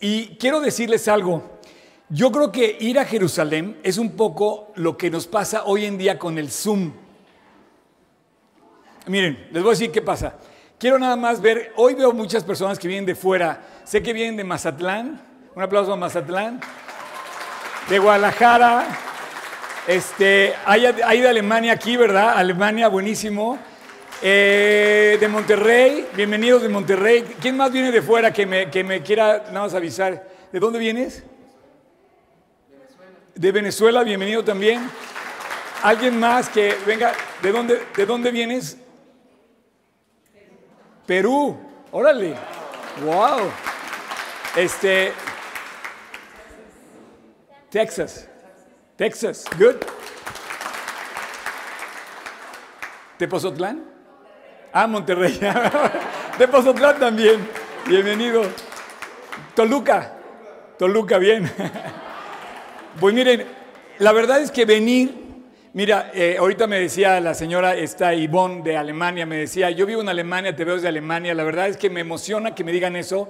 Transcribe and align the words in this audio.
Y 0.00 0.36
quiero 0.36 0.60
decirles 0.60 1.08
algo. 1.08 1.58
Yo 2.08 2.32
creo 2.32 2.50
que 2.50 2.76
ir 2.80 2.98
a 2.98 3.04
Jerusalén 3.04 3.78
es 3.82 3.98
un 3.98 4.12
poco 4.12 4.72
lo 4.76 4.96
que 4.96 5.10
nos 5.10 5.26
pasa 5.26 5.64
hoy 5.64 5.84
en 5.84 5.98
día 5.98 6.18
con 6.18 6.38
el 6.38 6.50
Zoom. 6.50 6.92
Miren, 9.06 9.48
les 9.52 9.62
voy 9.62 9.70
a 9.70 9.74
decir 9.74 9.90
qué 9.90 10.00
pasa. 10.00 10.34
Quiero 10.78 10.98
nada 10.98 11.16
más 11.16 11.40
ver, 11.40 11.72
hoy 11.76 11.94
veo 11.94 12.12
muchas 12.12 12.44
personas 12.44 12.78
que 12.78 12.88
vienen 12.88 13.04
de 13.04 13.14
fuera. 13.14 13.62
Sé 13.84 14.02
que 14.02 14.12
vienen 14.12 14.36
de 14.36 14.44
Mazatlán. 14.44 15.20
Un 15.54 15.62
aplauso 15.62 15.92
a 15.92 15.96
Mazatlán. 15.96 16.60
De 17.88 17.98
Guadalajara. 17.98 18.86
Este, 19.86 20.54
hay, 20.64 20.86
hay 20.86 21.20
de 21.20 21.28
Alemania 21.28 21.72
aquí, 21.72 21.96
¿verdad? 21.96 22.34
Alemania, 22.36 22.88
buenísimo. 22.88 23.58
Eh, 24.20 25.16
de 25.20 25.28
Monterrey, 25.28 26.08
bienvenidos 26.16 26.62
de 26.62 26.68
Monterrey. 26.68 27.22
¿Quién 27.40 27.56
más 27.56 27.70
viene 27.70 27.92
de 27.92 28.02
fuera 28.02 28.32
que 28.32 28.46
me, 28.46 28.68
que 28.68 28.82
me 28.82 29.00
quiera 29.00 29.44
nada 29.48 29.60
más 29.60 29.74
avisar? 29.74 30.28
¿De 30.50 30.58
dónde 30.58 30.80
vienes? 30.80 31.22
De 33.36 33.52
Venezuela, 33.52 34.02
bienvenido 34.02 34.42
también. 34.42 34.90
¿Alguien 35.84 36.18
más 36.18 36.48
que 36.48 36.74
venga? 36.84 37.12
¿De 37.40 37.52
dónde, 37.52 37.80
de 37.96 38.06
dónde 38.06 38.32
vienes? 38.32 38.76
Perú. 41.06 41.56
Órale. 41.92 42.34
Wow. 43.04 43.52
Este. 44.56 45.12
Texas. 47.70 48.28
Texas. 48.96 49.44
Good. 49.56 49.76
¿Tepozotlán? 53.16 53.97
Ah, 54.72 54.86
Monterrey. 54.86 55.38
Tepozotlán 56.38 56.98
también. 56.98 57.48
Bienvenido. 57.86 58.42
Toluca. 59.54 60.12
Toluca, 60.78 61.18
bien. 61.18 61.50
Pues 62.98 63.14
miren, 63.14 63.44
la 64.00 64.10
verdad 64.10 64.40
es 64.40 64.50
que 64.50 64.64
venir, 64.64 65.14
mira, 65.72 66.10
eh, 66.12 66.34
ahorita 66.36 66.66
me 66.66 66.80
decía 66.80 67.20
la 67.20 67.32
señora 67.32 67.76
esta 67.76 68.12
Ivonne 68.12 68.62
de 68.64 68.76
Alemania, 68.76 69.24
me 69.24 69.36
decía, 69.36 69.70
yo 69.70 69.86
vivo 69.86 70.00
en 70.00 70.08
Alemania, 70.08 70.56
te 70.56 70.64
veo 70.64 70.74
desde 70.74 70.88
Alemania, 70.88 71.32
la 71.32 71.44
verdad 71.44 71.68
es 71.68 71.76
que 71.76 71.90
me 71.90 72.00
emociona 72.00 72.56
que 72.56 72.64
me 72.64 72.72
digan 72.72 72.96
eso. 72.96 73.28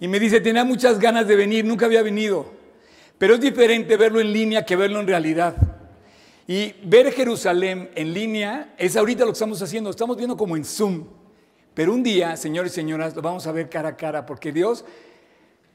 Y 0.00 0.08
me 0.08 0.18
dice, 0.18 0.40
tenía 0.40 0.64
muchas 0.64 0.98
ganas 0.98 1.28
de 1.28 1.36
venir, 1.36 1.64
nunca 1.64 1.86
había 1.86 2.02
venido. 2.02 2.52
Pero 3.16 3.34
es 3.34 3.40
diferente 3.40 3.96
verlo 3.96 4.18
en 4.18 4.32
línea 4.32 4.66
que 4.66 4.74
verlo 4.74 4.98
en 4.98 5.06
realidad. 5.06 5.54
Y 6.46 6.74
ver 6.84 7.12
Jerusalén 7.12 7.90
en 7.94 8.14
línea 8.14 8.74
es 8.78 8.96
ahorita 8.96 9.24
lo 9.24 9.28
que 9.28 9.34
estamos 9.34 9.60
haciendo, 9.62 9.90
estamos 9.90 10.16
viendo 10.16 10.36
como 10.36 10.56
en 10.56 10.64
Zoom. 10.64 11.04
Pero 11.74 11.92
un 11.92 12.02
día, 12.02 12.36
señores 12.36 12.72
y 12.72 12.74
señoras, 12.76 13.14
lo 13.14 13.22
vamos 13.22 13.46
a 13.46 13.52
ver 13.52 13.68
cara 13.68 13.90
a 13.90 13.96
cara, 13.96 14.24
porque 14.24 14.52
Dios 14.52 14.84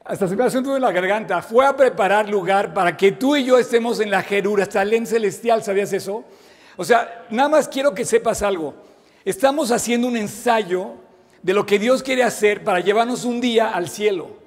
hasta 0.04 0.26
se 0.26 0.34
me 0.34 0.42
hace 0.42 0.60
de 0.60 0.80
la 0.80 0.90
garganta, 0.90 1.42
fue 1.42 1.64
a 1.64 1.76
preparar 1.76 2.28
lugar 2.28 2.74
para 2.74 2.96
que 2.96 3.12
tú 3.12 3.36
y 3.36 3.44
yo 3.44 3.56
estemos 3.56 4.00
en 4.00 4.10
la 4.10 4.22
Jerusalén 4.22 5.06
celestial, 5.06 5.62
¿sabías 5.62 5.92
eso? 5.92 6.24
O 6.76 6.84
sea, 6.84 7.26
nada 7.30 7.48
más 7.48 7.68
quiero 7.68 7.94
que 7.94 8.04
sepas 8.04 8.42
algo. 8.42 8.74
Estamos 9.24 9.70
haciendo 9.70 10.08
un 10.08 10.16
ensayo 10.16 10.94
de 11.42 11.54
lo 11.54 11.66
que 11.66 11.78
Dios 11.78 12.02
quiere 12.02 12.24
hacer 12.24 12.64
para 12.64 12.80
llevarnos 12.80 13.24
un 13.24 13.40
día 13.40 13.70
al 13.70 13.88
cielo. 13.88 14.41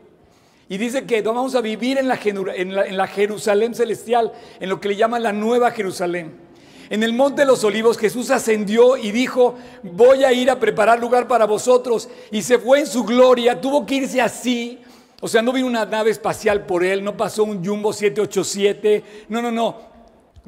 Y 0.67 0.77
dice 0.77 1.05
que 1.05 1.21
vamos 1.21 1.55
a 1.55 1.61
vivir 1.61 1.97
en 1.97 2.07
la, 2.07 2.19
en 2.23 3.07
Jerusalén 3.07 3.75
celestial, 3.75 4.31
en 4.59 4.69
lo 4.69 4.79
que 4.79 4.89
le 4.89 4.95
llaman 4.95 5.23
la 5.23 5.33
nueva 5.33 5.71
Jerusalén. 5.71 6.43
En 6.89 7.03
el 7.03 7.13
monte 7.13 7.41
de 7.41 7.47
los 7.47 7.63
olivos 7.63 7.97
Jesús 7.97 8.29
ascendió 8.31 8.97
y 8.97 9.11
dijo, 9.11 9.55
voy 9.83 10.23
a 10.23 10.31
ir 10.33 10.49
a 10.49 10.59
preparar 10.59 10.99
lugar 10.99 11.27
para 11.27 11.45
vosotros. 11.45 12.09
Y 12.31 12.41
se 12.41 12.59
fue 12.59 12.79
en 12.79 12.87
su 12.87 13.03
gloria, 13.03 13.59
tuvo 13.59 13.85
que 13.85 13.95
irse 13.95 14.21
así 14.21 14.79
o 15.21 15.27
sea, 15.27 15.41
no 15.41 15.53
vino 15.53 15.67
una 15.67 15.85
nave 15.85 16.11
espacial 16.11 16.65
por 16.65 16.83
él, 16.83 17.03
no 17.03 17.15
pasó 17.15 17.45
un 17.45 17.65
Jumbo 17.65 17.93
787, 17.93 19.03
no, 19.29 19.41
no, 19.41 19.51
no. 19.51 19.95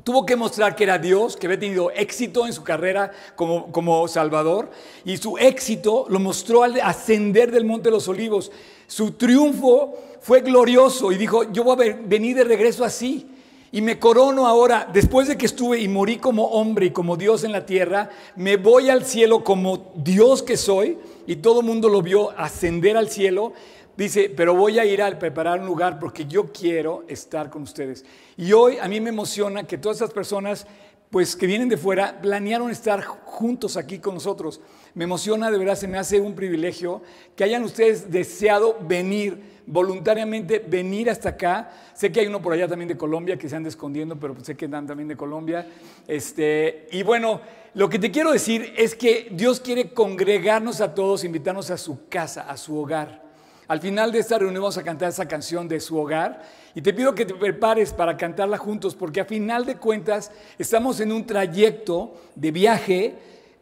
Tuvo 0.03 0.25
que 0.25 0.35
mostrar 0.35 0.75
que 0.75 0.83
era 0.83 0.99
Dios, 0.99 1.35
que 1.35 1.47
había 1.47 1.57
tenido 1.59 1.89
éxito 1.89 2.45
en 2.45 2.53
su 2.53 2.63
carrera 2.63 3.11
como, 3.35 3.71
como 3.71 4.07
Salvador, 4.07 4.69
y 5.03 5.17
su 5.17 5.37
éxito 5.37 6.05
lo 6.09 6.19
mostró 6.19 6.63
al 6.63 6.79
ascender 6.81 7.51
del 7.51 7.65
Monte 7.65 7.85
de 7.85 7.91
los 7.91 8.07
Olivos. 8.07 8.51
Su 8.87 9.11
triunfo 9.11 9.95
fue 10.21 10.41
glorioso 10.41 11.11
y 11.11 11.17
dijo, 11.17 11.51
yo 11.51 11.63
voy 11.63 11.89
a 11.89 11.99
venir 12.01 12.35
de 12.35 12.43
regreso 12.43 12.83
así. 12.83 13.27
Y 13.71 13.81
me 13.81 13.99
corono 13.99 14.47
ahora, 14.47 14.89
después 14.91 15.27
de 15.27 15.37
que 15.37 15.45
estuve 15.45 15.79
y 15.79 15.89
morí 15.89 16.17
como 16.17 16.45
hombre 16.45 16.87
y 16.87 16.91
como 16.91 17.17
Dios 17.17 17.43
en 17.43 17.51
la 17.51 17.65
tierra, 17.65 18.09
me 18.37 18.55
voy 18.55 18.89
al 18.89 19.05
cielo 19.05 19.43
como 19.43 19.91
Dios 19.95 20.41
que 20.41 20.55
soy, 20.55 20.97
y 21.27 21.35
todo 21.35 21.59
el 21.59 21.65
mundo 21.65 21.89
lo 21.89 22.01
vio 22.01 22.31
ascender 22.39 22.95
al 22.95 23.09
cielo, 23.09 23.53
Dice, 23.97 24.29
pero 24.29 24.53
voy 24.53 24.77
a 24.77 24.85
ir 24.85 25.01
a 25.01 25.17
preparar 25.17 25.59
un 25.59 25.65
lugar 25.65 25.97
porque 25.97 26.27
yo 26.27 26.51
quiero 26.53 27.03
estar 27.07 27.49
con 27.49 27.63
ustedes. 27.63 28.05
Y 28.37 28.53
hoy 28.53 28.77
a 28.79 28.87
mí 28.87 29.01
me 29.01 29.09
emociona 29.09 29.63
que 29.63 29.79
todas 29.79 29.97
esas 29.97 30.11
personas, 30.11 30.67
pues 31.09 31.35
que 31.35 31.47
vienen 31.47 31.67
de 31.67 31.77
fuera, 31.77 32.21
planearon 32.21 32.69
estar 32.69 33.03
juntos 33.03 33.75
aquí 33.75 33.97
con 33.97 34.13
nosotros. 34.13 34.61
Me 34.97 35.03
emociona, 35.03 35.51
de 35.51 35.59
verdad, 35.59 35.75
se 35.75 35.87
me 35.87 35.99
hace 35.99 36.19
un 36.19 36.33
privilegio 36.33 37.03
que 37.35 37.43
hayan 37.43 37.63
ustedes 37.63 38.09
deseado 38.09 38.79
venir 38.81 39.61
voluntariamente, 39.67 40.57
venir 40.57 41.11
hasta 41.11 41.29
acá. 41.29 41.69
Sé 41.93 42.11
que 42.11 42.21
hay 42.21 42.25
uno 42.25 42.41
por 42.41 42.53
allá 42.53 42.67
también 42.67 42.87
de 42.87 42.97
Colombia 42.97 43.37
que 43.37 43.47
se 43.47 43.55
anda 43.55 43.69
escondiendo, 43.69 44.15
pero 44.15 44.35
sé 44.41 44.57
que 44.57 44.65
andan 44.65 44.87
también 44.87 45.07
de 45.07 45.15
Colombia. 45.15 45.67
Este, 46.07 46.87
y 46.91 47.03
bueno, 47.03 47.41
lo 47.75 47.87
que 47.87 47.99
te 47.99 48.09
quiero 48.09 48.31
decir 48.31 48.73
es 48.75 48.95
que 48.95 49.27
Dios 49.29 49.59
quiere 49.59 49.93
congregarnos 49.93 50.81
a 50.81 50.95
todos, 50.95 51.23
invitarnos 51.23 51.69
a 51.69 51.77
su 51.77 52.07
casa, 52.07 52.49
a 52.49 52.57
su 52.57 52.75
hogar. 52.75 53.21
Al 53.67 53.79
final 53.79 54.11
de 54.11 54.17
esta 54.17 54.39
reunión 54.39 54.63
vamos 54.63 54.79
a 54.79 54.83
cantar 54.83 55.09
esa 55.09 55.27
canción 55.27 55.67
de 55.67 55.79
su 55.79 55.95
hogar 55.95 56.41
y 56.73 56.81
te 56.81 56.91
pido 56.91 57.13
que 57.13 57.27
te 57.27 57.35
prepares 57.35 57.93
para 57.93 58.17
cantarla 58.17 58.57
juntos 58.57 58.95
porque 58.95 59.21
a 59.21 59.25
final 59.25 59.63
de 59.63 59.75
cuentas 59.75 60.31
estamos 60.57 60.99
en 61.01 61.11
un 61.11 61.23
trayecto 61.23 62.15
de 62.33 62.49
viaje 62.49 63.13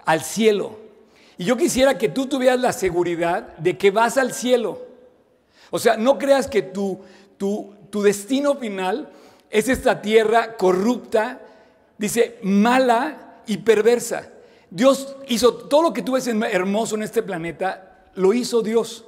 al 0.05 0.21
cielo. 0.21 0.84
Y 1.37 1.45
yo 1.45 1.57
quisiera 1.57 1.97
que 1.97 2.09
tú 2.09 2.27
tuvieras 2.27 2.59
la 2.59 2.73
seguridad 2.73 3.57
de 3.57 3.77
que 3.77 3.91
vas 3.91 4.17
al 4.17 4.33
cielo. 4.33 4.81
O 5.69 5.79
sea, 5.79 5.97
no 5.97 6.17
creas 6.17 6.47
que 6.47 6.61
tu, 6.61 6.99
tu, 7.37 7.73
tu 7.89 8.01
destino 8.01 8.55
final 8.55 9.09
es 9.49 9.67
esta 9.67 10.01
tierra 10.01 10.55
corrupta, 10.55 11.41
dice, 11.97 12.39
mala 12.43 13.41
y 13.47 13.57
perversa. 13.57 14.29
Dios 14.69 15.15
hizo 15.27 15.53
todo 15.53 15.83
lo 15.83 15.93
que 15.93 16.01
tú 16.01 16.13
ves 16.13 16.27
hermoso 16.27 16.95
en 16.95 17.03
este 17.03 17.21
planeta, 17.21 18.09
lo 18.15 18.33
hizo 18.33 18.61
Dios 18.61 19.05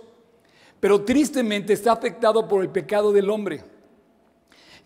pero 0.79 1.01
tristemente 1.01 1.73
está 1.73 1.91
afectado 1.91 2.47
por 2.47 2.61
el 2.61 2.69
pecado 2.69 3.11
del 3.11 3.29
hombre. 3.29 3.63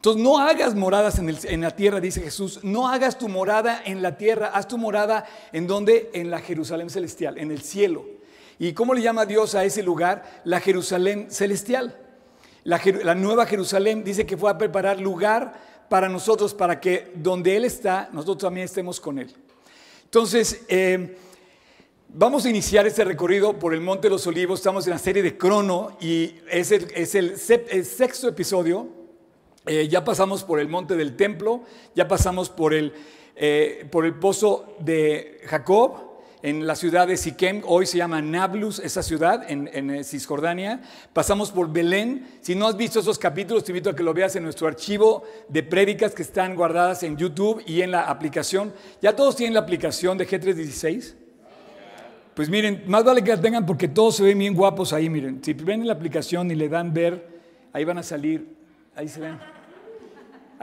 Entonces 0.01 0.23
no 0.23 0.39
hagas 0.39 0.73
moradas 0.73 1.19
en, 1.19 1.61
la 1.61 1.75
tierra, 1.75 1.99
dice 1.99 2.21
Jesús, 2.21 2.61
no 2.63 2.87
hagas 2.87 3.19
tu 3.19 3.29
morada 3.29 3.83
en 3.85 4.01
la 4.01 4.17
tierra, 4.17 4.47
haz 4.47 4.67
tu 4.67 4.79
morada 4.79 5.25
en 5.53 5.67
donde, 5.67 6.09
en 6.15 6.31
la 6.31 6.39
Jerusalén 6.39 6.89
celestial, 6.89 7.37
en 7.37 7.51
el 7.51 7.61
cielo. 7.61 8.03
¿Y 8.57 8.73
cómo 8.73 8.95
le 8.95 9.03
llama 9.03 9.27
Dios 9.27 9.53
a 9.53 9.63
ese 9.63 9.83
lugar? 9.83 10.41
La 10.43 10.59
Jerusalén 10.59 11.27
celestial. 11.29 11.95
La, 12.63 13.13
nueva 13.13 13.45
Jerusalén 13.45 14.03
dice 14.03 14.25
que 14.25 14.37
fue 14.37 14.49
a 14.49 14.57
preparar 14.57 14.99
lugar 14.99 15.53
para 15.87 16.09
nosotros, 16.09 16.55
para 16.55 16.79
que 16.79 17.11
donde 17.13 17.55
Él 17.55 17.63
está, 17.63 18.09
nosotros 18.11 18.39
también 18.39 18.65
estemos 18.65 18.99
con 18.99 19.19
Él. 19.19 19.31
Entonces, 20.05 20.63
eh, 20.67 21.15
Vamos 22.13 22.43
a 22.43 22.49
iniciar 22.49 22.85
este 22.85 23.05
recorrido 23.05 23.57
por 23.57 23.73
el 23.73 23.79
Monte 23.79 24.07
de 24.07 24.09
los 24.09 24.27
Olivos. 24.27 24.59
Estamos 24.59 24.85
en 24.85 24.91
la 24.91 24.99
serie 24.99 25.23
de 25.23 25.37
Crono 25.37 25.95
y 26.01 26.35
es 26.49 26.73
el, 26.73 27.37
sexto 27.37 28.27
episodio. 28.27 29.00
Eh, 29.65 29.87
ya 29.87 30.03
pasamos 30.03 30.43
por 30.43 30.59
el 30.59 30.67
Monte 30.67 30.95
del 30.95 31.15
Templo, 31.15 31.61
ya 31.95 32.07
pasamos 32.07 32.49
por 32.49 32.73
el, 32.73 32.93
eh, 33.35 33.87
por 33.91 34.05
el 34.05 34.15
pozo 34.15 34.75
de 34.79 35.41
Jacob 35.45 36.11
en 36.41 36.65
la 36.65 36.75
ciudad 36.75 37.07
de 37.07 37.17
Siquem. 37.17 37.61
Hoy 37.65 37.85
se 37.85 37.97
llama 37.97 38.21
Nablus, 38.21 38.79
esa 38.79 39.03
ciudad 39.03 39.49
en, 39.49 39.69
en 39.71 39.91
eh, 39.91 40.03
Cisjordania. 40.03 40.81
Pasamos 41.13 41.51
por 41.51 41.71
Belén. 41.71 42.27
Si 42.41 42.55
no 42.55 42.67
has 42.67 42.75
visto 42.75 42.99
esos 42.99 43.19
capítulos, 43.19 43.63
te 43.63 43.71
invito 43.71 43.91
a 43.91 43.95
que 43.95 44.01
lo 44.03 44.13
veas 44.13 44.35
en 44.35 44.43
nuestro 44.43 44.67
archivo 44.67 45.23
de 45.47 45.61
prédicas 45.61 46.15
que 46.15 46.23
están 46.23 46.55
guardadas 46.55 47.03
en 47.03 47.17
YouTube 47.17 47.63
y 47.67 47.81
en 47.81 47.91
la 47.91 48.03
aplicación. 48.03 48.73
Ya 49.01 49.15
todos 49.15 49.35
tienen 49.35 49.53
la 49.53 49.59
aplicación 49.59 50.17
de 50.17 50.27
G316. 50.27 51.15
Pues 52.33 52.49
miren, 52.49 52.83
más 52.87 53.03
vale 53.03 53.23
que 53.23 53.29
la 53.29 53.41
tengan 53.41 53.65
porque 53.65 53.87
todos 53.87 54.15
se 54.15 54.23
ven 54.23 54.39
bien 54.39 54.55
guapos 54.55 54.93
ahí, 54.93 55.09
miren. 55.09 55.43
Si 55.43 55.53
ven 55.53 55.85
la 55.85 55.93
aplicación 55.93 56.49
y 56.49 56.55
le 56.55 56.69
dan 56.69 56.93
ver, 56.93 57.27
ahí 57.73 57.83
van 57.83 57.97
a 57.97 58.03
salir, 58.03 58.55
ahí 58.95 59.07
se 59.07 59.19
ven. 59.19 59.50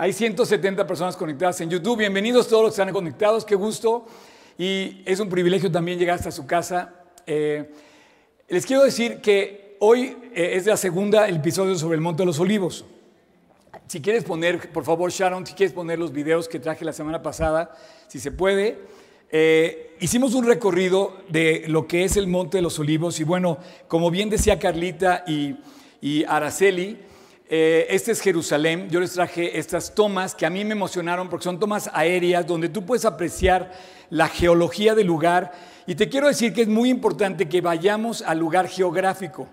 Hay 0.00 0.12
170 0.12 0.86
personas 0.86 1.16
conectadas 1.16 1.60
en 1.60 1.70
YouTube. 1.70 1.98
Bienvenidos 1.98 2.46
todos 2.46 2.62
los 2.62 2.70
que 2.72 2.80
están 2.80 2.94
conectados, 2.94 3.44
qué 3.44 3.56
gusto. 3.56 4.06
Y 4.56 5.02
es 5.04 5.18
un 5.18 5.28
privilegio 5.28 5.72
también 5.72 5.98
llegar 5.98 6.14
hasta 6.14 6.30
su 6.30 6.46
casa. 6.46 6.94
Eh, 7.26 7.68
les 8.48 8.64
quiero 8.64 8.84
decir 8.84 9.20
que 9.20 9.76
hoy 9.80 10.16
eh, 10.36 10.52
es 10.54 10.66
la 10.66 10.76
segunda 10.76 11.26
el 11.26 11.38
episodio 11.38 11.74
sobre 11.74 11.96
el 11.96 12.00
Monte 12.00 12.22
de 12.22 12.26
los 12.26 12.38
Olivos. 12.38 12.84
Si 13.88 14.00
quieres 14.00 14.22
poner, 14.22 14.70
por 14.70 14.84
favor, 14.84 15.10
Sharon, 15.10 15.44
si 15.44 15.54
quieres 15.54 15.72
poner 15.72 15.98
los 15.98 16.12
videos 16.12 16.46
que 16.46 16.60
traje 16.60 16.84
la 16.84 16.92
semana 16.92 17.20
pasada, 17.20 17.76
si 18.06 18.20
se 18.20 18.30
puede. 18.30 18.78
Eh, 19.32 19.96
hicimos 19.98 20.32
un 20.34 20.46
recorrido 20.46 21.16
de 21.28 21.64
lo 21.66 21.88
que 21.88 22.04
es 22.04 22.16
el 22.16 22.28
Monte 22.28 22.58
de 22.58 22.62
los 22.62 22.78
Olivos 22.78 23.18
y 23.18 23.24
bueno, 23.24 23.58
como 23.88 24.12
bien 24.12 24.30
decía 24.30 24.60
Carlita 24.60 25.24
y, 25.26 25.56
y 26.00 26.22
Araceli. 26.22 27.07
Eh, 27.50 27.86
este 27.88 28.12
es 28.12 28.20
Jerusalén. 28.20 28.88
Yo 28.90 29.00
les 29.00 29.14
traje 29.14 29.58
estas 29.58 29.94
tomas 29.94 30.34
que 30.34 30.44
a 30.44 30.50
mí 30.50 30.66
me 30.66 30.72
emocionaron 30.72 31.30
porque 31.30 31.44
son 31.44 31.58
tomas 31.58 31.88
aéreas 31.94 32.46
donde 32.46 32.68
tú 32.68 32.84
puedes 32.84 33.06
apreciar 33.06 33.72
la 34.10 34.28
geología 34.28 34.94
del 34.94 35.06
lugar. 35.06 35.52
Y 35.86 35.94
te 35.94 36.10
quiero 36.10 36.28
decir 36.28 36.52
que 36.52 36.62
es 36.62 36.68
muy 36.68 36.90
importante 36.90 37.48
que 37.48 37.62
vayamos 37.62 38.20
al 38.20 38.38
lugar 38.38 38.68
geográfico. 38.68 39.48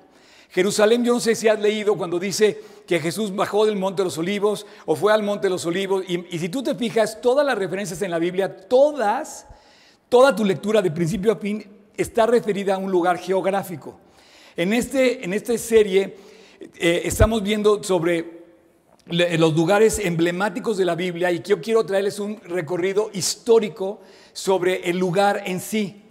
Jerusalén, 0.50 1.06
yo 1.06 1.14
no 1.14 1.22
sé 1.22 1.36
si 1.36 1.48
has 1.48 1.60
leído 1.60 1.96
cuando 1.96 2.20
dice 2.20 2.62
que 2.86 3.00
Jesús 3.00 3.34
bajó 3.34 3.66
del 3.66 3.78
Monte 3.78 4.02
de 4.02 4.06
los 4.06 4.18
Olivos 4.18 4.66
o 4.86 4.98
fue 4.98 5.14
al 5.14 5.24
Monte 5.24 5.48
de 5.48 5.52
los 5.52 5.66
Olivos. 5.66 6.04
Y, 6.06 6.36
y 6.36 6.40
si 6.40 6.50
tú 6.50 6.62
te 6.62 6.76
fijas, 6.76 7.22
todas 7.22 7.46
las 7.46 7.58
referencias 7.58 8.02
en 8.02 8.12
la 8.12 8.20
Biblia, 8.20 8.68
todas, 8.68 9.48
toda 10.10 10.36
tu 10.36 10.44
lectura 10.44 10.82
de 10.82 10.92
principio 10.92 11.32
a 11.32 11.38
fin 11.38 11.66
está 11.96 12.26
referida 12.26 12.76
a 12.76 12.78
un 12.78 12.92
lugar 12.92 13.18
geográfico. 13.18 14.00
En, 14.58 14.74
este, 14.74 15.24
en 15.24 15.34
esta 15.34 15.58
serie 15.58 16.16
eh, 16.60 17.02
estamos 17.06 17.44
viendo 17.44 17.84
sobre 17.84 18.46
los 19.08 19.56
lugares 19.56 20.00
emblemáticos 20.00 20.78
de 20.78 20.86
la 20.86 20.96
Biblia 20.96 21.32
y 21.32 21.42
yo 21.42 21.62
quiero 21.62 21.86
traerles 21.86 22.20
un 22.20 22.40
recorrido 22.42 23.12
histórico 23.14 24.00
sobre 24.34 24.90
el 24.90 24.98
lugar 24.98 25.44
en 25.46 25.60
sí. 25.60 26.02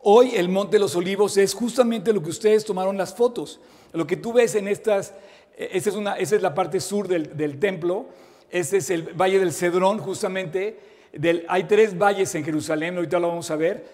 Hoy 0.00 0.32
el 0.36 0.48
Monte 0.48 0.76
de 0.76 0.80
los 0.80 0.94
Olivos 0.94 1.36
es 1.36 1.54
justamente 1.54 2.12
lo 2.12 2.22
que 2.22 2.30
ustedes 2.30 2.64
tomaron 2.64 2.96
las 2.96 3.14
fotos. 3.14 3.60
Lo 3.92 4.06
que 4.06 4.16
tú 4.16 4.32
ves 4.34 4.54
en 4.54 4.68
estas, 4.68 5.14
eh, 5.56 5.70
esa 5.72 5.90
es, 5.90 5.96
una, 5.96 6.16
esa 6.16 6.36
es 6.36 6.42
la 6.42 6.54
parte 6.54 6.80
sur 6.80 7.08
del, 7.08 7.58
templo, 7.58 8.06
ese 8.50 8.76
es 8.76 8.90
el 8.90 9.14
Valle 9.14 9.38
del 9.38 9.52
Cedrón, 9.52 9.98
justamente. 9.98 10.78
Del, 11.12 11.46
hay 11.48 11.64
tres 11.64 11.96
valles 11.96 12.34
en 12.34 12.44
Jerusalén, 12.44 12.96
ahorita 12.96 13.18
lo 13.18 13.28
vamos 13.28 13.50
a 13.50 13.56
ver. 13.56 13.86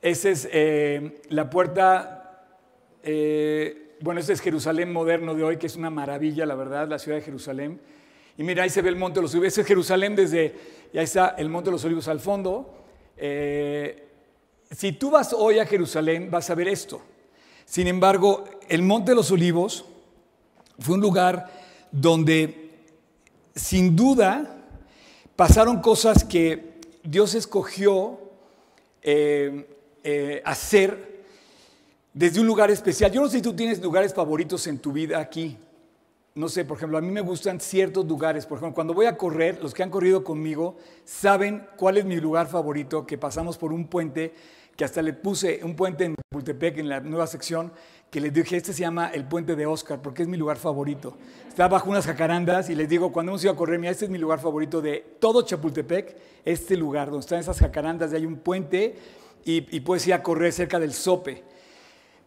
Esa 0.00 0.30
es 0.30 0.48
eh, 0.50 1.20
la 1.28 1.50
puerta, 1.50 2.46
bueno, 4.00 4.20
ese 4.20 4.32
es 4.32 4.40
Jerusalén 4.40 4.92
moderno 4.92 5.34
de 5.34 5.44
hoy, 5.44 5.56
que 5.56 5.66
es 5.66 5.76
una 5.76 5.90
maravilla, 5.90 6.46
la 6.46 6.54
verdad, 6.54 6.88
la 6.88 6.98
ciudad 6.98 7.18
de 7.18 7.24
Jerusalén. 7.24 7.80
Y 8.36 8.42
mira, 8.42 8.62
ahí 8.62 8.70
se 8.70 8.82
ve 8.82 8.88
el 8.88 8.96
Monte 8.96 9.18
de 9.18 9.22
los 9.22 9.32
Olivos. 9.32 9.48
Ese 9.48 9.62
es 9.62 9.66
Jerusalén 9.66 10.14
desde, 10.14 10.54
y 10.92 10.98
ahí 10.98 11.04
está 11.04 11.34
el 11.38 11.48
Monte 11.48 11.68
de 11.68 11.72
los 11.72 11.84
Olivos 11.84 12.08
al 12.08 12.20
fondo. 12.20 12.84
si 14.70 14.92
tú 14.92 15.10
vas 15.10 15.32
hoy 15.32 15.58
a 15.58 15.66
Jerusalén, 15.66 16.30
vas 16.30 16.48
a 16.50 16.54
ver 16.54 16.68
esto. 16.68 17.02
Sin 17.64 17.86
embargo, 17.86 18.44
el 18.68 18.82
Monte 18.82 19.10
de 19.10 19.16
los 19.16 19.30
Olivos 19.30 19.84
fue 20.78 20.94
un 20.94 21.00
lugar 21.00 21.50
donde 21.90 22.70
sin 23.54 23.96
duda 23.96 24.56
pasaron 25.36 25.80
cosas 25.80 26.24
que 26.24 26.78
Dios 27.02 27.34
escogió 27.34 28.20
eh, 29.02 29.66
eh, 30.04 30.42
hacer 30.44 31.17
desde 32.18 32.40
un 32.40 32.48
lugar 32.48 32.68
especial. 32.68 33.12
Yo 33.12 33.20
no 33.20 33.28
sé 33.28 33.36
si 33.36 33.42
tú 33.42 33.54
tienes 33.54 33.80
lugares 33.80 34.12
favoritos 34.12 34.66
en 34.66 34.80
tu 34.80 34.90
vida 34.90 35.20
aquí. 35.20 35.56
No 36.34 36.48
sé, 36.48 36.64
por 36.64 36.76
ejemplo, 36.76 36.98
a 36.98 37.00
mí 37.00 37.12
me 37.12 37.20
gustan 37.20 37.60
ciertos 37.60 38.04
lugares. 38.06 38.44
Por 38.44 38.58
ejemplo, 38.58 38.74
cuando 38.74 38.92
voy 38.92 39.06
a 39.06 39.16
correr, 39.16 39.62
los 39.62 39.72
que 39.72 39.84
han 39.84 39.90
corrido 39.90 40.24
conmigo 40.24 40.76
saben 41.04 41.68
cuál 41.76 41.96
es 41.96 42.04
mi 42.04 42.16
lugar 42.16 42.48
favorito, 42.48 43.06
que 43.06 43.16
pasamos 43.18 43.56
por 43.56 43.72
un 43.72 43.86
puente 43.86 44.34
que 44.76 44.84
hasta 44.84 45.00
le 45.00 45.12
puse 45.12 45.60
un 45.62 45.76
puente 45.76 46.06
en 46.06 46.16
Pultepec, 46.28 46.78
en 46.78 46.88
la 46.88 46.98
nueva 46.98 47.28
sección, 47.28 47.72
que 48.10 48.20
les 48.20 48.32
dije, 48.32 48.56
este 48.56 48.72
se 48.72 48.80
llama 48.80 49.10
el 49.14 49.24
puente 49.24 49.54
de 49.54 49.66
Oscar, 49.66 50.02
porque 50.02 50.22
es 50.22 50.28
mi 50.28 50.36
lugar 50.36 50.56
favorito. 50.56 51.16
Está 51.48 51.68
bajo 51.68 51.88
unas 51.88 52.06
jacarandas 52.06 52.68
y 52.68 52.74
les 52.74 52.88
digo, 52.88 53.12
cuando 53.12 53.30
hemos 53.30 53.44
ido 53.44 53.52
a 53.52 53.56
correr, 53.56 53.78
mira, 53.78 53.92
este 53.92 54.06
es 54.06 54.10
mi 54.10 54.18
lugar 54.18 54.40
favorito 54.40 54.80
de 54.80 55.04
todo 55.20 55.42
Chapultepec, 55.42 56.16
este 56.44 56.76
lugar, 56.76 57.10
donde 57.10 57.20
están 57.20 57.38
esas 57.38 57.60
jacarandas, 57.60 58.12
y 58.12 58.16
hay 58.16 58.26
un 58.26 58.38
puente 58.38 58.96
y, 59.44 59.76
y 59.76 59.80
puedes 59.80 60.04
ir 60.08 60.14
a 60.14 60.22
correr 60.22 60.52
cerca 60.52 60.80
del 60.80 60.92
Sope. 60.92 61.44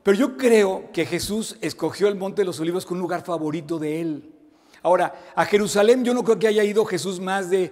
Pero 0.04 0.18
yo 0.18 0.38
creo 0.38 0.90
que 0.92 1.06
Jesús 1.06 1.58
escogió 1.62 2.08
el 2.08 2.16
Monte 2.16 2.42
de 2.42 2.46
los 2.46 2.60
Olivos 2.60 2.86
como 2.86 2.98
un 2.98 3.02
lugar 3.02 3.24
favorito 3.24 3.78
de 3.78 4.02
él. 4.02 4.32
Ahora, 4.82 5.32
a 5.36 5.46
Jerusalén 5.46 6.04
yo 6.04 6.14
no 6.14 6.24
creo 6.24 6.40
que 6.40 6.48
haya 6.48 6.64
ido 6.64 6.86
Jesús 6.86 7.20
más 7.20 7.50
de 7.50 7.72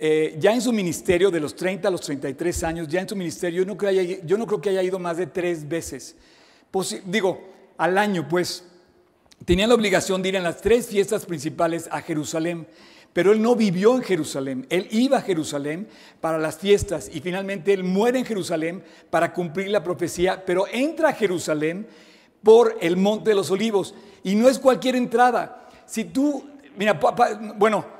eh, 0.00 0.36
ya 0.38 0.54
en 0.54 0.60
su 0.60 0.72
ministerio, 0.72 1.30
de 1.30 1.40
los 1.40 1.56
30 1.56 1.88
a 1.88 1.90
los 1.90 2.00
33 2.02 2.62
años, 2.62 2.88
ya 2.88 3.00
en 3.00 3.08
su 3.08 3.16
ministerio, 3.16 3.62
yo 3.62 3.66
no 3.66 3.76
creo, 3.76 4.00
yo 4.24 4.38
no 4.38 4.46
creo 4.46 4.60
que 4.60 4.70
haya 4.70 4.82
ido 4.82 4.98
más 5.00 5.16
de 5.16 5.26
tres 5.26 5.68
veces. 5.68 6.14
digo, 7.04 7.40
al 7.76 7.98
año, 7.98 8.28
pues, 8.28 8.64
tenía 9.44 9.66
la 9.66 9.74
obligación 9.74 10.22
de 10.22 10.28
ir 10.28 10.36
en 10.36 10.44
las 10.44 10.60
tres 10.60 10.86
fiestas 10.86 11.26
principales 11.26 11.88
a 11.90 12.00
Jerusalén, 12.00 12.68
pero 13.12 13.32
él 13.32 13.42
no 13.42 13.56
vivió 13.56 13.96
en 13.96 14.02
Jerusalén, 14.02 14.66
él 14.70 14.88
iba 14.90 15.18
a 15.18 15.22
Jerusalén 15.22 15.88
para 16.20 16.38
las 16.38 16.58
fiestas 16.58 17.10
y 17.12 17.20
finalmente 17.20 17.72
él 17.72 17.84
muere 17.84 18.18
en 18.18 18.24
Jerusalén 18.24 18.82
para 19.10 19.32
cumplir 19.32 19.68
la 19.68 19.82
profecía, 19.82 20.44
pero 20.44 20.66
entra 20.70 21.10
a 21.10 21.14
Jerusalén 21.14 21.86
por 22.42 22.76
el 22.80 22.96
Monte 22.96 23.30
de 23.30 23.36
los 23.36 23.50
Olivos 23.50 23.94
y 24.22 24.34
no 24.34 24.48
es 24.48 24.58
cualquier 24.58 24.96
entrada. 24.96 25.68
Si 25.86 26.04
tú, 26.04 26.44
mira, 26.76 27.00
bueno, 27.56 27.98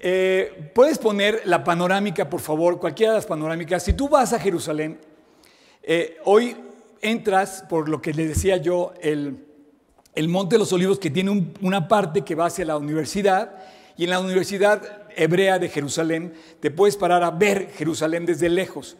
eh, 0.00 0.70
¿Puedes 0.74 0.98
poner 0.98 1.42
la 1.44 1.64
panorámica, 1.64 2.30
por 2.30 2.40
favor? 2.40 2.78
Cualquiera 2.78 3.12
de 3.12 3.18
las 3.18 3.26
panorámicas. 3.26 3.82
Si 3.82 3.94
tú 3.94 4.08
vas 4.08 4.32
a 4.32 4.38
Jerusalén, 4.38 5.00
eh, 5.82 6.18
hoy 6.24 6.56
entras 7.00 7.64
por 7.68 7.88
lo 7.88 8.00
que 8.00 8.12
le 8.12 8.28
decía 8.28 8.58
yo, 8.58 8.92
el, 9.00 9.47
Monte 10.26 10.56
de 10.56 10.58
los 10.58 10.72
Olivos, 10.72 10.98
que 10.98 11.10
tiene 11.10 11.52
una 11.60 11.86
parte 11.86 12.22
que 12.22 12.34
va 12.34 12.46
hacia 12.46 12.64
la 12.64 12.76
universidad, 12.76 13.54
y 13.96 14.04
en 14.04 14.10
la 14.10 14.18
Universidad 14.18 14.82
Hebrea 15.14 15.60
de 15.60 15.68
Jerusalén 15.68 16.32
te 16.58 16.72
puedes 16.72 16.96
parar 16.96 17.22
a 17.22 17.30
ver 17.30 17.70
Jerusalén 17.76 18.26
desde 18.26 18.48
lejos. 18.48 18.96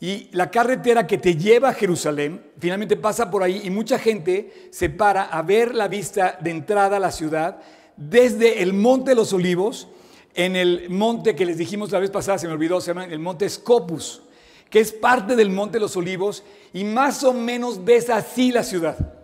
Y 0.00 0.28
la 0.32 0.50
carretera 0.50 1.06
que 1.06 1.16
te 1.16 1.36
lleva 1.36 1.70
a 1.70 1.74
Jerusalén 1.74 2.42
finalmente 2.58 2.96
pasa 2.96 3.30
por 3.30 3.42
ahí 3.42 3.62
y 3.64 3.70
mucha 3.70 3.98
gente 3.98 4.68
se 4.70 4.90
para 4.90 5.24
a 5.24 5.42
ver 5.42 5.74
la 5.74 5.88
vista 5.88 6.38
de 6.40 6.50
entrada 6.50 6.98
a 6.98 7.00
la 7.00 7.12
ciudad 7.12 7.60
desde 7.96 8.62
el 8.62 8.74
Monte 8.74 9.10
de 9.12 9.16
los 9.16 9.32
Olivos 9.32 9.88
en 10.38 10.54
el 10.54 10.88
monte 10.88 11.34
que 11.34 11.44
les 11.44 11.58
dijimos 11.58 11.90
la 11.90 11.98
vez 11.98 12.10
pasada, 12.10 12.38
se 12.38 12.46
me 12.46 12.52
olvidó, 12.52 12.80
se 12.80 12.92
llama 12.92 13.06
el 13.06 13.18
monte 13.18 13.48
Scopus, 13.48 14.22
que 14.70 14.78
es 14.78 14.92
parte 14.92 15.34
del 15.34 15.50
monte 15.50 15.74
de 15.74 15.80
los 15.80 15.96
olivos, 15.96 16.44
y 16.72 16.84
más 16.84 17.24
o 17.24 17.32
menos 17.32 17.84
ves 17.84 18.08
así 18.08 18.52
la 18.52 18.62
ciudad. 18.62 19.17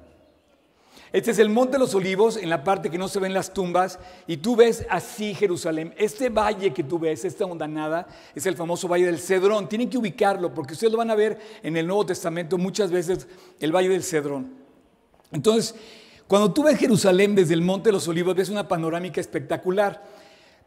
Este 1.15 1.31
es 1.31 1.39
el 1.39 1.49
monte 1.49 1.75
de 1.75 1.79
los 1.79 1.95
olivos, 1.95 2.37
en 2.37 2.51
la 2.51 2.65
parte 2.65 2.91
que 2.91 2.99
no 2.99 3.07
se 3.07 3.21
ven 3.21 3.33
las 3.33 3.55
tumbas, 3.55 4.01
y 4.27 4.39
tú 4.39 4.57
ves 4.57 4.85
así 4.91 5.33
Jerusalén. 5.33 5.95
Este 5.97 6.29
valle 6.29 6.73
que 6.73 6.83
tú 6.83 6.99
ves, 6.99 7.25
esta 7.25 7.45
ondanada, 7.45 8.09
es 8.35 8.45
el 8.47 8.57
famoso 8.57 8.89
valle 8.89 9.07
del 9.07 9.21
Cedrón. 9.21 9.69
Tienen 9.69 9.89
que 9.89 9.97
ubicarlo, 9.97 10.53
porque 10.53 10.73
ustedes 10.73 10.91
lo 10.91 10.99
van 10.99 11.13
a 11.13 11.15
ver 11.15 11.39
en 11.63 11.77
el 11.77 11.87
Nuevo 11.87 12.05
Testamento 12.05 12.59
muchas 12.59 12.91
veces, 12.91 13.29
el 13.61 13.71
valle 13.71 13.91
del 13.91 14.03
Cedrón. 14.03 14.55
Entonces, 15.31 15.77
cuando 16.27 16.53
tú 16.53 16.65
ves 16.65 16.79
Jerusalén 16.79 17.37
desde 17.37 17.55
el 17.55 17.63
monte 17.63 17.91
de 17.91 17.93
los 17.93 18.09
olivos, 18.09 18.35
ves 18.35 18.49
una 18.49 18.67
panorámica 18.67 19.21
espectacular. 19.21 20.03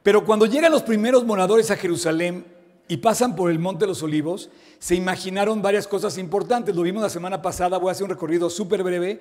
Pero 0.01 0.23
cuando 0.23 0.45
llegan 0.45 0.71
los 0.71 0.83
primeros 0.83 1.25
moradores 1.25 1.71
a 1.71 1.75
Jerusalén 1.75 2.45
y 2.87 2.95
pasan 2.95 3.35
por 3.35 3.51
el 3.51 3.59
Monte 3.59 3.81
de 3.81 3.87
los 3.87 4.01
Olivos, 4.01 4.49
se 4.79 4.95
imaginaron 4.95 5.61
varias 5.61 5.89
cosas 5.89 6.17
importantes. 6.17 6.73
Lo 6.73 6.83
vimos 6.83 7.03
la 7.03 7.09
semana 7.09 7.41
pasada, 7.41 7.77
voy 7.77 7.89
a 7.89 7.91
hacer 7.91 8.05
un 8.05 8.11
recorrido 8.11 8.49
súper 8.49 8.81
breve. 8.81 9.19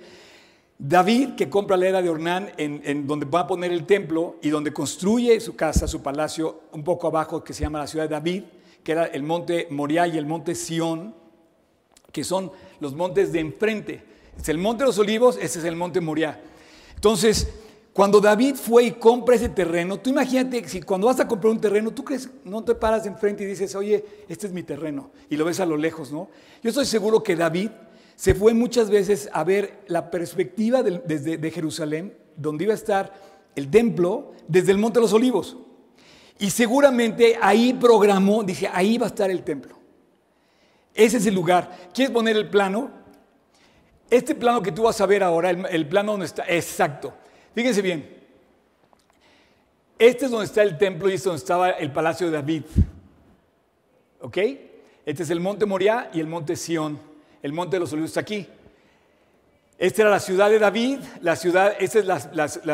David, 0.78 1.36
que 1.36 1.48
compra 1.48 1.76
la 1.76 1.88
era 1.88 2.02
de 2.02 2.10
Ornán, 2.10 2.50
en, 2.58 3.06
donde 3.06 3.24
va 3.24 3.40
a 3.40 3.46
poner 3.46 3.72
el 3.72 3.86
templo 3.86 4.36
y 4.42 4.50
donde 4.50 4.72
construye 4.72 5.40
su 5.40 5.56
casa, 5.56 5.88
su 5.88 6.02
palacio, 6.02 6.60
un 6.72 6.84
poco 6.84 7.06
abajo, 7.06 7.42
que 7.42 7.54
se 7.54 7.62
llama 7.62 7.78
la 7.78 7.86
ciudad 7.86 8.04
de 8.04 8.14
David, 8.14 8.42
que 8.82 8.92
era 8.92 9.06
el 9.06 9.22
monte 9.22 9.68
Moriah 9.70 10.06
y 10.06 10.18
el 10.18 10.26
monte 10.26 10.54
Sión, 10.54 11.14
que 12.12 12.24
son 12.24 12.52
los 12.80 12.94
montes 12.94 13.32
de 13.32 13.40
enfrente. 13.40 14.04
Es 14.38 14.48
el 14.48 14.58
monte 14.58 14.84
de 14.84 14.88
los 14.88 14.98
olivos, 14.98 15.38
ese 15.40 15.60
es 15.60 15.64
el 15.64 15.76
monte 15.76 16.00
Moriah. 16.00 16.38
Entonces, 16.94 17.48
cuando 17.96 18.20
David 18.20 18.56
fue 18.56 18.84
y 18.84 18.90
compra 18.92 19.36
ese 19.36 19.48
terreno, 19.48 19.98
tú 19.98 20.10
imagínate 20.10 20.68
si 20.68 20.82
cuando 20.82 21.06
vas 21.06 21.18
a 21.18 21.26
comprar 21.26 21.50
un 21.50 21.60
terreno, 21.60 21.90
tú 21.92 22.04
crees, 22.04 22.28
no 22.44 22.62
te 22.62 22.74
paras 22.74 23.06
enfrente 23.06 23.42
y 23.42 23.46
dices, 23.46 23.74
oye, 23.74 24.04
este 24.28 24.46
es 24.46 24.52
mi 24.52 24.62
terreno, 24.62 25.10
y 25.30 25.36
lo 25.36 25.46
ves 25.46 25.60
a 25.60 25.64
lo 25.64 25.78
lejos, 25.78 26.12
¿no? 26.12 26.28
Yo 26.62 26.68
estoy 26.68 26.84
seguro 26.84 27.22
que 27.22 27.34
David 27.34 27.70
se 28.16 28.34
fue 28.34 28.54
muchas 28.54 28.90
veces 28.90 29.28
a 29.32 29.44
ver 29.44 29.84
la 29.86 30.10
perspectiva 30.10 30.82
de, 30.82 31.02
desde 31.04 31.36
de 31.36 31.50
Jerusalén, 31.50 32.16
donde 32.34 32.64
iba 32.64 32.72
a 32.72 32.76
estar 32.76 33.12
el 33.54 33.70
templo, 33.70 34.32
desde 34.48 34.72
el 34.72 34.78
Monte 34.78 34.98
de 34.98 35.02
los 35.02 35.12
Olivos. 35.12 35.56
Y 36.38 36.50
seguramente 36.50 37.38
ahí 37.40 37.74
programó, 37.74 38.42
dije, 38.42 38.68
ahí 38.72 38.98
va 38.98 39.06
a 39.06 39.08
estar 39.08 39.30
el 39.30 39.42
templo. 39.44 39.76
Ese 40.94 41.18
es 41.18 41.26
el 41.26 41.34
lugar. 41.34 41.90
¿Quieres 41.92 42.12
poner 42.12 42.36
el 42.36 42.48
plano? 42.48 42.90
Este 44.08 44.34
plano 44.34 44.62
que 44.62 44.72
tú 44.72 44.84
vas 44.84 45.00
a 45.00 45.06
ver 45.06 45.22
ahora, 45.22 45.50
el, 45.50 45.66
el 45.66 45.86
plano 45.86 46.12
donde 46.12 46.26
está, 46.26 46.44
exacto. 46.48 47.12
Fíjense 47.54 47.82
bien. 47.82 48.16
Este 49.98 50.24
es 50.26 50.30
donde 50.30 50.46
está 50.46 50.62
el 50.62 50.78
templo 50.78 51.08
y 51.08 51.14
este 51.14 51.20
es 51.20 51.24
donde 51.24 51.38
estaba 51.38 51.70
el 51.70 51.92
palacio 51.92 52.26
de 52.26 52.32
David. 52.32 52.62
¿Ok? 54.20 54.38
Este 55.04 55.22
es 55.22 55.30
el 55.30 55.40
monte 55.40 55.66
Moriah 55.66 56.10
y 56.14 56.20
el 56.20 56.26
monte 56.26 56.56
Sión. 56.56 57.15
El 57.42 57.52
monte 57.52 57.76
de 57.76 57.80
los 57.80 57.92
olivos 57.92 58.10
está 58.10 58.20
aquí. 58.20 58.46
Esta 59.78 60.02
era 60.02 60.10
la 60.10 60.20
ciudad 60.20 60.48
de 60.48 60.58
David, 60.58 61.00
la 61.20 61.36
ciudad, 61.36 61.74
estas 61.78 62.04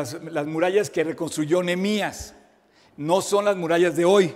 son 0.09 0.33
las, 0.33 0.47
murallas 0.47 0.89
que 0.89 1.03
reconstruyó 1.03 1.63
Nemías. 1.63 2.35
No 2.97 3.21
son 3.21 3.45
las 3.45 3.57
murallas 3.57 3.97
de 3.97 4.05
hoy. 4.05 4.33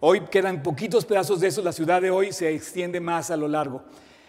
Hoy 0.00 0.20
quedan 0.30 0.62
poquitos 0.62 1.04
pedazos 1.04 1.40
de 1.40 1.48
eso, 1.48 1.60
la 1.62 1.72
ciudad 1.72 2.00
de 2.00 2.10
hoy 2.10 2.32
se 2.32 2.54
extiende 2.54 3.00
más 3.00 3.30
a 3.30 3.36
lo 3.36 3.46
largo. 3.46 3.82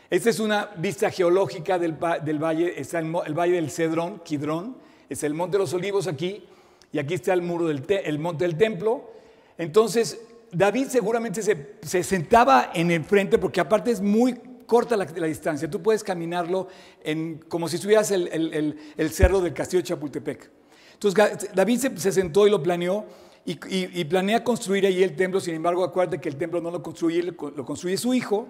Esta 0.09 0.29
es 0.29 0.39
una 0.39 0.71
vista 0.75 1.09
geológica 1.09 1.77
del, 1.77 1.93
valle, 1.93 2.79
está 2.79 2.99
el, 2.99 3.11
valle 3.11 3.53
del 3.53 3.69
Cedrón, 3.69 4.19
Kidrón, 4.25 4.75
es 5.07 5.23
el 5.23 5.33
Monte 5.33 5.53
de 5.53 5.59
los 5.59 5.73
Olivos 5.73 6.07
aquí, 6.07 6.43
y 6.91 6.99
aquí 6.99 7.13
está 7.13 7.33
el 7.33 7.43
muro 7.43 7.67
del 7.67 7.85
el 7.87 8.19
monte 8.19 8.45
del 8.45 8.57
templo. 8.57 9.11
Entonces, 9.57 10.19
David 10.51 10.87
seguramente 10.87 11.41
se, 11.43 12.03
sentaba 12.03 12.71
en 12.73 12.91
el 12.91 13.03
frente, 13.03 13.37
porque 13.37 13.61
aparte 13.61 13.91
es 13.91 14.01
muy 14.01 14.33
corta 14.69 14.95
la, 14.95 15.05
distancia. 15.05 15.67
Tú 15.67 15.81
puedes 15.81 16.03
caminarlo 16.03 16.67
en, 17.03 17.39
como 17.49 17.67
si 17.67 17.77
estuvieras 17.77 18.11
el, 18.11 19.11
cerro 19.11 19.41
del 19.41 19.51
castillo 19.51 19.81
de 19.81 19.87
Chapultepec. 19.87 20.51
Entonces, 20.93 21.49
David 21.55 21.79
se, 21.97 22.11
sentó 22.11 22.45
y 22.45 22.51
lo 22.51 22.61
planeó. 22.61 23.05
Y, 23.45 24.05
planea 24.05 24.43
construir 24.43 24.85
ahí 24.85 25.01
el 25.01 25.15
templo, 25.15 25.39
sin 25.39 25.55
embargo, 25.55 25.83
acuérdate 25.83 26.21
que 26.21 26.29
el 26.29 26.35
templo 26.35 26.61
no 26.61 26.69
lo 26.69 26.83
construye, 26.83 27.23
lo 27.23 27.65
construye 27.65 27.97
su 27.97 28.13
hijo, 28.13 28.47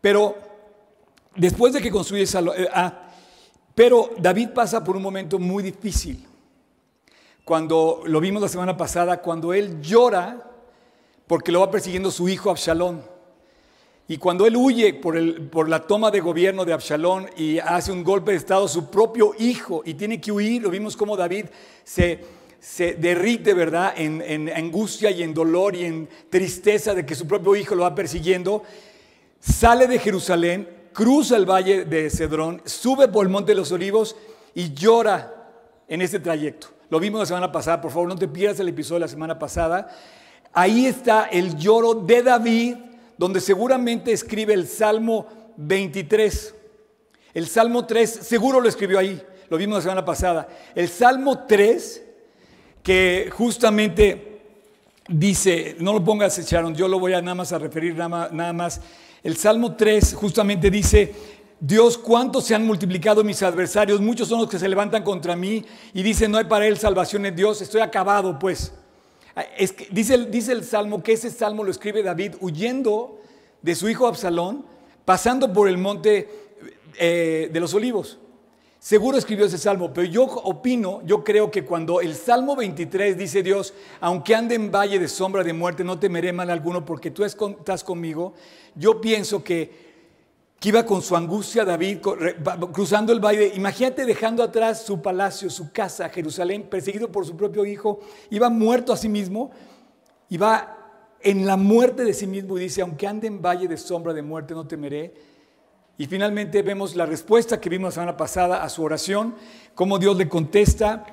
pero 0.00 0.34
después 1.36 1.72
de 1.72 1.80
que 1.80 1.90
construye. 1.90 2.24
Eh, 2.24 2.68
ah, 2.72 3.10
pero 3.76 4.10
David 4.18 4.48
pasa 4.50 4.82
por 4.82 4.96
un 4.96 5.02
momento 5.02 5.38
muy 5.38 5.62
difícil. 5.62 6.26
Cuando 7.44 8.02
lo 8.06 8.18
vimos 8.18 8.42
la 8.42 8.48
semana 8.48 8.76
pasada, 8.76 9.22
cuando 9.22 9.54
él 9.54 9.80
llora 9.80 10.48
porque 11.28 11.52
lo 11.52 11.60
va 11.60 11.70
persiguiendo 11.70 12.10
su 12.10 12.28
hijo 12.28 12.50
Absalón. 12.50 13.17
Y 14.10 14.16
cuando 14.16 14.46
él 14.46 14.56
huye 14.56 14.94
por, 14.94 15.18
el, 15.18 15.42
por, 15.42 15.68
la 15.68 15.86
toma 15.86 16.10
de 16.10 16.20
gobierno 16.20 16.64
de 16.64 16.72
Absalón 16.72 17.28
y 17.36 17.58
hace 17.58 17.92
un 17.92 18.02
golpe 18.02 18.30
de 18.30 18.38
Estado, 18.38 18.66
su 18.66 18.90
propio 18.90 19.34
hijo, 19.38 19.82
y 19.84 19.92
tiene 19.92 20.18
que 20.18 20.32
huir, 20.32 20.62
lo 20.62 20.70
vimos 20.70 20.96
como 20.96 21.14
David 21.14 21.44
se, 21.84 22.18
se 22.58 22.94
derrite, 22.94 23.52
¿verdad?, 23.52 23.92
en, 23.98 24.22
en, 24.22 24.48
angustia 24.48 25.10
y 25.10 25.22
en 25.22 25.34
dolor 25.34 25.76
y 25.76 25.84
en 25.84 26.08
tristeza 26.30 26.94
de 26.94 27.04
que 27.04 27.14
su 27.14 27.28
propio 27.28 27.54
hijo 27.54 27.74
lo 27.74 27.82
va 27.82 27.94
persiguiendo, 27.94 28.62
sale 29.40 29.86
de 29.86 29.98
Jerusalén, 29.98 30.66
cruza 30.94 31.36
el 31.36 31.44
valle 31.44 31.84
de 31.84 32.08
Cedrón, 32.08 32.62
sube 32.64 33.08
por 33.08 33.26
el 33.26 33.30
monte 33.30 33.52
de 33.52 33.56
los 33.56 33.70
olivos 33.72 34.16
y 34.54 34.72
llora 34.72 35.50
en 35.86 36.00
este 36.00 36.18
trayecto. 36.18 36.68
Lo 36.88 36.98
vimos 36.98 37.20
la 37.20 37.26
semana 37.26 37.52
pasada, 37.52 37.82
por 37.82 37.90
favor 37.90 38.08
no 38.08 38.16
te 38.16 38.26
pierdas 38.26 38.58
el 38.60 38.68
episodio 38.68 38.96
de 38.96 39.00
la 39.00 39.08
semana 39.08 39.38
pasada. 39.38 39.94
Ahí 40.54 40.86
está 40.86 41.26
el 41.26 41.58
lloro 41.58 41.92
de 41.92 42.22
David, 42.22 42.76
donde 43.18 43.40
seguramente 43.40 44.12
escribe 44.12 44.54
el 44.54 44.66
Salmo 44.66 45.26
23. 45.56 46.54
El 47.34 47.48
Salmo 47.48 47.84
3 47.84 48.08
seguro 48.10 48.60
lo 48.60 48.68
escribió 48.68 48.98
ahí, 48.98 49.20
lo 49.50 49.56
vimos 49.58 49.78
la 49.78 49.82
semana 49.82 50.04
pasada. 50.04 50.48
El 50.74 50.88
Salmo 50.88 51.44
3, 51.46 52.02
que 52.82 53.28
justamente 53.32 54.40
dice, 55.08 55.76
no 55.80 55.92
lo 55.92 56.04
pongas, 56.04 56.38
Sharon, 56.38 56.74
yo 56.74 56.86
lo 56.86 57.00
voy 57.00 57.12
a 57.12 57.20
nada 57.20 57.34
más 57.34 57.52
a 57.52 57.58
referir 57.58 57.96
nada, 57.96 58.52
más. 58.52 58.80
El 59.22 59.36
Salmo 59.36 59.74
3 59.74 60.14
justamente 60.14 60.70
dice, 60.70 61.12
Dios, 61.60 61.98
¿cuántos 61.98 62.44
se 62.44 62.54
han 62.54 62.64
multiplicado 62.64 63.24
mis 63.24 63.42
adversarios? 63.42 64.00
Muchos 64.00 64.28
son 64.28 64.40
los 64.40 64.48
que 64.48 64.60
se 64.60 64.68
levantan 64.68 65.02
contra 65.02 65.34
mí 65.34 65.64
y 65.92 66.02
dicen, 66.04 66.30
no 66.30 66.38
hay 66.38 66.44
para 66.44 66.66
él 66.66 66.78
salvación 66.78 67.26
en 67.26 67.34
Dios, 67.34 67.60
estoy 67.60 67.80
acabado 67.80 68.38
pues. 68.38 68.72
Ah, 69.38 69.46
dice, 69.92 70.26
dice 70.26 70.50
el 70.50 70.64
Salmo 70.64 71.00
que 71.00 71.12
ese 71.12 71.30
Salmo 71.30 71.62
lo 71.62 71.70
escribe 71.70 72.02
David 72.02 72.34
huyendo 72.40 73.20
de 73.62 73.76
su 73.76 73.88
hijo 73.88 74.08
Absalón, 74.08 74.64
pasando 75.04 75.52
por 75.52 75.68
el 75.68 75.78
monte 75.78 76.28
eh, 76.98 77.48
de 77.52 77.60
los 77.60 77.72
olivos. 77.72 78.18
Seguro 78.80 79.16
escribió 79.16 79.46
ese 79.46 79.56
salmo, 79.56 79.94
pero 79.94 80.08
yo 80.08 80.24
opino, 80.24 81.02
yo 81.04 81.22
creo 81.22 81.52
que 81.52 81.64
cuando 81.64 82.00
el 82.00 82.16
Salmo 82.16 82.56
23 82.56 83.16
dice 83.16 83.44
Dios, 83.44 83.74
aunque 84.00 84.34
ande 84.34 84.56
en 84.56 84.72
valle 84.72 84.98
de 84.98 85.06
sombra 85.06 85.44
de 85.44 85.52
muerte, 85.52 85.84
no 85.84 86.00
temeré 86.00 86.32
mal 86.32 86.50
alguno 86.50 86.84
porque 86.84 87.12
tú 87.12 87.22
estás 87.22 87.84
conmigo, 87.84 88.34
yo 88.74 89.00
pienso 89.00 89.44
que 89.44 89.87
que 90.58 90.70
iba 90.70 90.84
con 90.84 91.02
su 91.02 91.14
angustia 91.14 91.64
David 91.64 91.98
cruzando 92.72 93.12
el 93.12 93.20
valle. 93.20 93.52
Imagínate 93.54 94.04
dejando 94.04 94.42
atrás 94.42 94.82
su 94.82 95.00
palacio, 95.00 95.50
su 95.50 95.70
casa, 95.72 96.08
Jerusalén, 96.08 96.64
perseguido 96.64 97.12
por 97.12 97.24
su 97.24 97.36
propio 97.36 97.64
hijo, 97.64 98.00
iba 98.30 98.48
muerto 98.50 98.92
a 98.92 98.96
sí 98.96 99.08
mismo, 99.08 99.52
iba 100.30 100.76
en 101.20 101.46
la 101.46 101.56
muerte 101.56 102.04
de 102.04 102.14
sí 102.14 102.26
mismo 102.26 102.58
y 102.58 102.62
dice, 102.62 102.82
aunque 102.82 103.06
ande 103.06 103.26
en 103.26 103.40
valle 103.40 103.68
de 103.68 103.76
sombra 103.76 104.12
de 104.12 104.22
muerte, 104.22 104.54
no 104.54 104.66
temeré. 104.66 105.14
Y 105.96 106.06
finalmente 106.06 106.62
vemos 106.62 106.94
la 106.94 107.06
respuesta 107.06 107.60
que 107.60 107.68
vimos 107.68 107.88
la 107.88 107.92
semana 107.92 108.16
pasada 108.16 108.62
a 108.62 108.68
su 108.68 108.82
oración, 108.82 109.34
cómo 109.74 109.98
Dios 109.98 110.16
le 110.16 110.28
contesta. 110.28 111.04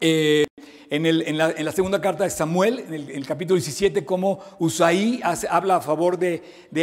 Eh, 0.00 0.46
en, 0.90 1.38
la, 1.38 1.72
segunda 1.72 2.00
carta 2.00 2.24
de 2.24 2.30
Samuel, 2.30 2.84
en 2.88 2.94
el, 2.94 3.26
capítulo 3.26 3.56
17, 3.56 4.04
cómo 4.04 4.40
Usaí 4.58 5.20
habla 5.48 5.76
a 5.76 5.80
favor 5.80 6.18
de, 6.18 6.42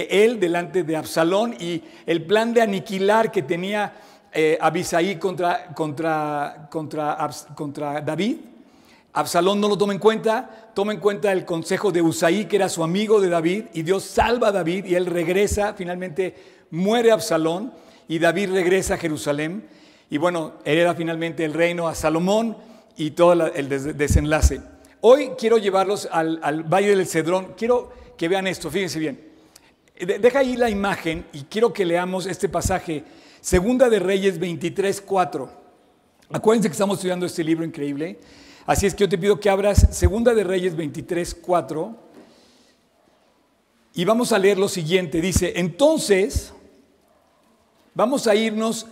él 0.10 0.40
delante 0.40 0.84
de 0.84 0.96
Absalón 0.96 1.56
y 1.60 1.84
el 2.06 2.24
plan 2.26 2.54
de 2.54 2.62
aniquilar 2.62 3.32
que 3.32 3.44
tenía 3.44 3.94
eh, 4.34 4.58
Abisaí 4.60 5.18
contra, 5.18 5.74
contra, 5.74 6.68
contra, 6.72 7.30
contra 7.56 8.02
David. 8.02 8.38
Absalón 9.14 9.60
no 9.60 9.68
lo 9.68 9.78
toma 9.78 9.94
en 9.94 10.00
cuenta, 10.00 10.72
toma 10.74 10.94
en 10.94 11.00
cuenta 11.00 11.32
el 11.32 11.46
consejo 11.46 11.92
de 11.92 12.02
Usaí, 12.02 12.46
que 12.46 12.56
era 12.56 12.70
su 12.70 12.84
amigo 12.84 13.20
de 13.20 13.30
David, 13.30 13.66
y 13.74 13.84
Dios 13.84 14.04
salva 14.04 14.48
a 14.48 14.52
David 14.52 14.86
y 14.86 14.96
él 14.96 15.06
regresa, 15.06 15.74
finalmente 15.74 16.36
muere 16.72 17.12
Absalón 17.12 17.74
y 18.08 18.20
David 18.20 18.52
regresa 18.52 18.96
a 18.96 18.98
Jerusalén. 18.98 19.68
Y 20.10 20.18
bueno, 20.18 20.54
hereda 20.66 20.96
finalmente 20.96 21.46
el 21.46 21.54
reino 21.54 21.88
a 21.88 21.96
Salomón 21.96 22.71
y 22.98 23.12
todo 23.12 23.48
el 23.48 23.98
desenlace. 23.98 24.62
Hoy 25.04 25.32
quiero 25.38 25.58
llevarlos 25.58 26.08
al, 26.12 26.64
Valle 26.64 26.96
del 26.96 27.08
Cedrón. 27.08 27.54
Quiero 27.58 27.92
que 28.16 28.28
vean 28.28 28.46
esto, 28.46 28.70
fíjense 28.70 29.00
bien. 29.00 29.20
Deja 30.00 30.40
ahí 30.40 30.56
la 30.56 30.70
imagen 30.70 31.26
y 31.34 31.44
quiero 31.44 31.74
que 31.74 31.86
leamos 31.86 32.28
este 32.28 32.48
pasaje. 32.48 33.04
Segunda 33.40 33.90
de 33.90 33.98
Reyes 33.98 34.38
23, 34.38 35.02
4. 35.02 35.52
Acuérdense 36.34 36.70
que 36.70 36.74
estamos 36.74 36.98
estudiando 36.98 37.26
este 37.26 37.44
libro 37.44 37.66
increíble. 37.66 38.20
Así 38.68 38.86
es 38.86 38.94
que 38.94 39.02
yo 39.02 39.10
te 39.10 39.18
pido 39.18 39.40
que 39.40 39.50
abras 39.50 39.88
Segunda 39.90 40.36
de 40.36 40.44
Reyes 40.44 40.76
23, 40.76 41.36
4. 41.36 41.96
Y 43.96 44.06
vamos 44.06 44.32
a 44.32 44.38
leer 44.38 44.60
lo 44.60 44.70
siguiente. 44.70 45.20
Dice, 45.20 45.54
entonces, 45.56 46.54
vamos 47.96 48.28
a 48.28 48.36
irnos 48.36 48.86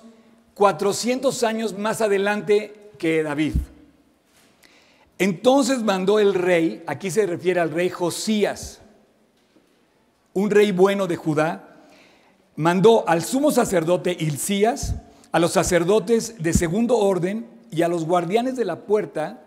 400 0.56 1.44
años 1.44 1.78
más 1.78 2.02
adelante 2.02 2.92
que 2.98 3.22
David. 3.22 3.54
Entonces 5.20 5.84
mandó 5.84 6.18
el 6.18 6.34
rey, 6.34 6.82
aquí 6.88 7.12
se 7.12 7.26
refiere 7.26 7.60
al 7.60 7.72
rey 7.72 7.90
Josías, 7.90 8.80
un 10.34 10.50
rey 10.50 10.72
bueno 10.72 11.08
de 11.08 11.18
Judá, 11.18 11.76
mandó 12.56 13.08
al 13.08 13.22
sumo 13.24 13.52
sacerdote 13.52 14.16
Hilcías, 14.18 14.96
a 15.34 15.40
los 15.40 15.52
sacerdotes 15.52 16.42
de 16.42 16.54
segundo 16.54 16.98
orden 16.98 17.48
y 17.70 17.82
a 17.82 17.90
los 17.90 18.06
guardianes 18.06 18.56
de 18.56 18.64
la 18.64 18.86
puerta 18.86 19.44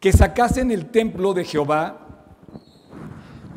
que 0.00 0.12
sacasen 0.12 0.70
el 0.70 0.86
templo 0.86 1.34
de 1.34 1.44
Jehová 1.44 2.06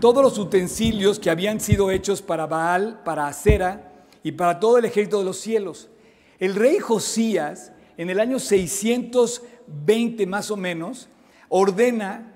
todos 0.01 0.23
los 0.23 0.37
utensilios 0.37 1.19
que 1.19 1.29
habían 1.29 1.59
sido 1.59 1.89
hechos 1.89 2.21
para 2.21 2.47
Baal, 2.47 3.01
para 3.03 3.27
Acera 3.27 3.93
y 4.23 4.33
para 4.33 4.59
todo 4.59 4.77
el 4.77 4.85
ejército 4.85 5.19
de 5.19 5.25
los 5.25 5.39
cielos. 5.39 5.89
El 6.37 6.55
rey 6.55 6.79
Josías, 6.79 7.71
en 7.97 8.09
el 8.09 8.19
año 8.19 8.39
620 8.39 10.25
más 10.25 10.51
o 10.51 10.57
menos, 10.57 11.09
ordena 11.49 12.33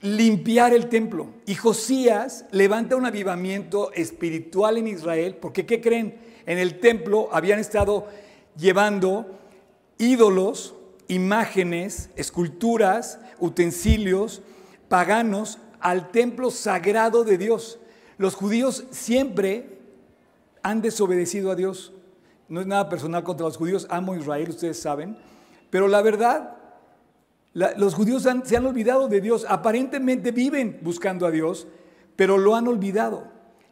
limpiar 0.00 0.74
el 0.74 0.88
templo. 0.88 1.28
Y 1.46 1.54
Josías 1.54 2.44
levanta 2.50 2.96
un 2.96 3.06
avivamiento 3.06 3.92
espiritual 3.92 4.76
en 4.76 4.88
Israel, 4.88 5.36
porque 5.40 5.64
¿qué 5.64 5.80
creen? 5.80 6.18
En 6.46 6.58
el 6.58 6.80
templo 6.80 7.28
habían 7.32 7.58
estado 7.58 8.06
llevando 8.56 9.38
ídolos, 9.98 10.74
imágenes, 11.08 12.10
esculturas, 12.16 13.18
utensilios 13.38 14.42
paganos 14.88 15.58
al 15.80 16.10
templo 16.10 16.50
sagrado 16.50 17.24
de 17.24 17.38
Dios. 17.38 17.78
Los 18.16 18.34
judíos 18.34 18.84
siempre 18.90 19.78
han 20.62 20.80
desobedecido 20.82 21.50
a 21.50 21.56
Dios. 21.56 21.92
No 22.48 22.60
es 22.60 22.66
nada 22.66 22.88
personal 22.88 23.24
contra 23.24 23.46
los 23.46 23.56
judíos, 23.56 23.86
amo 23.90 24.12
a 24.12 24.18
Israel, 24.18 24.50
ustedes 24.50 24.78
saben, 24.78 25.16
pero 25.70 25.88
la 25.88 26.02
verdad 26.02 26.53
los 27.54 27.94
judíos 27.94 28.26
se 28.44 28.56
han 28.56 28.66
olvidado 28.66 29.06
de 29.08 29.20
Dios, 29.20 29.46
aparentemente 29.48 30.32
viven 30.32 30.80
buscando 30.82 31.24
a 31.24 31.30
Dios, 31.30 31.68
pero 32.16 32.36
lo 32.36 32.56
han 32.56 32.66
olvidado. 32.66 33.28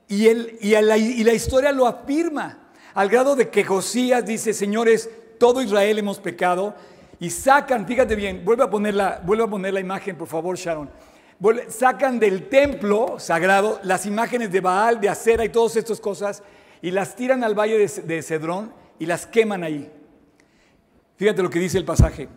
Y, 0.08 0.32
la, 0.80 0.96
y 0.96 1.24
la 1.24 1.32
historia 1.32 1.72
lo 1.72 1.86
afirma, 1.86 2.70
al 2.94 3.08
grado 3.08 3.34
de 3.34 3.48
que 3.48 3.64
Josías 3.64 4.24
dice, 4.24 4.52
señores, 4.52 5.10
todo 5.38 5.62
Israel 5.62 5.98
hemos 5.98 6.20
pecado, 6.20 6.74
y 7.18 7.30
sacan, 7.30 7.86
fíjate 7.86 8.14
bien, 8.14 8.44
vuelve 8.44 8.64
a 8.64 8.70
poner 8.70 8.94
la, 8.94 9.20
vuelve 9.24 9.44
a 9.44 9.48
poner 9.48 9.74
la 9.74 9.80
imagen, 9.80 10.16
por 10.16 10.28
favor, 10.28 10.56
Sharon. 10.56 10.88
sacan 11.68 12.20
del 12.20 12.48
templo 12.48 13.18
sagrado 13.18 13.80
las 13.82 14.06
imágenes 14.06 14.52
de 14.52 14.60
Baal, 14.60 15.00
de 15.00 15.08
Acera 15.08 15.44
y 15.44 15.48
todas 15.48 15.76
estas 15.76 16.00
cosas, 16.00 16.42
y 16.80 16.92
las 16.92 17.16
tiran 17.16 17.42
al 17.42 17.58
valle 17.58 17.78
de, 17.78 18.02
de 18.02 18.22
Cedrón 18.22 18.72
y 18.98 19.06
las 19.06 19.26
queman 19.26 19.64
ahí. 19.64 19.90
Fíjate 21.16 21.42
lo 21.42 21.50
que 21.50 21.58
dice 21.58 21.78
el 21.78 21.84
pasaje 21.84 22.28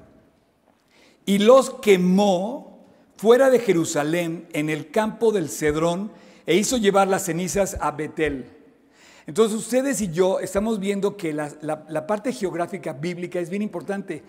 y 1.25 1.39
los 1.39 1.71
quemó 1.81 2.85
fuera 3.17 3.49
de 3.49 3.59
Jerusalén 3.59 4.47
en 4.53 4.69
el 4.69 4.91
campo 4.91 5.31
del 5.31 5.49
Cedrón 5.49 6.11
e 6.45 6.55
hizo 6.55 6.77
llevar 6.77 7.07
las 7.07 7.25
cenizas 7.25 7.77
a 7.79 7.91
Betel. 7.91 8.45
Entonces 9.25 9.57
ustedes 9.57 10.01
y 10.01 10.11
yo 10.11 10.39
estamos 10.39 10.79
viendo 10.79 11.17
que 11.17 11.33
la, 11.33 12.07
parte 12.07 12.31
geográfica 12.31 12.93
bíblica 12.93 13.39
es 13.39 13.49
bien 13.49 13.61
importante, 13.61 14.21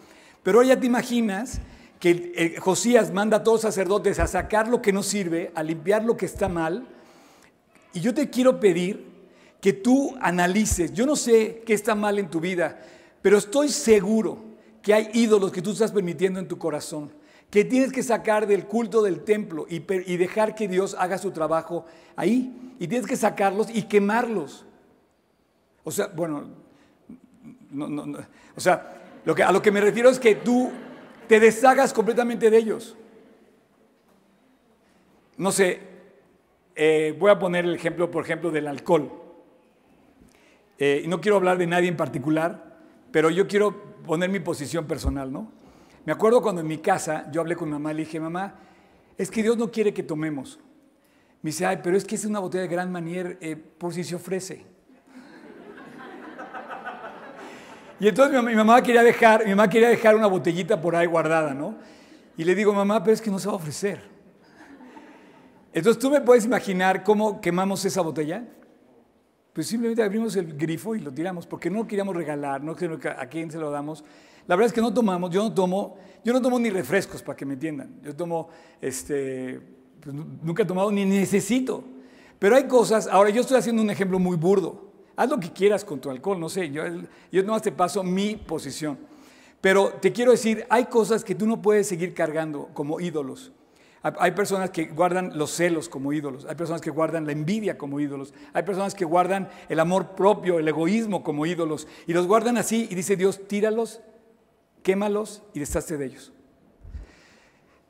Pero 0.42 0.62
ya 0.62 0.78
te 0.78 0.86
imaginas 0.86 1.60
que 1.98 2.32
eh, 2.34 2.56
Josías 2.60 3.12
manda 3.12 3.38
a 3.38 3.42
todos 3.42 3.64
los 3.64 3.74
sacerdotes 3.74 4.18
a 4.18 4.26
sacar 4.26 4.68
lo 4.68 4.80
que 4.80 4.92
no 4.92 5.02
sirve, 5.02 5.50
a 5.54 5.62
limpiar 5.62 6.04
lo 6.04 6.16
que 6.16 6.26
está 6.26 6.48
mal. 6.48 6.86
Y 7.92 8.00
yo 8.00 8.14
te 8.14 8.30
quiero 8.30 8.60
pedir 8.60 9.04
que 9.60 9.72
tú 9.72 10.14
analices, 10.20 10.92
yo 10.92 11.04
no 11.04 11.16
sé 11.16 11.62
qué 11.66 11.74
está 11.74 11.94
mal 11.94 12.18
en 12.18 12.30
tu 12.30 12.38
vida, 12.38 12.80
pero 13.22 13.38
estoy 13.38 13.70
seguro 13.70 14.45
que 14.86 14.94
hay 14.94 15.10
ídolos 15.14 15.50
que 15.50 15.60
tú 15.60 15.72
estás 15.72 15.90
permitiendo 15.90 16.38
en 16.38 16.46
tu 16.46 16.58
corazón, 16.58 17.10
que 17.50 17.64
tienes 17.64 17.90
que 17.90 18.04
sacar 18.04 18.46
del 18.46 18.66
culto 18.66 19.02
del 19.02 19.24
templo 19.24 19.66
y, 19.68 19.80
dejar 19.80 20.54
que 20.54 20.68
Dios 20.68 20.94
haga 20.96 21.18
su 21.18 21.32
trabajo 21.32 21.86
ahí. 22.14 22.74
Y 22.78 22.86
tienes 22.86 23.04
que 23.04 23.16
sacarlos 23.16 23.66
y 23.68 23.82
quemarlos. 23.82 24.64
O 25.82 25.90
sea, 25.90 26.06
bueno, 26.06 26.44
o 28.54 28.60
sea, 28.60 28.96
a 29.44 29.52
lo 29.52 29.60
que 29.60 29.72
me 29.72 29.80
refiero 29.80 30.08
es 30.08 30.20
que 30.20 30.36
tú 30.36 30.70
te 31.26 31.40
deshagas 31.40 31.92
completamente 31.92 32.48
de 32.48 32.56
ellos. 32.56 32.94
No 35.36 35.50
sé, 35.50 35.80
eh, 36.76 37.12
voy 37.18 37.32
a 37.32 37.40
poner 37.40 37.64
el 37.64 37.74
ejemplo, 37.74 38.08
por 38.08 38.22
ejemplo, 38.22 38.52
del 38.52 38.68
alcohol. 38.68 39.10
Eh, 40.78 41.02
no 41.08 41.20
quiero 41.20 41.38
hablar 41.38 41.58
de 41.58 41.66
nadie 41.66 41.88
en 41.88 41.96
particular, 41.96 42.76
pero 43.10 43.30
yo 43.30 43.48
quiero 43.48 43.95
poner 44.06 44.30
mi 44.30 44.40
posición 44.40 44.86
personal, 44.86 45.32
¿no? 45.32 45.50
Me 46.04 46.12
acuerdo 46.12 46.40
cuando 46.40 46.60
en 46.60 46.66
mi 46.66 46.78
casa 46.78 47.30
yo 47.32 47.40
hablé 47.40 47.56
con 47.56 47.68
mamá 47.68 47.92
y 47.92 47.96
le 47.96 48.04
dije, 48.04 48.20
mamá, 48.20 48.54
es 49.18 49.30
que 49.30 49.42
Dios 49.42 49.56
no 49.56 49.70
quiere 49.70 49.92
que 49.92 50.02
tomemos. 50.02 50.58
Me 51.42 51.50
dice, 51.50 51.66
ay, 51.66 51.80
pero 51.82 51.96
es 51.96 52.04
que 52.04 52.14
es 52.14 52.24
una 52.24 52.38
botella 52.38 52.62
de 52.62 52.68
gran 52.68 52.90
manier 52.90 53.38
eh, 53.40 53.56
por 53.56 53.92
si 53.92 54.04
se 54.04 54.14
ofrece. 54.14 54.64
Y 57.98 58.08
entonces 58.08 58.42
mi, 58.42 58.54
mamá 58.54 58.82
quería 58.82 59.02
dejar, 59.02 59.44
mi 59.44 59.50
mamá 59.50 59.70
quería 59.70 59.88
dejar 59.88 60.14
una 60.14 60.26
botellita 60.26 60.80
por 60.80 60.94
ahí 60.94 61.06
guardada, 61.06 61.54
¿no? 61.54 61.76
Y 62.36 62.44
le 62.44 62.54
digo, 62.54 62.72
mamá, 62.72 63.02
pero 63.02 63.14
es 63.14 63.22
que 63.22 63.30
no 63.30 63.38
se 63.38 63.46
va 63.46 63.54
a 63.54 63.56
ofrecer. 63.56 64.00
Entonces, 65.72 66.00
¿tú 66.00 66.10
me 66.10 66.20
puedes 66.20 66.44
imaginar 66.44 67.02
cómo 67.02 67.40
quemamos 67.40 67.84
esa 67.84 68.02
botella? 68.02 68.44
Pues 69.56 69.68
simplemente 69.68 70.02
abrimos 70.02 70.36
el 70.36 70.54
grifo 70.54 70.94
y 70.94 71.00
lo 71.00 71.10
tiramos, 71.10 71.46
porque 71.46 71.70
no 71.70 71.78
lo 71.78 71.86
queríamos 71.86 72.14
regalar, 72.14 72.62
no 72.62 72.76
sé 72.76 72.90
a 73.08 73.26
quién 73.26 73.50
se 73.50 73.56
lo 73.56 73.70
damos. 73.70 74.04
La 74.46 74.54
verdad 74.54 74.66
es 74.66 74.72
que 74.74 74.82
no 74.82 74.92
tomamos, 74.92 75.30
yo 75.30 75.42
no 75.42 75.54
tomo, 75.54 75.96
yo 76.22 76.34
no 76.34 76.42
tomo 76.42 76.58
ni 76.58 76.68
refrescos 76.68 77.22
para 77.22 77.34
que 77.38 77.46
me 77.46 77.54
entiendan. 77.54 77.98
Yo 78.02 78.14
tomo, 78.14 78.50
este, 78.82 79.58
pues, 80.02 80.14
nunca 80.14 80.62
he 80.62 80.66
tomado 80.66 80.92
ni 80.92 81.06
necesito. 81.06 81.82
Pero 82.38 82.54
hay 82.54 82.64
cosas, 82.64 83.06
ahora 83.06 83.30
yo 83.30 83.40
estoy 83.40 83.56
haciendo 83.56 83.80
un 83.80 83.88
ejemplo 83.88 84.18
muy 84.18 84.36
burdo. 84.36 84.92
Haz 85.16 85.30
lo 85.30 85.40
que 85.40 85.50
quieras 85.50 85.86
con 85.86 86.02
tu 86.02 86.10
alcohol, 86.10 86.38
no 86.38 86.50
sé, 86.50 86.70
yo, 86.70 86.82
yo 87.32 87.42
nomás 87.42 87.62
te 87.62 87.72
paso 87.72 88.02
mi 88.02 88.36
posición. 88.36 88.98
Pero 89.62 89.88
te 89.88 90.12
quiero 90.12 90.32
decir, 90.32 90.66
hay 90.68 90.84
cosas 90.84 91.24
que 91.24 91.34
tú 91.34 91.46
no 91.46 91.62
puedes 91.62 91.88
seguir 91.88 92.12
cargando 92.12 92.68
como 92.74 93.00
ídolos. 93.00 93.52
Hay 94.18 94.30
personas 94.32 94.70
que 94.70 94.84
guardan 94.84 95.36
los 95.36 95.50
celos 95.50 95.88
como 95.88 96.12
ídolos, 96.12 96.44
hay 96.44 96.54
personas 96.54 96.80
que 96.80 96.90
guardan 96.90 97.26
la 97.26 97.32
envidia 97.32 97.76
como 97.76 97.98
ídolos, 97.98 98.32
hay 98.52 98.62
personas 98.62 98.94
que 98.94 99.04
guardan 99.04 99.48
el 99.68 99.80
amor 99.80 100.14
propio, 100.14 100.58
el 100.58 100.68
egoísmo 100.68 101.24
como 101.24 101.44
ídolos, 101.44 101.88
y 102.06 102.12
los 102.12 102.26
guardan 102.26 102.56
así 102.56 102.86
y 102.88 102.94
dice 102.94 103.16
Dios, 103.16 103.48
tíralos, 103.48 104.00
quémalos 104.82 105.42
y 105.54 105.60
deshazte 105.60 105.96
de 105.96 106.06
ellos. 106.06 106.32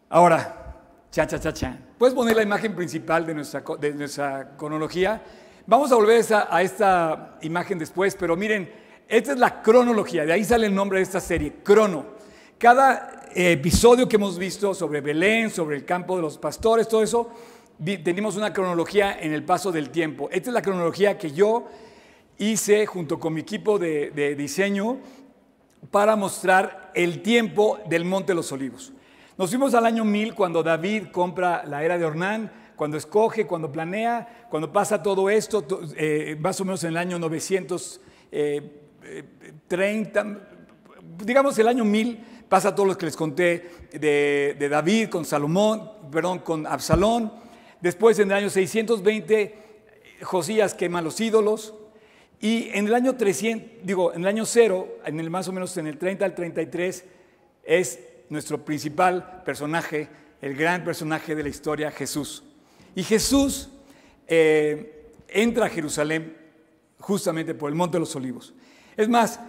Ahora, 0.09 0.77
cha, 1.11 1.27
cha, 1.27 1.39
cha, 1.39 1.53
cha. 1.53 1.79
¿Puedes 1.99 2.15
poner 2.15 2.37
la 2.37 2.43
imagen 2.43 2.75
principal 2.75 3.27
de 3.27 3.35
nuestra, 3.35 3.63
de 3.79 3.93
nuestra 3.93 4.57
cronología? 4.57 5.23
Vamos 5.67 5.93
a 5.93 5.97
volver 5.97 6.25
a 6.33 6.63
esta 6.63 7.39
imagen 7.43 7.79
después, 7.79 8.15
pero 8.15 8.37
miren, 8.37 8.73
esta 9.09 9.33
es 9.33 9.39
la 9.39 9.61
cronología, 9.63 10.25
de 10.25 10.33
ahí 10.33 10.45
sale 10.45 10.67
el 10.67 10.75
nombre 10.75 10.99
de 10.99 11.03
esta 11.03 11.21
serie, 11.21 11.57
Crono. 11.63 12.17
Cada 12.59 13.26
episodio 13.37 14.09
que 14.09 14.17
hemos 14.17 14.39
visto 14.39 14.73
sobre 14.73 15.03
Belén, 15.03 15.51
sobre 15.51 15.77
el 15.77 15.85
campo 15.85 16.17
de 16.17 16.23
los 16.23 16.39
pastores, 16.39 16.89
todo 16.89 17.03
eso, 17.03 17.31
tenemos 18.03 18.35
una 18.37 18.55
cronología 18.55 19.19
en 19.21 19.35
el 19.35 19.45
paso 19.45 19.71
del 19.71 19.91
tiempo. 19.91 20.31
Esta 20.33 20.49
es 20.49 20.55
la 20.55 20.63
cronología 20.63 21.19
que 21.19 21.31
yo 21.31 21.69
hice 22.39 22.87
junto 22.87 23.21
con 23.21 23.35
mi 23.35 23.43
equipo 23.43 23.79
de, 23.79 24.35
diseño 24.39 25.01
para 25.91 26.17
mostrar 26.17 26.91
el 26.95 27.21
tiempo 27.21 27.79
del 27.87 28.07
Monte 28.07 28.33
de 28.33 28.37
los 28.37 28.51
Olivos. 28.53 28.95
Nos 29.37 29.51
fuimos 29.51 29.75
al 29.75 29.85
año 29.85 30.03
1000 30.07 30.35
cuando 30.35 30.63
David 30.63 31.09
compra 31.13 31.63
la 31.67 31.85
era 31.85 31.99
de 31.99 32.07
Ornán, 32.07 32.51
cuando 32.75 32.97
escoge, 32.97 33.47
cuando 33.47 33.71
planea, 33.71 34.47
cuando 34.49 34.73
pasa 34.73 35.03
todo 35.03 35.29
esto, 35.29 35.63
eh, 35.95 36.39
más 36.41 36.59
o 36.63 36.65
menos 36.65 36.83
en 36.85 36.91
el 36.91 36.97
año 36.97 37.19
930, 37.19 38.01
eh, 38.33 38.63
digamos 41.23 41.59
el 41.59 41.69
año 41.69 41.85
1000 41.85 42.36
Pasa 42.49 42.75
todo 42.75 42.87
lo 42.87 42.99
que 42.99 43.07
les 43.07 43.17
conté 43.17 43.71
de, 43.93 44.69
David 44.71 45.09
con 45.09 45.25
Salomón, 45.25 45.91
perdón, 46.13 46.41
con 46.41 46.67
Absalón. 46.67 47.33
Después 47.81 48.19
en 48.19 48.31
el 48.31 48.37
año 48.37 48.51
620 48.51 49.67
Josías 50.23 50.75
quema 50.75 51.03
los 51.03 51.21
ídolos. 51.21 51.75
Y 52.41 52.69
en 52.73 52.87
el 52.87 52.95
año 52.95 53.17
300, 53.17 53.87
digo, 53.87 54.13
en 54.13 54.21
el 54.21 54.27
año 54.27 54.45
0, 54.45 54.99
en 55.07 55.21
el 55.21 55.31
más 55.31 55.49
o 55.49 55.53
menos 55.53 55.77
en 55.77 55.87
el 55.87 55.99
30 55.99 56.25
al 56.25 56.35
33, 56.35 57.05
es 57.65 57.99
nuestro 58.29 58.65
principal 58.65 59.43
personaje, 59.45 60.09
el 60.43 60.55
gran 60.55 60.85
personaje 60.85 61.35
de 61.35 61.43
la 61.43 61.49
historia, 61.49 61.91
Jesús. 61.91 62.45
Y 62.95 63.03
Jesús 63.03 63.71
eh, 64.29 65.13
entra 65.29 65.67
a 65.67 65.69
Jerusalén 65.69 66.37
justamente 66.99 67.55
por 67.55 67.71
el 67.71 67.75
Monte 67.75 67.97
de 67.97 68.01
los 68.01 68.15
Olivos. 68.17 68.55
Es 68.97 69.09
más, 69.09 69.41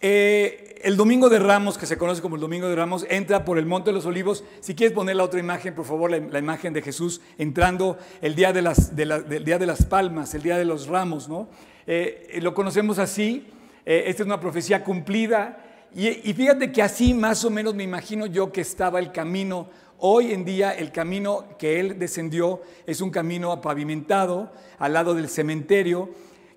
eh, 0.00 0.65
el 0.86 0.96
Domingo 0.96 1.28
de 1.28 1.40
Ramos, 1.40 1.78
que 1.78 1.84
se 1.84 1.98
conoce 1.98 2.22
como 2.22 2.36
el 2.36 2.40
Domingo 2.40 2.68
de 2.68 2.76
Ramos, 2.76 3.04
entra 3.10 3.44
por 3.44 3.58
el 3.58 3.66
Monte 3.66 3.90
de 3.90 3.94
los 3.94 4.06
Olivos. 4.06 4.44
Si 4.60 4.76
quieres 4.76 4.94
poner 4.94 5.16
la 5.16 5.24
otra 5.24 5.40
imagen, 5.40 5.74
por 5.74 5.84
favor, 5.84 6.12
la, 6.12 6.38
imagen 6.38 6.72
de 6.72 6.80
Jesús 6.80 7.20
entrando 7.38 7.98
el 8.22 8.36
día 8.36 8.52
de 8.52 8.62
las, 8.62 8.94
del 8.94 9.44
día 9.44 9.58
de 9.58 9.66
las 9.66 9.84
palmas, 9.84 10.32
el 10.34 10.42
día 10.42 10.56
de 10.56 10.64
los 10.64 10.86
ramos, 10.86 11.28
¿no? 11.28 11.48
Eh, 11.88 12.38
lo 12.40 12.54
conocemos 12.54 13.00
así. 13.00 13.48
Eh, 13.84 14.04
esta 14.06 14.22
es 14.22 14.26
una 14.28 14.38
profecía 14.38 14.84
cumplida. 14.84 15.88
Y, 15.92 16.06
y 16.06 16.32
fíjate 16.34 16.70
que 16.70 16.82
así 16.82 17.14
más 17.14 17.44
o 17.44 17.50
menos 17.50 17.74
me 17.74 17.82
imagino 17.82 18.26
yo 18.26 18.52
que 18.52 18.60
estaba 18.60 19.00
el 19.00 19.10
camino. 19.10 19.68
Hoy 19.98 20.30
en 20.30 20.44
día 20.44 20.70
el 20.70 20.92
camino 20.92 21.46
que 21.58 21.80
él 21.80 21.98
descendió 21.98 22.60
es 22.86 23.00
un 23.00 23.10
camino 23.10 23.60
pavimentado 23.60 24.52
al 24.78 24.92
lado 24.92 25.14
del 25.14 25.28
cementerio. 25.28 26.10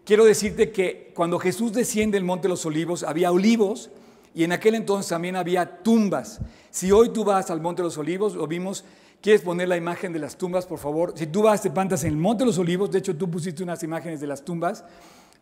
Quiero 0.05 0.23
decirte 0.23 0.69
que 0.69 1.13
cuando 1.15 1.39
Jesús 1.39 1.73
desciende 1.73 2.19
el 2.19 2.23
Monte 2.23 2.43
de 2.43 2.49
los 2.49 2.65
Olivos, 2.67 3.01
había 3.01 3.31
olivos 3.31 3.89
y 4.33 4.43
en 4.43 4.51
aquel 4.51 4.75
entonces 4.75 5.09
también 5.09 5.35
había 5.35 5.81
tumbas. 5.83 6.39
Si 6.69 6.91
hoy 6.91 7.09
tú 7.09 7.23
vas 7.23 7.49
al 7.49 7.61
Monte 7.61 7.81
de 7.81 7.87
los 7.87 7.97
Olivos, 7.97 8.35
lo 8.35 8.47
vimos, 8.47 8.85
¿quieres 9.21 9.41
poner 9.41 9.67
la 9.67 9.77
imagen 9.77 10.13
de 10.13 10.19
las 10.19 10.37
tumbas, 10.37 10.65
por 10.65 10.79
favor? 10.79 11.13
Si 11.15 11.27
tú 11.27 11.41
vas, 11.43 11.61
te 11.61 11.69
plantas 11.69 12.03
en 12.03 12.11
el 12.11 12.17
Monte 12.17 12.43
de 12.43 12.47
los 12.47 12.57
Olivos, 12.57 12.91
de 12.91 12.99
hecho 12.99 13.15
tú 13.15 13.29
pusiste 13.29 13.63
unas 13.63 13.81
imágenes 13.83 14.19
de 14.19 14.27
las 14.27 14.43
tumbas, 14.43 14.83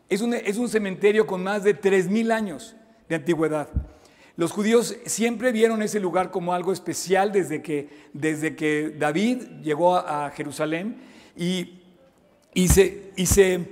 es 0.10 0.22
un, 0.22 0.34
es 0.34 0.58
un 0.58 0.70
cementerio 0.70 1.28
con 1.28 1.44
más 1.44 1.64
de 1.64 1.80
3.000 1.80 2.32
años 2.32 2.76
de 3.10 3.16
antigüedad. 3.16 3.68
Los 4.38 4.52
judíos 4.52 4.96
siempre 5.06 5.52
vieron 5.52 5.82
ese 5.82 6.00
lugar 6.00 6.30
como 6.30 6.54
algo 6.54 6.72
especial 6.72 7.32
desde 7.32 7.62
que, 7.62 7.90
desde 8.14 8.56
que 8.56 8.96
David 8.98 9.42
llegó 9.64 9.98
a, 9.98 10.30
Jerusalén 10.30 10.98
y, 11.36 11.82
y, 12.54 12.68
se, 12.68 13.12
y, 13.16 13.26
se, 13.26 13.68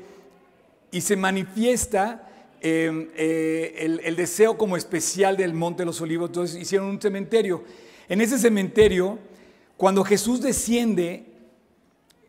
y 0.91 1.01
se 1.01 1.15
manifiesta 1.15 2.28
Em, 2.67 3.10
eh, 3.15 3.99
el, 4.04 4.15
deseo 4.15 4.58
como 4.58 4.75
especial 4.75 5.38
del 5.38 5.54
Monte 5.54 5.84
de 5.84 5.86
los 5.86 6.01
Olivos, 6.01 6.30
entonces 6.30 6.60
hicieron 6.60 6.88
un 6.88 6.99
cementerio. 6.99 7.63
En 8.10 8.21
ese 8.21 8.39
cementerio, 8.39 9.19
cuando 9.78 10.04
Jesús 10.04 10.41
desciende, 10.41 11.28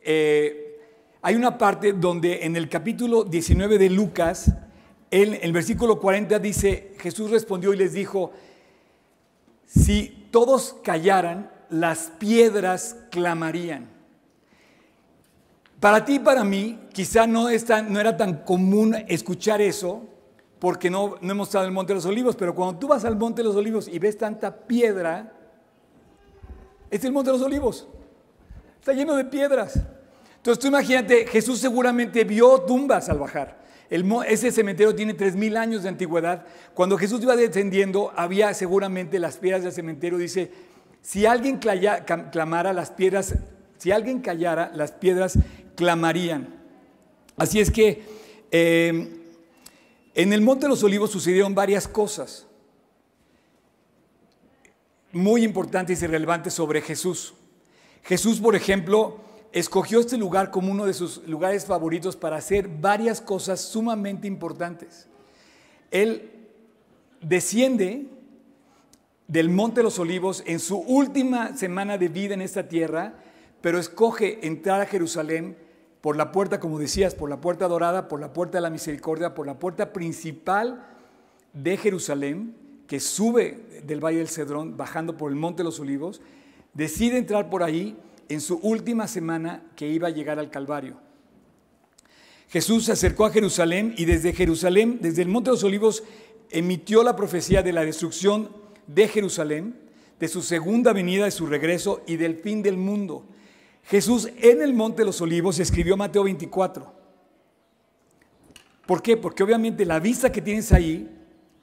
eh, 0.03 0.79
hay 1.23 1.37
una 1.37 1.57
parte 1.57 1.95
donde 1.95 2.45
en 2.45 2.55
el 2.55 2.69
capítulo 2.69 3.25
19 3.25 3.79
de 3.79 3.89
Lucas, 3.89 4.53
en 5.11 5.39
el 5.41 5.55
versículo 5.55 5.99
40 5.99 6.39
dice, 6.39 6.93
Jesús 6.99 7.31
respondió 7.31 7.73
y 7.73 7.79
les 7.79 7.95
dijo, 7.95 8.33
si 9.65 10.29
todos 10.31 10.77
callaran, 10.85 11.51
las 11.71 12.13
piedras 12.19 12.95
clamarían. 13.11 13.89
Para 15.81 16.05
ti 16.05 16.17
y 16.17 16.19
para 16.19 16.45
mí, 16.45 16.79
quizá 16.93 17.27
no, 17.27 17.49
no 17.89 18.01
era 18.01 18.17
tan 18.19 18.45
común 18.45 18.95
escuchar 19.09 19.63
eso, 19.63 20.11
porque 20.59 20.89
no, 20.91 21.17
no 21.21 21.33
hemos 21.33 21.49
estado 21.49 21.65
en 21.65 21.69
el 21.69 21.75
Monte 21.75 21.93
de 21.93 21.97
los 21.97 22.07
Olivos, 22.07 22.37
pero 22.37 22.55
cuando 22.55 22.79
tú 22.79 22.89
vas 22.89 23.05
al 23.05 23.17
Monte 23.17 23.43
de 23.43 23.49
los 23.49 23.57
Olivos 23.57 23.89
y 23.89 23.99
ves 23.99 24.17
tanta 24.17 24.55
piedra, 24.67 25.33
es 26.91 27.05
el 27.05 27.13
Monte 27.13 27.31
de 27.31 27.37
los 27.37 27.47
Olivos. 27.47 27.87
Está 28.79 28.93
lleno 28.93 29.17
de 29.17 29.25
piedras. 29.25 29.81
Entonces 30.37 30.63
tú 30.63 30.69
imagínate, 30.69 31.27
Jesús 31.27 31.59
seguramente 31.59 32.23
vio 32.25 32.61
tumbas 32.61 33.09
al 33.09 33.19
bajar. 33.19 33.59
ese 33.91 34.53
cementerio 34.53 34.95
tiene 34.95 35.17
3.000 35.17 35.57
años 35.57 35.83
de 35.83 35.89
antigüedad. 35.89 36.47
Cuando 36.73 36.97
Jesús 36.97 37.21
iba 37.21 37.35
descendiendo, 37.35 38.13
había 38.15 38.55
seguramente 38.55 39.19
las 39.19 39.39
piedras 39.39 39.65
del 39.65 39.73
cementerio. 39.73 40.19
Dice, 40.19 40.53
si 41.03 41.27
alguien 41.27 41.59
clamara, 41.59 42.73
las 42.73 42.93
piedras, 42.93 43.35
si 43.77 43.91
alguien 43.91 44.21
callara, 44.21 44.71
las 44.73 44.93
piedras 44.93 45.37
clamarían. 45.75 46.55
Así 47.37 47.61
es 47.61 47.71
que 47.71 48.05
eh, 48.53 49.26
en 50.17 50.33
el 50.33 50.41
Monte 50.41 50.63
de 50.65 50.71
los 50.71 50.83
Olivos 50.83 51.11
sucedieron 51.11 51.55
varias 51.55 51.87
cosas. 51.87 52.47
muy 55.13 55.45
importantes 55.45 56.03
y 56.03 56.07
relevantes 56.07 56.53
sobre 56.53 56.83
Jesús. 56.83 57.33
Jesús, 58.03 58.39
por 58.39 58.55
ejemplo, 58.55 59.19
escogió 59.51 60.01
este 60.01 60.19
lugar 60.19 60.51
como 60.51 60.71
uno 60.71 60.85
de 60.85 60.93
sus 60.93 61.27
lugares 61.27 61.65
favoritos 61.65 62.17
para 62.17 62.37
hacer 62.37 62.69
varias 62.69 63.23
cosas 63.23 63.63
sumamente 63.63 64.27
importantes. 64.27 65.09
Él 65.91 66.31
desciende 67.23 68.09
del 69.27 69.49
Monte 69.49 69.81
de 69.81 69.85
los 69.85 69.99
Olivos 69.99 70.43
en 70.45 70.61
su 70.61 70.77
última 70.77 71.57
semana 71.57 71.97
de 71.97 72.09
vida 72.09 72.35
en 72.35 72.43
esta 72.43 72.69
tierra, 72.69 73.15
pero 73.63 73.79
escoge 73.79 74.47
entrar 74.47 74.83
a 74.83 74.87
Jerusalén 74.87 75.57
por 76.07 76.17
la 76.17 76.31
puerta, 76.31 76.61
como 76.61 76.79
decías, 76.79 77.17
por 77.17 77.29
la 77.29 77.41
puerta 77.41 77.67
dorada, 77.67 78.07
por 78.07 78.21
la 78.21 78.33
puerta 78.33 78.59
de 78.59 78.63
la 78.63 78.71
misericordia, 78.71 79.35
por 79.35 79.45
la 79.45 79.59
puerta 79.59 79.93
principal 79.93 80.87
de 81.53 81.77
Jerusalén, 81.77 82.55
que 82.87 83.01
sube 83.01 83.83
del 83.85 83.99
Valle 83.99 84.19
del 84.19 84.29
Cedrón, 84.29 84.77
bajando 84.77 85.17
por 85.17 85.33
el 85.33 85.37
Monte 85.37 85.63
de 85.63 85.65
los 85.65 85.81
Olivos, 85.81 86.21
decide 86.75 87.19
entrar 87.19 87.51
por 87.51 87.65
ahí 87.65 87.97
en 88.29 88.41
su 88.41 88.61
última 88.63 89.09
semana 89.09 89.65
que 89.75 89.89
iba 89.89 90.07
a 90.07 90.13
llegar 90.13 90.39
al 90.39 90.49
Calvario. 90.49 90.97
Jesús 92.51 92.85
se 92.85 92.93
acercó 92.93 93.25
a 93.25 93.33
Jerusalén 93.33 93.93
y 93.99 94.05
desde 94.05 94.33
Jerusalén, 94.33 95.01
desde 95.03 95.23
el 95.23 95.29
Monte 95.29 95.51
de 95.51 95.57
los 95.57 95.65
Olivos, 95.65 96.05
emitió 96.51 97.03
la 97.03 97.17
profecía 97.17 97.65
de 97.65 97.73
la 97.73 97.85
destrucción 97.85 98.51
de 98.87 99.09
Jerusalén, 99.09 99.75
de 100.21 100.29
su 100.29 100.43
segunda 100.43 100.93
venida, 100.93 101.25
de 101.25 101.33
su 101.33 101.49
regreso 101.49 102.05
y 102.07 102.15
del 102.15 102.37
fin 102.37 102.63
del 102.63 102.77
mundo. 102.77 103.25
Jesús 103.87 104.29
en 104.39 104.63
el 104.63 104.75
Monte 104.75 105.03
de 105.03 105.07
los 105.07 105.21
Olivos 105.21 105.61
escribió 105.61 105.97
Mateo 105.97 106.25
24. 106.25 106.93
¿Por 108.85 109.01
qué? 109.01 109.17
Porque 109.17 109.43
obviamente 109.43 109.85
la 109.85 110.01
vista 110.01 110.31
que 110.33 110.43
tienes 110.43 110.73
ahí, 110.73 111.09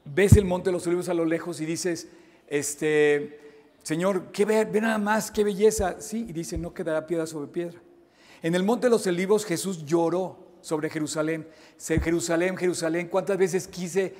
ves 0.05 0.37
el 0.37 0.45
Monte 0.45 0.69
de 0.69 0.73
los 0.73 0.87
Olivos 0.87 1.09
a 1.09 1.13
lo 1.13 1.25
lejos 1.25 1.59
y 1.59 1.65
dices, 1.65 2.07
este, 2.47 3.39
Señor, 3.83 4.31
¿qué 4.31 4.45
ve, 4.45 4.63
ve 4.63 4.79
nada 4.79 4.97
más, 4.97 5.31
qué 5.31 5.43
belleza. 5.43 5.99
Sí, 5.99 6.25
y 6.29 6.33
dice, 6.33 6.57
no 6.57 6.73
quedará 6.73 7.05
piedra 7.05 7.27
sobre 7.27 7.47
piedra. 7.47 7.81
En 8.41 8.55
el 8.55 8.63
Monte 8.63 8.87
de 8.87 8.91
los 8.91 9.05
Olivos 9.05 9.45
Jesús 9.45 9.85
lloró 9.85 10.37
sobre 10.61 10.89
Jerusalén. 10.89 11.45
Jerusalén, 11.77 12.55
Jerusalén, 12.55 13.09
¿cuántas 13.09 13.37
veces 13.37 13.67
quise 13.67 14.15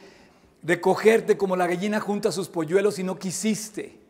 recogerte 0.62 1.38
como 1.38 1.56
la 1.56 1.68
gallina 1.68 2.02
junto 2.02 2.28
a 2.28 2.34
sus 2.34 2.50
polluelos 2.50 3.00
y 3.00 3.04
no 3.04 3.18
quisiste? 3.18 4.03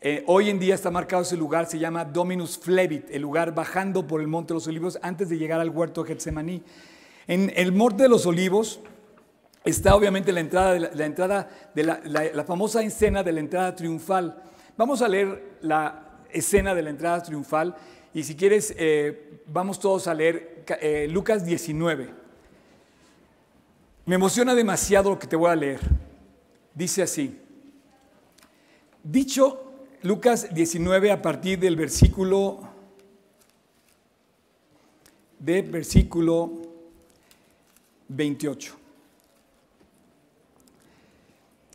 Eh, 0.00 0.22
hoy 0.28 0.48
en 0.48 0.60
día 0.60 0.76
está 0.76 0.92
marcado 0.92 1.22
ese 1.22 1.36
lugar, 1.36 1.66
se 1.66 1.76
llama 1.76 2.04
Dominus 2.04 2.56
Flevit, 2.56 3.10
el 3.10 3.22
lugar 3.22 3.52
bajando 3.52 4.06
por 4.06 4.20
el 4.20 4.28
Monte 4.28 4.54
de 4.54 4.54
los 4.54 4.68
Olivos 4.68 4.96
antes 5.02 5.28
de 5.28 5.36
llegar 5.36 5.60
al 5.60 5.70
huerto 5.70 6.04
de 6.04 6.10
Getsemaní. 6.10 6.62
En 7.26 7.52
el 7.56 7.72
Monte 7.72 8.04
de 8.04 8.08
los 8.08 8.24
Olivos 8.24 8.78
está 9.64 9.96
obviamente 9.96 10.30
la 10.30 10.38
entrada 10.38 10.72
de 10.72 10.80
la, 10.94 11.04
entrada 11.04 11.48
de 11.74 11.82
la, 11.82 12.44
famosa 12.44 12.80
escena 12.82 13.24
de 13.24 13.32
la 13.32 13.40
entrada 13.40 13.74
triunfal. 13.74 14.40
Vamos 14.76 15.02
a 15.02 15.08
leer 15.08 15.56
la 15.62 16.20
escena 16.30 16.76
de 16.76 16.82
la 16.82 16.90
entrada 16.90 17.20
triunfal 17.20 17.74
y 18.14 18.22
si 18.22 18.36
quieres 18.36 18.72
eh, 18.78 19.42
vamos 19.46 19.80
todos 19.80 20.06
a 20.06 20.14
leer 20.14 20.64
eh, 20.80 21.08
Lucas 21.10 21.44
19. 21.44 22.08
Me 24.06 24.14
emociona 24.14 24.54
demasiado 24.54 25.10
lo 25.10 25.18
que 25.18 25.26
te 25.26 25.34
voy 25.34 25.50
a 25.50 25.56
leer. 25.56 25.80
Dice 26.72 27.02
así. 27.02 27.36
Dicho 29.02 29.67
Lucas 30.02 30.54
19 30.54 31.10
a 31.10 31.20
partir 31.20 31.58
del 31.58 31.74
versículo 31.74 32.60
de 35.40 35.62
versículo 35.62 36.52
28. 38.06 38.76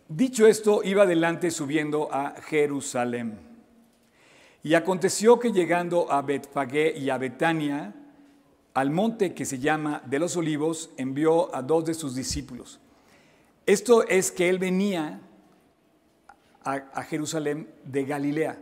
Dicho 0.08 0.48
esto, 0.48 0.82
iba 0.86 1.04
adelante 1.04 1.52
subiendo 1.52 2.08
a 2.14 2.36
Jerusalén. 2.44 3.38
Y 4.64 4.76
aconteció 4.76 5.38
que 5.38 5.52
llegando 5.52 6.10
a 6.10 6.22
Betfagé 6.22 6.98
y 6.98 7.10
a 7.10 7.18
Betania, 7.18 7.94
al 8.74 8.90
monte 8.90 9.34
que 9.34 9.44
se 9.44 9.60
llama 9.60 10.02
de 10.06 10.20
los 10.20 10.38
olivos, 10.38 10.92
envió 10.96 11.54
a 11.54 11.62
dos 11.62 11.84
de 11.84 11.94
sus 11.94 12.16
discípulos. 12.16 12.80
Esto 13.66 14.08
es 14.08 14.32
que 14.32 14.48
él 14.48 14.60
venía 14.60 15.20
a, 16.64 17.04
Jerusalén 17.04 17.70
de 17.84 18.06
Galilea. 18.06 18.58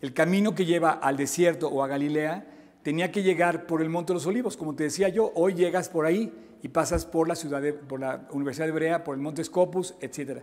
El 0.00 0.12
camino 0.12 0.54
que 0.54 0.64
lleva 0.64 0.90
al 0.90 1.16
desierto 1.16 1.68
o 1.68 1.82
a 1.82 1.88
Galilea 1.88 2.46
tenía 2.82 3.10
que 3.10 3.22
llegar 3.22 3.66
por 3.66 3.80
el 3.80 3.88
Monte 3.88 4.12
de 4.12 4.14
los 4.14 4.26
Olivos. 4.26 4.56
Como 4.56 4.74
te 4.74 4.84
decía 4.84 5.08
yo, 5.08 5.32
hoy 5.34 5.54
llegas 5.54 5.88
por 5.88 6.06
ahí 6.06 6.32
y 6.62 6.68
pasas 6.68 7.06
por 7.06 7.28
la 7.28 7.34
ciudad, 7.34 7.62
por 7.88 8.00
la 8.00 8.26
Universidad 8.30 8.66
de 8.66 8.72
Hebrea, 8.72 9.04
por 9.04 9.14
el 9.14 9.22
Monte 9.22 9.42
Scopus, 9.42 9.94
etc. 10.00 10.42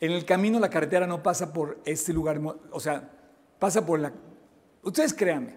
En 0.00 0.12
el 0.12 0.24
camino 0.24 0.58
la 0.58 0.70
carretera 0.70 1.06
no 1.06 1.22
pasa 1.22 1.52
por 1.52 1.78
este 1.84 2.12
lugar, 2.12 2.40
o 2.70 2.80
sea, 2.80 3.10
pasa 3.58 3.84
por 3.84 4.00
la... 4.00 4.12
Ustedes 4.82 5.12
créanme, 5.12 5.56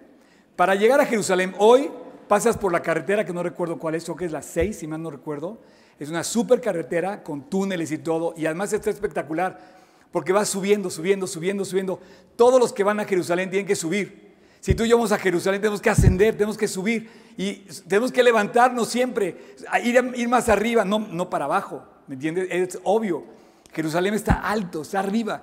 para 0.56 0.74
llegar 0.74 1.00
a 1.00 1.06
Jerusalén 1.06 1.54
hoy 1.58 1.90
pasas 2.28 2.56
por 2.56 2.72
la 2.72 2.82
carretera 2.82 3.24
que 3.24 3.32
no 3.32 3.42
recuerdo 3.42 3.78
cuál 3.78 3.94
es, 3.94 4.08
o 4.08 4.14
que 4.14 4.26
es 4.26 4.32
la 4.32 4.42
6, 4.42 4.78
si 4.78 4.86
mal 4.86 5.02
no 5.02 5.10
recuerdo. 5.10 5.58
Es 5.98 6.10
una 6.10 6.22
super 6.22 6.60
carretera 6.60 7.24
con 7.24 7.48
túneles 7.48 7.90
y 7.90 7.98
todo, 7.98 8.34
y 8.36 8.46
además 8.46 8.72
está 8.72 8.90
espectacular 8.90 9.77
porque 10.12 10.32
va 10.32 10.44
subiendo, 10.44 10.90
subiendo, 10.90 11.26
subiendo, 11.26 11.64
subiendo. 11.64 12.00
Todos 12.36 12.60
los 12.60 12.72
que 12.72 12.84
van 12.84 13.00
a 13.00 13.04
Jerusalén 13.04 13.50
tienen 13.50 13.66
que 13.66 13.76
subir. 13.76 14.28
Si 14.60 14.74
tú 14.74 14.84
y 14.84 14.88
yo 14.88 14.96
vamos 14.96 15.12
a 15.12 15.18
Jerusalén, 15.18 15.60
tenemos 15.60 15.80
que 15.80 15.90
ascender, 15.90 16.34
tenemos 16.34 16.58
que 16.58 16.66
subir 16.66 17.08
y 17.36 17.54
tenemos 17.86 18.10
que 18.10 18.22
levantarnos 18.22 18.88
siempre, 18.88 19.36
ir, 19.84 20.12
ir 20.16 20.28
más 20.28 20.48
arriba, 20.48 20.84
no, 20.84 20.98
no 20.98 21.30
para 21.30 21.44
abajo, 21.44 21.84
¿me 22.08 22.14
entiendes? 22.14 22.48
Es 22.50 22.78
obvio. 22.82 23.24
Jerusalén 23.72 24.14
está 24.14 24.34
alto, 24.34 24.82
está 24.82 25.00
arriba. 25.00 25.42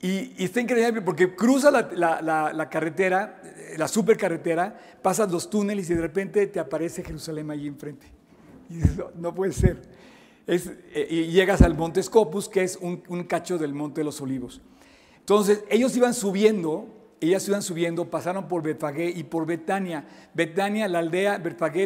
Y, 0.00 0.42
está 0.42 0.60
increíble 0.60 1.02
porque 1.02 1.34
cruza 1.34 1.70
la, 1.70 2.68
carretera, 2.70 3.42
la 3.76 3.86
supercarretera, 3.86 4.78
pasas 5.02 5.30
los 5.30 5.50
túneles 5.50 5.90
y 5.90 5.94
de 5.94 6.00
repente 6.00 6.46
te 6.46 6.58
aparece 6.58 7.02
Jerusalén 7.02 7.50
allí 7.50 7.66
enfrente. 7.66 8.06
Y 8.70 8.76
dices, 8.76 8.92
no 9.16 9.34
puede 9.34 9.52
ser. 9.52 9.82
Eh, 10.52 11.06
y 11.08 11.26
llegas 11.26 11.62
al 11.62 11.76
monte 11.76 12.02
Scopus, 12.02 12.48
que 12.48 12.64
es 12.64 12.76
un, 12.76 12.96
cacho 13.28 13.56
del 13.56 13.72
monte 13.72 14.00
de 14.00 14.04
los 14.04 14.20
olivos. 14.20 14.60
Entonces, 15.20 15.62
ellos 15.70 15.96
iban 15.96 16.12
subiendo, 16.12 16.88
ellas 17.20 17.46
iban 17.46 17.62
subiendo, 17.62 18.10
pasaron 18.10 18.48
por 18.48 18.60
Betfagé 18.60 19.10
y 19.10 19.22
por 19.22 19.46
Betania. 19.46 20.04
Betania, 20.34 20.88
la 20.88 20.98
aldea, 20.98 21.38
Betfagé, 21.38 21.84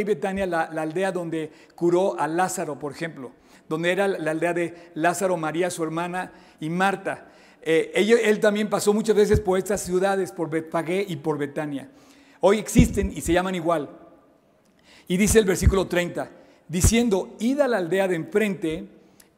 y 0.00 0.04
Betania, 0.04 0.46
la, 0.46 0.62
aldea 0.62 1.12
donde 1.12 1.50
curó 1.74 2.18
a 2.18 2.26
Lázaro, 2.26 2.78
por 2.78 2.92
ejemplo, 2.92 3.32
donde 3.68 3.92
era 3.92 4.08
la 4.08 4.30
aldea 4.30 4.54
de 4.54 4.90
Lázaro, 4.94 5.36
María, 5.36 5.68
su 5.68 5.84
hermana, 5.84 6.32
y 6.58 6.70
Marta. 6.70 7.28
Eh, 7.60 7.92
él, 7.94 8.40
también 8.40 8.70
pasó 8.70 8.94
muchas 8.94 9.16
veces 9.16 9.38
por 9.38 9.58
estas 9.58 9.82
ciudades, 9.82 10.32
por 10.32 10.48
Betfagé 10.48 11.04
y 11.06 11.16
por 11.16 11.36
Betania. 11.36 11.90
Hoy 12.40 12.58
existen 12.58 13.12
y 13.14 13.20
se 13.20 13.34
llaman 13.34 13.54
igual. 13.54 13.90
Y 15.08 15.18
dice 15.18 15.38
el 15.38 15.44
versículo 15.44 15.86
30, 15.86 16.30
diciendo, 16.68 17.34
id 17.38 17.60
a 17.60 17.68
la 17.68 17.78
aldea 17.78 18.08
de 18.08 18.16
enfrente 18.16 18.88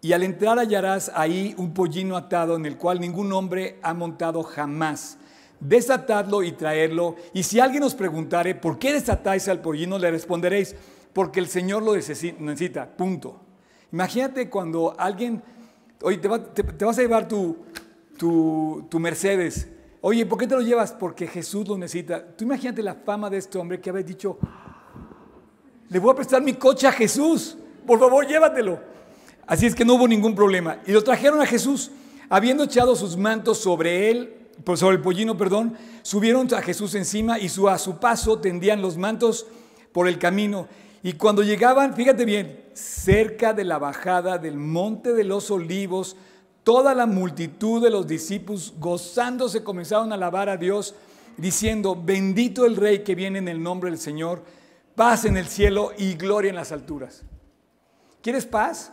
y 0.00 0.12
al 0.12 0.22
entrar 0.22 0.58
hallarás 0.58 1.10
ahí 1.14 1.54
un 1.58 1.74
pollino 1.74 2.16
atado 2.16 2.56
en 2.56 2.66
el 2.66 2.76
cual 2.76 3.00
ningún 3.00 3.32
hombre 3.32 3.78
ha 3.82 3.94
montado 3.94 4.42
jamás. 4.42 5.18
Desatadlo 5.60 6.44
y 6.44 6.52
traerlo. 6.52 7.16
Y 7.32 7.42
si 7.42 7.58
alguien 7.58 7.82
os 7.82 7.94
preguntare, 7.94 8.54
¿por 8.54 8.78
qué 8.78 8.92
desatáis 8.92 9.48
al 9.48 9.60
pollino? 9.60 9.98
Le 9.98 10.10
responderéis, 10.10 10.76
porque 11.12 11.40
el 11.40 11.48
Señor 11.48 11.82
lo 11.82 11.94
necesita. 11.94 12.96
Punto. 12.96 13.40
Imagínate 13.90 14.48
cuando 14.48 14.94
alguien, 14.96 15.42
oye, 16.02 16.18
te, 16.18 16.84
vas 16.84 16.98
a 16.98 17.02
llevar 17.02 17.26
tu, 17.26 17.56
tu, 18.16 18.86
tu, 18.88 19.00
Mercedes. 19.00 19.68
Oye, 20.00 20.24
¿por 20.26 20.38
qué 20.38 20.46
te 20.46 20.54
lo 20.54 20.60
llevas? 20.60 20.92
Porque 20.92 21.26
Jesús 21.26 21.66
lo 21.66 21.76
necesita. 21.76 22.24
Tú 22.36 22.44
imagínate 22.44 22.82
la 22.82 22.94
fama 22.94 23.28
de 23.28 23.38
este 23.38 23.58
hombre 23.58 23.80
que 23.80 23.90
habéis 23.90 24.06
dicho, 24.06 24.38
le 25.88 25.98
voy 25.98 26.12
a 26.12 26.16
prestar 26.16 26.42
mi 26.42 26.55
coche 26.55 26.87
a 26.87 26.92
Jesús. 26.92 27.57
Por 27.87 27.98
favor, 27.98 28.27
llévatelo. 28.27 28.81
Así 29.46 29.66
es 29.66 29.74
que 29.74 29.85
no 29.85 29.94
hubo 29.94 30.07
ningún 30.07 30.35
problema. 30.35 30.79
Y 30.87 30.92
lo 30.92 31.03
trajeron 31.03 31.40
a 31.40 31.46
Jesús. 31.46 31.90
Habiendo 32.29 32.64
echado 32.64 32.94
sus 32.94 33.16
mantos 33.16 33.59
sobre 33.59 34.11
él, 34.11 34.35
pues 34.64 34.81
sobre 34.81 34.96
el 34.96 35.03
pollino, 35.03 35.38
perdón, 35.38 35.79
subieron 36.03 36.53
a 36.53 36.61
Jesús 36.61 36.94
encima 36.94 37.38
y 37.38 37.46
a 37.46 37.79
su 37.79 37.98
paso 37.98 38.38
tendían 38.38 38.83
los 38.83 38.98
mantos 38.98 39.46
por 39.92 40.09
el 40.09 40.18
camino. 40.18 40.68
Y 41.03 41.14
cuando 41.14 41.42
llegaban, 41.42 41.94
fíjate 41.94 42.27
bien, 42.27 42.64
cerca 42.74 43.55
de 43.55 43.64
la 43.64 43.79
bajada 43.79 44.37
del 44.37 44.59
monte 44.59 45.14
de 45.14 45.24
los 45.24 45.51
olivos, 45.51 46.16
toda 46.64 46.94
la 46.94 47.07
multitud 47.07 47.83
de 47.83 47.88
los 47.88 48.07
discípulos 48.07 48.74
gozándose 48.79 49.64
comenzaron 49.64 50.12
a 50.12 50.16
alabar 50.16 50.51
a 50.51 50.59
Dios, 50.59 50.94
diciendo, 51.38 51.96
bendito 51.98 52.66
el 52.66 52.77
rey 52.77 53.05
que 53.05 53.14
viene 53.14 53.38
en 53.38 53.48
el 53.48 53.62
nombre 53.62 53.90
del 53.90 53.98
Señor 53.98 54.42
paz 54.98 55.24
en 55.24 55.37
el 55.37 55.46
cielo 55.46 55.92
y 55.96 56.14
gloria 56.14 56.48
en 56.48 56.56
las 56.56 56.72
alturas. 56.72 57.22
¿Quieres 58.20 58.44
paz? 58.44 58.92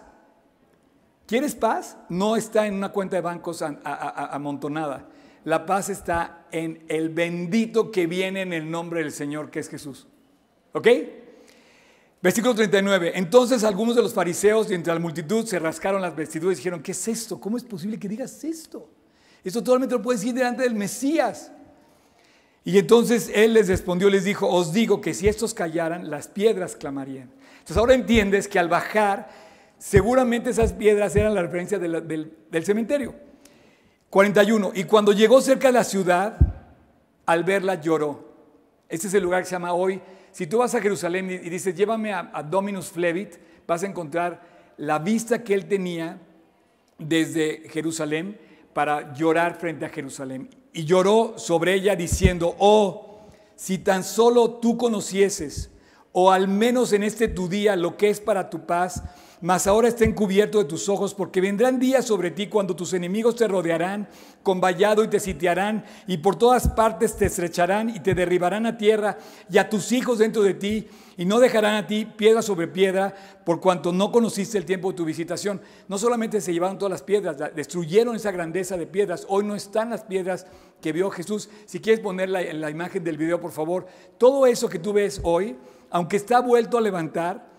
¿Quieres 1.26 1.56
paz? 1.56 1.98
No 2.10 2.36
está 2.36 2.68
en 2.68 2.76
una 2.76 2.90
cuenta 2.90 3.16
de 3.16 3.24
bancos 3.24 3.64
amontonada. 3.64 5.10
La 5.46 5.66
paz 5.66 5.90
está 5.90 6.46
en 6.52 6.86
el 6.90 7.10
bendito 7.10 7.92
que 7.92 8.06
viene 8.06 8.42
en 8.42 8.54
el 8.54 8.70
nombre 8.70 9.02
del 9.02 9.12
Señor, 9.12 9.50
que 9.50 9.60
es 9.60 9.68
Jesús. 9.68 10.06
¿Ok? 10.74 10.88
Versículo 12.22 12.54
39. 12.54 13.14
Entonces 13.16 13.64
algunos 13.64 13.96
de 13.96 14.04
los 14.04 14.14
fariseos 14.14 14.68
de 14.68 14.76
entre 14.76 14.94
la 14.94 15.00
multitud 15.00 15.44
se 15.44 15.58
rascaron 15.58 16.04
las 16.04 16.16
vestiduras 16.16 16.58
y 16.58 16.60
dijeron, 16.60 16.84
¿qué 16.84 16.92
es 16.92 17.08
esto? 17.08 17.40
¿Cómo 17.40 17.58
es 17.58 17.64
posible 17.64 17.98
que 17.98 18.08
digas 18.08 18.44
esto? 18.44 18.92
Esto 19.44 19.64
totalmente 19.64 19.96
lo 19.96 20.04
puedes 20.04 20.22
decir 20.22 20.36
delante 20.36 20.62
del 20.62 20.76
Mesías. 20.76 21.52
Y 22.68 22.80
entonces 22.80 23.32
él 23.34 23.54
les 23.54 23.68
respondió, 23.68 24.10
les 24.10 24.24
dijo, 24.24 24.50
os 24.50 24.74
digo 24.74 25.00
que 25.00 25.14
si 25.14 25.28
estos 25.28 25.54
callaran, 25.54 26.10
las 26.10 26.28
piedras 26.28 26.76
clamarían. 26.76 27.30
Entonces 27.60 27.78
ahora 27.78 27.94
entiendes 27.94 28.48
que 28.48 28.58
al 28.58 28.68
bajar, 28.68 29.30
seguramente 29.78 30.50
esas 30.50 30.74
piedras 30.74 31.16
eran 31.16 31.36
la 31.36 31.44
referencia 31.44 31.78
del, 31.78 32.32
cementerio. 32.64 33.14
41. 34.10 34.72
Y 34.74 34.86
cuando 34.86 35.12
llegó 35.12 35.42
cerca 35.42 35.68
de 35.68 35.74
la 35.74 35.84
ciudad, 35.84 36.38
al 37.28 37.44
verla 37.44 37.76
lloró. 37.76 38.34
Este 38.90 39.08
es 39.08 39.14
el 39.14 39.22
lugar 39.22 39.44
que 39.44 39.50
se 39.50 39.56
llama 39.56 39.74
hoy. 39.74 40.02
Si 40.32 40.48
tú 40.48 40.58
vas 40.58 40.74
a 40.74 40.82
Jerusalén 40.82 41.30
y 41.30 41.50
dices, 41.50 41.76
llévame 41.76 42.14
a, 42.14 42.32
a 42.34 42.42
Dominus 42.42 42.90
Flevit, 42.90 43.36
vas 43.68 43.84
a 43.84 43.86
encontrar 43.86 44.42
la 44.78 44.98
vista 44.98 45.44
que 45.44 45.54
él 45.54 45.68
tenía 45.68 46.20
desde 46.98 47.70
Jerusalén 47.70 48.40
para 48.74 49.14
llorar 49.14 49.56
frente 49.56 49.86
a 49.86 49.90
Jerusalén. 49.90 50.50
Y 50.76 50.84
lloró 50.84 51.36
sobre 51.38 51.74
ella 51.74 51.96
diciendo, 51.96 52.54
oh, 52.60 53.22
si 53.56 53.78
tan 53.78 54.04
solo 54.04 54.56
tú 54.56 54.78
conocieses, 54.78 55.72
o 56.12 56.34
al 56.34 56.50
menos 56.50 56.92
en 56.92 57.04
este 57.04 57.30
tu 57.30 57.48
día, 57.48 57.78
lo 57.78 57.96
que 57.96 58.10
es 58.10 58.20
para 58.20 58.50
tu 58.50 58.66
paz, 58.66 59.02
mas 59.42 59.68
ahora 59.68 59.88
está 59.88 60.06
encubierto 60.06 60.60
de 60.60 60.66
tus 60.66 60.90
ojos, 60.90 61.14
porque 61.14 61.42
vendrán 61.42 61.80
días 61.80 62.06
sobre 62.06 62.32
ti 62.32 62.48
cuando 62.48 62.76
tus 62.76 62.94
enemigos 62.94 63.36
te 63.36 63.48
rodearán 63.48 64.08
con 64.44 64.62
vallado 64.62 65.04
y 65.04 65.08
te 65.08 65.20
sitiarán, 65.20 65.86
y 66.08 66.18
por 66.18 66.36
todas 66.36 66.68
partes 66.70 67.18
te 67.18 67.26
estrecharán 67.26 67.90
y 67.90 68.00
te 68.00 68.14
derribarán 68.14 68.66
a 68.66 68.78
tierra, 68.78 69.18
y 69.50 69.58
a 69.58 69.70
tus 69.70 69.92
hijos 69.92 70.20
dentro 70.20 70.44
de 70.44 70.54
ti, 70.54 70.88
y 71.18 71.26
no 71.26 71.40
dejarán 71.40 71.76
a 71.76 71.88
ti 71.88 72.06
piedra 72.06 72.42
sobre 72.42 72.68
piedra, 72.68 73.14
por 73.44 73.60
cuanto 73.60 73.92
no 73.92 74.12
conociste 74.12 74.58
el 74.58 74.66
tiempo 74.66 74.92
de 74.92 74.98
tu 74.98 75.06
visitación. 75.06 75.62
No 75.88 75.98
solamente 75.98 76.42
se 76.42 76.54
llevaron 76.54 76.78
todas 76.78 76.92
las 76.92 77.04
piedras, 77.04 77.38
destruyeron 77.56 78.16
esa 78.16 78.32
grandeza 78.32 78.78
de 78.78 78.86
piedras, 78.88 79.26
hoy 79.30 79.46
no 79.46 79.56
están 79.56 79.90
las 79.90 80.04
piedras 80.04 80.46
que 80.82 80.92
vio 80.92 81.10
Jesús. 81.10 81.50
Si 81.66 81.80
quieres 81.80 82.02
poner 82.02 82.30
la, 82.30 82.42
la 82.54 82.70
imagen 82.70 83.04
del 83.04 83.18
video, 83.18 83.40
por 83.40 83.52
favor, 83.52 83.88
todo 84.18 84.46
eso 84.46 84.70
que 84.70 84.80
tú 84.80 84.94
ves 84.94 85.20
hoy, 85.24 85.56
aunque 85.90 86.18
está 86.18 86.42
vuelto 86.42 86.78
a 86.78 86.82
levantar, 86.82 87.55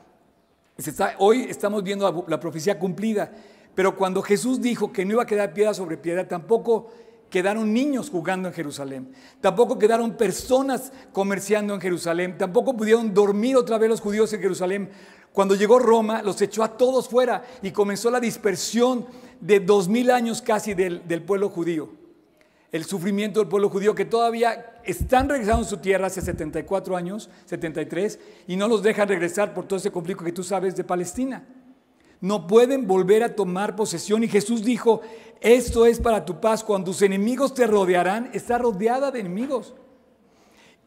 hoy 1.18 1.46
estamos 1.48 1.82
viendo 1.82 2.24
la, 2.28 2.40
profecía 2.40 2.78
cumplida, 2.78 3.32
pero 3.74 3.96
cuando 3.96 4.22
Jesús 4.22 4.60
dijo 4.60 4.92
que 4.92 5.04
no 5.04 5.12
iba 5.12 5.22
a 5.22 5.26
quedar 5.26 5.52
piedra 5.52 5.74
sobre 5.74 5.96
piedra, 5.96 6.28
tampoco 6.28 6.90
quedaron 7.30 7.72
niños 7.72 8.10
jugando 8.10 8.48
en 8.48 8.54
Jerusalén, 8.54 9.12
tampoco 9.40 9.78
quedaron 9.78 10.16
personas 10.16 10.92
comerciando 11.12 11.74
en 11.74 11.80
Jerusalén, 11.80 12.38
tampoco 12.38 12.76
pudieron 12.76 13.12
dormir 13.12 13.56
otra 13.56 13.78
vez 13.78 13.90
los 13.90 14.00
judíos 14.00 14.32
en 14.32 14.40
Jerusalén. 14.40 14.90
Cuando 15.32 15.54
llegó 15.54 15.78
Roma, 15.78 16.22
los 16.22 16.40
echó 16.40 16.62
a 16.62 16.76
todos 16.76 17.08
fuera 17.08 17.42
y 17.60 17.70
comenzó 17.70 18.10
la 18.10 18.20
dispersión 18.20 19.06
de 19.40 19.60
dos 19.60 19.88
mil 19.88 20.10
años 20.10 20.40
casi 20.40 20.72
del 20.72 21.22
pueblo 21.22 21.50
judío 21.50 21.90
el 22.76 22.84
sufrimiento 22.84 23.40
del 23.40 23.48
pueblo 23.48 23.68
judío 23.68 23.94
que 23.94 24.04
todavía 24.04 24.80
están 24.84 25.28
regresando 25.28 25.62
a 25.62 25.68
su 25.68 25.78
tierra 25.78 26.06
hace 26.06 26.20
74 26.20 26.96
años, 26.96 27.30
73, 27.46 28.18
y 28.46 28.56
no 28.56 28.68
los 28.68 28.82
dejan 28.82 29.08
regresar 29.08 29.54
por 29.54 29.66
todo 29.66 29.78
ese 29.78 29.90
conflicto 29.90 30.24
que 30.24 30.32
tú 30.32 30.44
sabes 30.44 30.76
de 30.76 30.84
Palestina. 30.84 31.44
No 32.20 32.46
pueden 32.46 32.86
volver 32.86 33.22
a 33.24 33.34
tomar 33.34 33.76
posesión 33.76 34.24
y 34.24 34.28
Jesús 34.28 34.62
dijo, 34.62 35.00
esto 35.40 35.86
es 35.86 36.00
para 36.00 36.24
tu 36.24 36.40
paz, 36.40 36.62
cuando 36.62 36.90
tus 36.90 37.02
enemigos 37.02 37.54
te 37.54 37.66
rodearán, 37.66 38.30
está 38.32 38.58
rodeada 38.58 39.10
de 39.10 39.20
enemigos. 39.20 39.74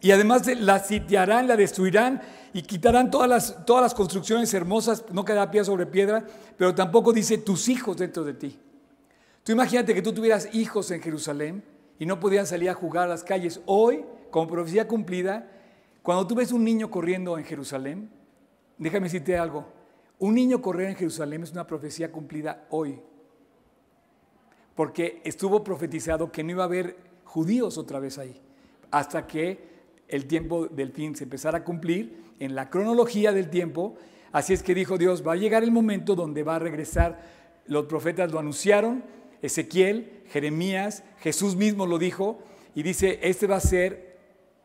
Y 0.02 0.12
además 0.12 0.48
la 0.60 0.80
sitiarán, 0.80 1.48
la 1.48 1.58
destruirán 1.58 2.22
y 2.54 2.62
quitarán 2.62 3.12
todas 3.12 3.30
las, 3.30 3.66
todas 3.66 3.84
las 3.84 3.94
construcciones 3.94 4.54
hermosas, 4.54 5.04
no 5.12 5.26
quedará 5.26 5.52
piedra 5.52 5.66
sobre 5.66 5.86
piedra, 5.86 6.26
pero 6.58 6.74
tampoco 6.74 7.12
dice 7.12 7.38
tus 7.38 7.68
hijos 7.68 7.98
dentro 7.98 8.24
de 8.24 8.34
ti. 8.34 8.60
Tú 9.44 9.52
imagínate 9.52 9.94
que 9.94 10.02
tú 10.02 10.14
tuvieras 10.14 10.54
hijos 10.54 10.92
en 10.92 11.02
Jerusalén 11.02 11.64
y 12.00 12.06
no 12.06 12.20
podían 12.20 12.48
salir 12.48 12.70
a 12.70 12.74
jugar 12.74 13.04
a 13.04 13.10
las 13.10 13.24
calles. 13.24 13.62
Hoy, 13.66 14.06
como 14.32 14.48
profecía 14.48 14.88
cumplida, 14.88 15.52
cuando 16.02 16.26
tú 16.26 16.34
ves 16.34 16.52
un 16.52 16.64
niño 16.64 16.90
corriendo 16.90 17.38
en 17.38 17.44
Jerusalén, 17.44 18.10
déjame 18.78 19.06
decirte 19.06 19.38
algo, 19.38 19.68
un 20.18 20.34
niño 20.34 20.62
correr 20.62 20.90
en 20.90 20.96
Jerusalén 20.96 21.44
es 21.44 21.52
una 21.52 21.68
profecía 21.68 22.12
cumplida 22.12 22.66
hoy, 22.70 23.00
porque 24.76 25.22
estuvo 25.26 25.64
profetizado 25.64 26.32
que 26.32 26.44
no 26.44 26.52
iba 26.52 26.64
a 26.64 26.68
haber 26.68 26.96
judíos 27.26 27.78
otra 27.78 28.00
vez 28.00 28.18
ahí, 28.18 28.42
hasta 28.92 29.28
que 29.28 29.68
el 30.08 30.26
tiempo 30.26 30.68
del 30.68 30.92
fin 30.92 31.16
se 31.16 31.26
empezara 31.26 31.60
a 31.60 31.64
cumplir 31.64 32.34
en 32.40 32.56
la 32.56 32.70
cronología 32.70 33.32
del 33.32 33.50
tiempo. 33.50 33.96
Así 34.32 34.54
es 34.54 34.64
que 34.64 34.74
dijo 34.74 34.98
Dios, 34.98 35.26
va 35.26 35.34
a 35.34 35.36
llegar 35.36 35.64
el 35.64 35.72
momento 35.72 36.16
donde 36.16 36.44
va 36.44 36.56
a 36.56 36.60
regresar, 36.60 37.20
los 37.68 37.86
profetas 37.86 38.32
lo 38.32 38.40
anunciaron, 38.40 39.04
Ezequiel, 39.42 40.22
Jeremías, 40.32 41.04
Jesús 41.20 41.56
mismo 41.56 41.86
lo 41.86 41.98
dijo 41.98 42.44
y 42.76 42.84
dice, 42.84 43.20
este 43.22 43.48
va 43.48 43.58
a 43.58 43.62
ser 43.62 44.18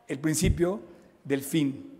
el 0.07 0.19
principio 0.19 0.81
del 1.23 1.41
fin. 1.41 1.91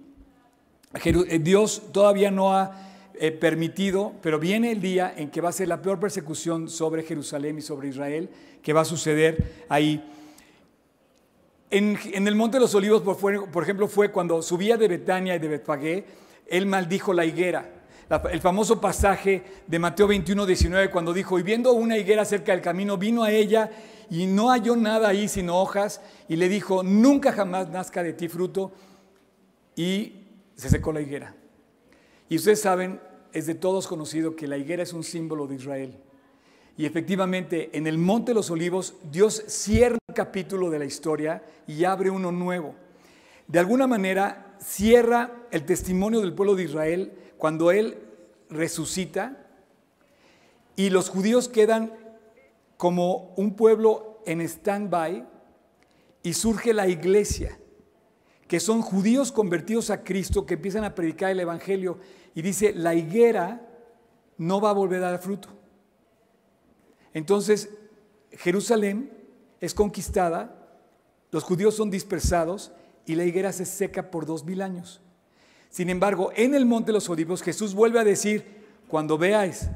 Eh, 1.03 1.39
Dios 1.39 1.91
todavía 1.91 2.31
no 2.31 2.53
ha 2.53 2.91
eh, 3.15 3.31
permitido, 3.31 4.13
pero 4.21 4.39
viene 4.39 4.71
el 4.71 4.81
día 4.81 5.13
en 5.15 5.29
que 5.29 5.41
va 5.41 5.49
a 5.49 5.53
ser 5.53 5.67
la 5.67 5.81
peor 5.81 5.99
persecución 5.99 6.69
sobre 6.69 7.03
Jerusalén 7.03 7.57
y 7.57 7.61
sobre 7.61 7.89
Israel, 7.89 8.29
que 8.61 8.73
va 8.73 8.81
a 8.81 8.85
suceder 8.85 9.65
ahí. 9.69 10.03
En, 11.71 11.97
el 12.27 12.35
Monte 12.35 12.57
de 12.57 12.61
los 12.61 12.75
Olivos, 12.75 13.01
por, 13.01 13.17
por, 13.51 13.63
ejemplo, 13.63 13.87
fue 13.87 14.11
cuando 14.11 14.41
subía 14.41 14.77
de 14.77 14.87
Betania 14.87 15.35
y 15.35 15.39
de 15.39 15.47
Betfagé, 15.47 16.05
él 16.47 16.65
maldijo 16.67 17.13
la 17.13 17.25
higuera 17.25 17.74
el 18.31 18.41
famoso 18.41 18.79
pasaje 18.79 19.43
de 19.65 19.79
Mateo 19.79 20.07
21, 20.07 20.45
19, 20.45 20.91
cuando 20.91 21.13
dijo, 21.13 21.39
y 21.39 21.43
viendo 21.43 21.73
una 21.73 21.97
higuera 21.97 22.23
cerca 22.23 22.51
del 22.51 22.61
camino, 22.61 22.97
vino 22.97 23.23
a 23.23 23.31
ella 23.31 23.71
y 24.09 24.27
no 24.27 24.49
halló 24.49 24.75
nada 24.75 25.07
ahí 25.07 25.27
sino 25.27 25.57
hojas, 25.57 26.01
y 26.27 26.35
le 26.35 26.47
dijo, 26.47 26.83
nunca 26.83 27.31
jamás 27.31 27.69
nazca 27.69 28.03
de 28.03 28.13
ti 28.13 28.27
fruto, 28.27 28.71
y 29.75 30.25
se 30.55 30.69
secó 30.69 30.93
la 30.93 31.01
higuera. 31.01 31.35
Y 32.29 32.37
ustedes 32.37 32.61
saben, 32.61 32.99
es 33.33 33.47
de 33.47 33.55
todos 33.55 33.87
conocido 33.87 34.35
que 34.35 34.47
la 34.47 34.57
higuera 34.57 34.83
es 34.83 34.93
un 34.93 35.03
símbolo 35.03 35.47
de 35.47 35.55
Israel. 35.55 35.97
Y 36.77 36.85
efectivamente, 36.85 37.69
en 37.73 37.87
el 37.87 37.97
Monte 37.97 38.31
de 38.31 38.35
los 38.35 38.51
Olivos, 38.51 38.95
Dios 39.11 39.43
cierra 39.47 39.97
un 40.07 40.15
capítulo 40.15 40.69
de 40.69 40.79
la 40.79 40.85
historia 40.85 41.43
y 41.67 41.83
abre 41.85 42.09
uno 42.09 42.31
nuevo. 42.31 42.75
De 43.47 43.59
alguna 43.59 43.87
manera, 43.87 44.57
cierra 44.59 45.47
el 45.51 45.65
testimonio 45.65 46.21
del 46.21 46.33
pueblo 46.33 46.55
de 46.55 46.63
Israel 46.63 47.13
cuando 47.37 47.71
Él 47.71 47.97
resucita 48.49 49.45
y 50.75 50.89
los 50.89 51.09
judíos 51.09 51.49
quedan 51.49 51.93
como 52.77 53.33
un 53.37 53.55
pueblo 53.55 54.21
en 54.25 54.41
stand-by 54.41 55.25
y 56.23 56.33
surge 56.33 56.73
la 56.73 56.87
iglesia, 56.87 57.57
que 58.47 58.59
son 58.59 58.81
judíos 58.81 59.31
convertidos 59.31 59.89
a 59.89 60.03
Cristo 60.03 60.45
que 60.45 60.55
empiezan 60.55 60.83
a 60.83 60.95
predicar 60.95 61.31
el 61.31 61.39
Evangelio 61.39 61.99
y 62.33 62.41
dice, 62.41 62.73
la 62.73 62.93
higuera 62.93 63.67
no 64.37 64.59
va 64.59 64.71
a 64.71 64.73
volver 64.73 65.03
a 65.03 65.11
dar 65.11 65.19
fruto. 65.19 65.49
Entonces, 67.13 67.69
Jerusalén 68.31 69.11
es 69.61 69.73
conquistada, 69.73 70.67
los 71.31 71.43
judíos 71.43 71.75
son 71.75 71.89
dispersados 71.89 72.71
y 73.05 73.15
la 73.15 73.23
higuera 73.23 73.53
se 73.53 73.65
seca 73.65 74.11
por 74.11 74.25
dos 74.25 74.43
mil 74.43 74.61
años. 74.61 75.01
Sin 75.75 75.89
embargo, 75.89 76.31
en 76.37 76.55
el 76.55 76.65
monte 76.65 76.85
de 76.85 76.93
los 76.93 77.09
olivos 77.09 77.41
Jesús 77.41 77.73
vuelve 77.73 77.99
a 77.99 78.05
decir, 78.05 78.45
cuando 78.87 79.17
veáis 79.17 79.67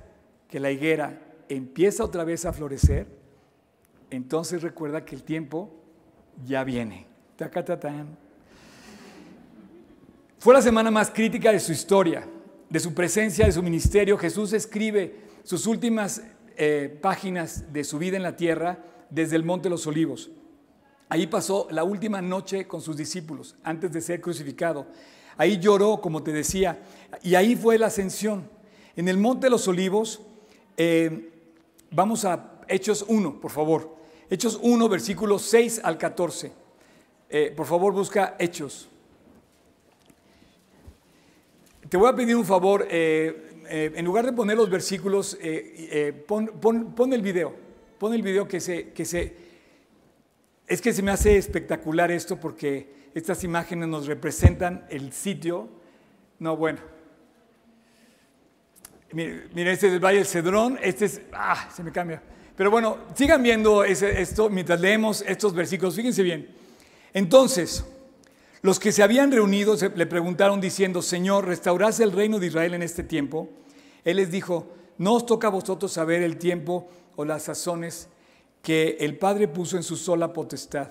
que 0.50 0.58
la 0.58 0.72
higuera 0.72 1.20
empieza 1.50 2.06
otra 2.06 2.24
vez 2.24 2.46
a 2.46 2.54
florecer, 2.54 3.06
entonces 4.10 4.62
recuerda 4.62 5.04
que 5.04 5.14
el 5.14 5.24
tiempo 5.24 5.70
ya 6.46 6.64
viene. 6.64 7.06
Fue 10.38 10.54
la 10.54 10.62
semana 10.62 10.90
más 10.90 11.12
crítica 11.12 11.52
de 11.52 11.60
su 11.60 11.74
historia, 11.74 12.26
de 12.70 12.80
su 12.80 12.94
presencia, 12.94 13.46
de 13.46 13.52
su 13.52 13.62
ministerio. 13.62 14.18
Jesús 14.18 14.54
escribe 14.54 15.18
sus 15.44 15.68
últimas 15.68 16.24
eh, 16.56 16.98
páginas 17.02 17.74
de 17.74 17.84
su 17.84 17.98
vida 17.98 18.16
en 18.16 18.24
la 18.24 18.38
tierra 18.38 18.86
desde 19.10 19.36
el 19.36 19.44
Monte 19.44 19.64
de 19.64 19.72
los 19.72 19.86
Olivos. 19.86 20.32
Ahí 21.10 21.28
pasó 21.28 21.68
la 21.72 21.84
última 21.84 22.22
noche 22.22 22.68
con 22.68 22.80
sus 22.80 22.96
discípulos 22.96 23.58
antes 23.64 23.92
de 23.92 24.00
ser 24.00 24.22
crucificado. 24.22 24.88
Ahí 25.40 25.58
lloró, 25.58 26.02
como 26.02 26.22
te 26.22 26.34
decía, 26.34 26.82
y 27.24 27.36
ahí 27.36 27.56
fue 27.56 27.78
la 27.78 27.88
ascensión. 27.88 28.50
En 28.98 29.08
el 29.08 29.16
Monte 29.16 29.46
de 29.46 29.52
los 29.52 29.70
Olivos, 29.70 30.20
eh, 30.76 31.30
vamos 31.92 32.26
a 32.26 32.60
Hechos 32.68 33.06
1, 33.08 33.40
por 33.40 33.50
favor. 33.50 33.96
Hechos 34.30 34.60
1, 34.62 34.90
versículos 34.90 35.44
6 35.44 35.80
al 35.82 35.98
14. 35.98 36.52
Eh, 37.30 37.54
por 37.56 37.68
favor, 37.68 37.94
busca 37.94 38.36
Hechos. 38.38 38.90
Te 41.88 41.96
voy 41.96 42.10
a 42.10 42.16
pedir 42.18 42.36
un 42.36 42.44
favor, 42.44 42.86
eh, 42.92 43.94
en 43.96 44.04
lugar 44.04 44.26
de 44.26 44.34
poner 44.34 44.58
los 44.58 44.70
versículos, 44.70 45.40
pon, 46.28 47.14
el 47.14 47.22
video. 47.22 47.56
Pon 47.98 48.14
el 48.14 48.24
video 48.24 48.46
que 48.46 48.60
se, 48.60 48.90
que 48.90 49.06
se... 49.06 49.38
Es 50.68 50.82
que 50.82 50.92
se 50.92 51.02
me 51.02 51.12
hace 51.12 51.38
espectacular 51.38 52.12
esto 52.12 52.38
porque 52.38 52.99
estas 53.20 53.44
imágenes 53.44 53.88
nos 53.88 54.08
representan 54.08 54.86
el 54.90 55.14
sitio. 55.14 55.70
No, 56.40 56.58
bueno, 56.58 56.80
Mira, 59.12 59.72
este 59.72 59.88
es 59.88 59.94
el 59.94 60.00
Valle 60.00 60.18
del 60.18 60.28
Cedrón, 60.28 60.78
este 60.84 61.06
es, 61.06 61.22
ah, 61.34 61.68
se 61.76 61.82
me 61.82 61.92
cambia. 61.92 62.22
Pero 62.56 62.70
bueno, 62.70 62.98
sigan 63.16 63.42
viendo 63.42 63.84
esto 63.84 64.50
mientras 64.50 64.80
leemos 64.80 65.24
estos 65.26 65.54
versículos, 65.54 65.96
fíjense 65.96 66.22
bien. 66.22 66.48
Entonces, 67.14 67.84
los 68.62 68.80
que 68.80 68.92
se 68.92 69.02
habían 69.02 69.32
reunido 69.32 69.76
le 69.96 70.06
preguntaron 70.06 70.62
diciendo, 70.62 71.02
Señor, 71.02 71.48
¿restaurás 71.48 72.00
el 72.02 72.12
reino 72.12 72.38
de 72.38 72.48
Israel 72.48 72.76
en 72.76 72.84
este 72.84 73.04
tiempo? 73.04 73.50
Él 74.04 74.18
les 74.18 74.30
dijo, 74.30 74.68
no 75.00 75.16
os 75.16 75.26
toca 75.26 75.48
a 75.48 75.52
vosotros 75.52 75.92
saber 75.92 76.22
el 76.22 76.38
tiempo 76.38 76.88
o 77.16 77.26
las 77.26 77.44
sazones 77.44 78.10
que 78.62 78.98
el 79.00 79.18
Padre 79.18 79.48
puso 79.48 79.76
en 79.76 79.84
su 79.84 79.96
sola 79.96 80.34
potestad, 80.34 80.90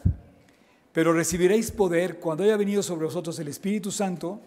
pero 0.99 1.13
recibiréis 1.13 1.71
poder 1.71 2.19
cuando 2.19 2.43
haya 2.43 2.57
venido 2.57 2.83
sobre 2.83 3.05
vosotros 3.05 3.39
el 3.39 3.47
Espíritu 3.47 3.93
Santo 3.93 4.41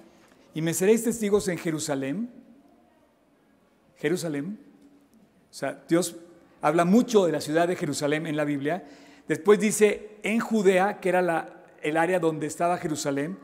y 0.54 0.62
me 0.62 0.74
seréis 0.74 1.02
testigos 1.02 1.48
en 1.48 1.58
Jerusalén. 1.58 2.30
Jerusalén. 3.96 4.60
O 5.50 5.54
sea, 5.54 5.82
Dios 5.88 6.18
habla 6.62 6.84
mucho 6.84 7.26
de 7.26 7.32
la 7.32 7.40
ciudad 7.40 7.70
de 7.70 7.78
Jerusalén 7.78 8.28
en 8.28 8.36
la 8.36 8.44
Biblia. 8.44 8.84
Después 9.30 9.62
dice 9.62 10.18
en 10.24 10.42
Judea, 10.42 11.00
que 11.00 11.08
era 11.08 11.64
el 11.82 11.96
área 11.96 12.20
donde 12.20 12.48
estaba 12.48 12.78
Jerusalén. 12.78 13.38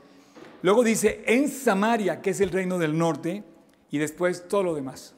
Luego 0.61 0.83
dice 0.83 1.23
en 1.27 1.47
Samaria, 1.47 2.21
que 2.21 2.31
es 2.31 2.41
el 2.41 2.49
reino 2.49 2.77
del 2.77 2.97
norte. 2.97 3.41
Y 3.89 3.99
después 3.99 4.49
todo 4.49 4.63
lo 4.63 4.75
demás. 4.75 5.15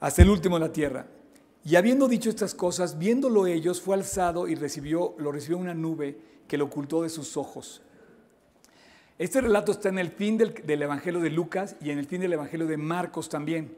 Hasta 0.00 0.22
el 0.22 0.30
último 0.30 0.58
de 0.58 0.66
la 0.66 0.72
tierra. 0.72 1.06
Y 1.64 1.76
habiendo 1.76 2.08
dicho 2.08 2.30
estas 2.30 2.52
cosas, 2.52 2.98
viéndolo 2.98 3.46
ellos, 3.46 3.80
fue 3.80 3.94
alzado 3.94 4.48
y 4.48 4.56
recibió, 4.56 5.14
lo 5.18 5.30
recibió 5.30 5.56
una 5.56 5.72
nube 5.72 6.30
que 6.50 6.58
lo 6.58 6.64
ocultó 6.64 7.04
de 7.04 7.08
sus 7.08 7.36
ojos. 7.36 7.80
Este 9.20 9.40
relato 9.40 9.70
está 9.70 9.88
en 9.88 10.00
el 10.00 10.10
fin 10.10 10.36
del, 10.36 10.52
del, 10.52 10.82
Evangelio 10.82 11.20
de 11.20 11.30
Lucas 11.30 11.76
y 11.80 11.90
en 11.90 11.98
el 12.00 12.06
fin 12.06 12.20
del 12.20 12.32
Evangelio 12.32 12.66
de 12.66 12.76
Marcos 12.76 13.28
también. 13.28 13.76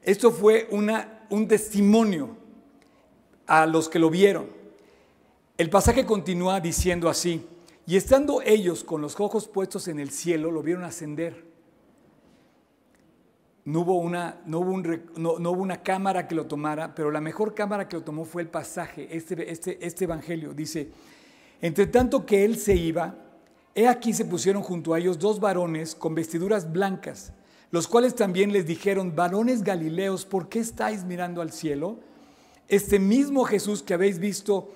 Esto 0.00 0.30
fue 0.30 0.68
una, 0.70 1.26
un 1.28 1.46
testimonio 1.46 2.34
a 3.46 3.66
los 3.66 3.90
que 3.90 3.98
lo 3.98 4.08
vieron. 4.08 4.46
El 5.58 5.68
pasaje 5.68 6.06
continúa 6.06 6.60
diciendo 6.60 7.10
así, 7.10 7.46
y 7.86 7.96
estando 7.96 8.40
ellos 8.40 8.84
con 8.84 9.02
los 9.02 9.20
ojos 9.20 9.46
puestos 9.46 9.86
en 9.86 10.00
el 10.00 10.10
cielo, 10.10 10.50
lo 10.50 10.62
vieron 10.62 10.84
ascender 10.84 11.52
no 13.64 13.80
hubo, 13.80 13.98
una, 13.98 14.40
no, 14.44 14.58
hubo 14.58 14.76
no, 15.16 15.50
hubo 15.50 15.62
una 15.62 15.82
cámara 15.82 16.26
que 16.26 16.34
lo 16.34 16.46
tomara, 16.46 16.94
pero 16.94 17.10
la 17.10 17.20
mejor 17.20 17.54
cámara 17.54 17.88
que 17.88 17.96
lo 17.96 18.02
tomó 18.02 18.24
fue 18.24 18.42
el 18.42 18.48
pasaje, 18.48 19.08
este, 19.16 19.50
este, 19.50 19.84
este 19.84 20.04
evangelio. 20.04 20.52
Dice, 20.52 20.88
entre 21.62 21.86
tanto 21.86 22.26
que 22.26 22.44
él 22.44 22.58
se 22.58 22.74
iba, 22.74 23.14
he 23.74 23.86
aquí 23.86 24.12
se 24.12 24.24
pusieron 24.24 24.62
junto 24.62 24.92
a 24.92 24.98
ellos 24.98 25.18
dos 25.18 25.38
varones 25.38 25.94
con 25.94 26.14
vestiduras 26.14 26.70
blancas, 26.70 27.32
los 27.70 27.86
cuales 27.86 28.16
también 28.16 28.52
les 28.52 28.66
dijeron, 28.66 29.14
varones 29.14 29.62
galileos, 29.62 30.26
¿por 30.26 30.48
qué 30.48 30.58
estáis 30.58 31.04
mirando 31.04 31.40
al 31.40 31.52
cielo? 31.52 32.00
Este 32.68 32.98
mismo 32.98 33.44
Jesús 33.44 33.82
que 33.82 33.94
habéis 33.94 34.18
visto 34.18 34.72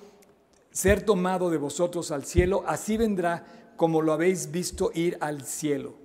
ser 0.71 1.03
tomado 1.03 1.49
de 1.49 1.57
vosotros 1.57 2.09
al 2.11 2.23
cielo, 2.23 2.63
así 2.65 2.95
vendrá 2.95 3.45
como 3.75 4.01
lo 4.01 4.13
habéis 4.13 4.49
visto 4.51 4.91
ir 4.95 5.17
al 5.19 5.43
cielo. 5.43 5.95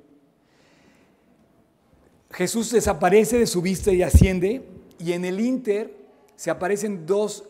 Jesús 2.33 2.73
desaparece 2.73 3.39
de 3.39 3.47
su 3.47 3.63
vista 3.63 3.93
y 3.93 4.03
asciende, 4.03 4.69
y 4.99 5.13
en 5.13 5.25
el 5.25 5.39
Inter 5.39 5.95
se 6.35 6.51
aparecen 6.51 7.07
dos 7.07 7.45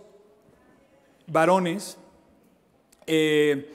varones 1.27 1.97
eh, 3.07 3.71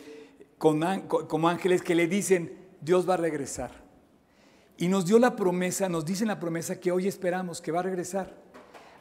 como 0.57 1.49
ángeles 1.49 1.81
que 1.81 1.95
le 1.95 2.07
dicen, 2.07 2.57
Dios 2.81 3.07
va 3.07 3.15
a 3.15 3.17
regresar. 3.17 3.71
Y 4.77 4.87
nos 4.87 5.05
dio 5.05 5.17
la 5.19 5.35
promesa, 5.35 5.89
nos 5.89 6.05
dicen 6.05 6.27
la 6.27 6.39
promesa 6.39 6.79
que 6.79 6.91
hoy 6.91 7.07
esperamos, 7.07 7.61
que 7.61 7.71
va 7.71 7.79
a 7.79 7.83
regresar. 7.83 8.35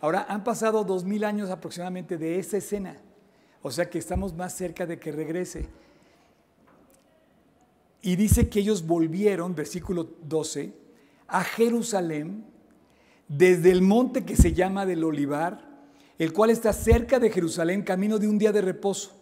Ahora, 0.01 0.27
han 0.29 0.45
pasado 0.45 0.85
dos 0.85 1.05
mil 1.05 1.25
años 1.25 1.51
aproximadamente 1.51 2.17
de 2.17 2.39
esa 2.39 2.57
escena, 2.57 2.99
o 3.63 3.71
sea 3.71 3.89
que 3.91 3.99
estamos 3.99 4.35
más 4.35 4.55
cerca 4.55 4.87
de 4.87 4.99
que 4.99 5.13
regrese. 5.13 5.69
Y 8.03 8.17
dice 8.17 8.49
que 8.49 8.61
ellos 8.61 8.87
volvieron, 8.87 9.55
versículo 9.55 10.09
12, 10.23 10.73
a 11.27 11.43
Jerusalén 11.45 12.45
desde 13.29 13.73
el 13.73 13.83
monte 13.83 14.25
que 14.25 14.37
se 14.37 14.53
llama 14.53 14.87
del 14.87 15.03
Olivar, 15.03 15.67
el 16.19 16.33
cual 16.33 16.51
está 16.51 16.73
cerca 16.73 17.19
de 17.19 17.31
Jerusalén, 17.31 17.83
camino 17.83 18.19
de 18.19 18.29
un 18.29 18.39
día 18.39 18.53
de 18.53 18.63
reposo. 18.63 19.16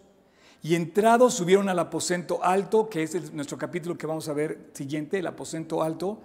Y 0.63 0.75
entrados 0.75 1.33
subieron 1.33 1.69
al 1.69 1.79
aposento 1.79 2.43
alto, 2.43 2.89
que 2.89 3.03
es 3.03 3.33
nuestro 3.33 3.57
capítulo 3.57 3.97
que 3.97 4.07
vamos 4.07 4.27
a 4.29 4.33
ver 4.33 4.69
siguiente, 4.73 5.19
el 5.19 5.27
aposento 5.27 5.83
alto, 5.83 6.19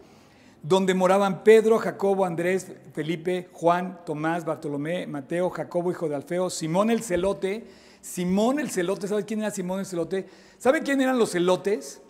donde 0.62 0.94
moraban 0.94 1.42
Pedro, 1.44 1.78
Jacobo, 1.78 2.24
Andrés, 2.24 2.66
Felipe, 2.92 3.48
Juan, 3.52 4.00
Tomás, 4.04 4.44
Bartolomé, 4.44 5.06
Mateo, 5.06 5.50
Jacobo, 5.50 5.90
hijo 5.90 6.08
de 6.08 6.16
Alfeo, 6.16 6.50
Simón 6.50 6.90
el 6.90 7.02
celote. 7.02 7.66
Simón 8.00 8.58
el 8.58 8.70
celote, 8.70 9.08
¿sabe 9.08 9.24
quién 9.24 9.40
era 9.40 9.50
Simón 9.50 9.80
el 9.80 9.86
celote? 9.86 10.26
¿Sabe 10.58 10.82
quién 10.82 11.00
eran 11.00 11.18
los 11.18 11.32
celotes? 11.32 12.00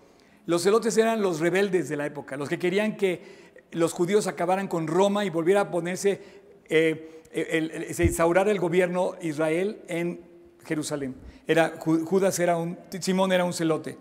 Los 0.46 0.62
celotes 0.62 0.96
eran 0.96 1.20
los 1.20 1.40
rebeldes 1.40 1.88
de 1.88 1.96
la 1.96 2.06
época, 2.06 2.37
los 2.37 2.48
que 2.48 2.59
querían 2.59 2.96
que 2.96 3.40
los 3.72 3.92
judíos 3.92 4.26
acabaran 4.26 4.68
con 4.68 4.87
Roma 4.87 5.24
y 5.24 5.30
volviera 5.30 5.62
a 5.62 5.70
ponerse, 5.70 6.20
eh, 6.68 7.88
se 7.92 8.04
instaurara 8.04 8.50
el 8.50 8.59
gobierno 8.59 9.12
Israel 9.20 9.83
en 9.87 10.29
Jerusalén. 10.64 11.14
Era, 11.46 11.75
Judas 11.79 12.38
era 12.38 12.57
un, 12.57 12.79
Simón 13.01 13.33
era 13.33 13.44
un 13.44 13.53
celote 13.53 13.99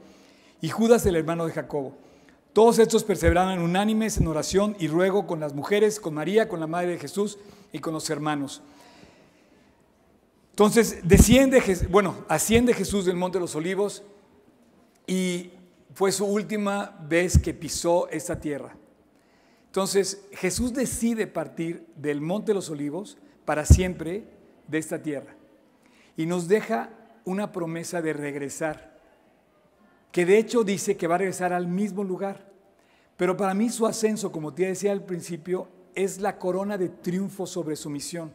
y 0.62 0.69
Judas 0.69 1.06
el 1.06 1.15
hermano 1.15 1.45
de 1.45 1.54
Jacobo. 1.54 1.95
Todos 2.54 2.80
estos 2.80 3.04
perseveraban 3.04 3.60
unánimes 3.60 4.17
en 4.17 4.28
oración 4.28 4.76
y 4.80 4.88
ruego 4.88 5.28
con 5.28 5.39
las 5.39 5.54
mujeres, 5.54 6.00
con 6.00 6.13
María, 6.13 6.50
con 6.50 6.60
la 6.60 6.67
madre 6.67 6.91
de 6.91 7.00
Jesús 7.00 7.38
y 7.72 7.80
con 7.80 7.93
los 7.93 8.10
hermanos. 8.10 8.62
Entonces 10.52 11.00
desciende, 11.04 11.62
bueno, 11.89 12.26
asciende 12.28 12.74
Jesús 12.74 13.06
del 13.06 13.15
Monte 13.15 13.38
de 13.38 13.41
los 13.41 13.56
Olivos 13.56 14.04
y 15.08 15.52
fue 15.93 16.12
su 16.12 16.26
última 16.26 16.98
vez 17.08 17.38
que 17.38 17.54
pisó 17.54 18.10
esta 18.10 18.39
tierra. 18.39 18.76
Entonces 19.67 20.26
Jesús 20.34 20.74
decide 20.74 21.28
partir 21.28 21.86
del 21.95 22.19
Monte 22.19 22.48
de 22.48 22.56
los 22.56 22.69
Olivos 22.69 23.17
para 23.45 23.65
siempre 23.65 24.26
de 24.67 24.78
esta 24.80 25.02
tierra 25.02 25.38
y 26.19 26.25
nos 26.25 26.49
deja 26.49 26.89
una 27.23 27.53
promesa 27.53 28.01
de 28.01 28.12
regresar, 28.12 28.91
que 30.12 30.25
de 30.25 30.38
hecho 30.38 30.65
dice 30.65 30.97
que 30.97 31.08
va 31.08 31.15
a 31.15 31.19
regresar 31.19 31.53
al 31.53 31.65
mismo 31.65 32.03
lugar. 32.03 32.51
Pero 33.15 33.38
para 33.38 33.53
mí 33.53 33.69
su 33.69 33.88
ascenso, 33.88 34.29
como 34.29 34.53
te 34.53 34.65
decía 34.65 34.91
al 34.91 35.05
principio, 35.05 35.69
es 35.95 36.19
la 36.19 36.38
corona 36.38 36.77
de 36.77 36.89
triunfo 36.89 37.47
sobre 37.47 37.77
su 37.77 37.89
misión. 37.89 38.34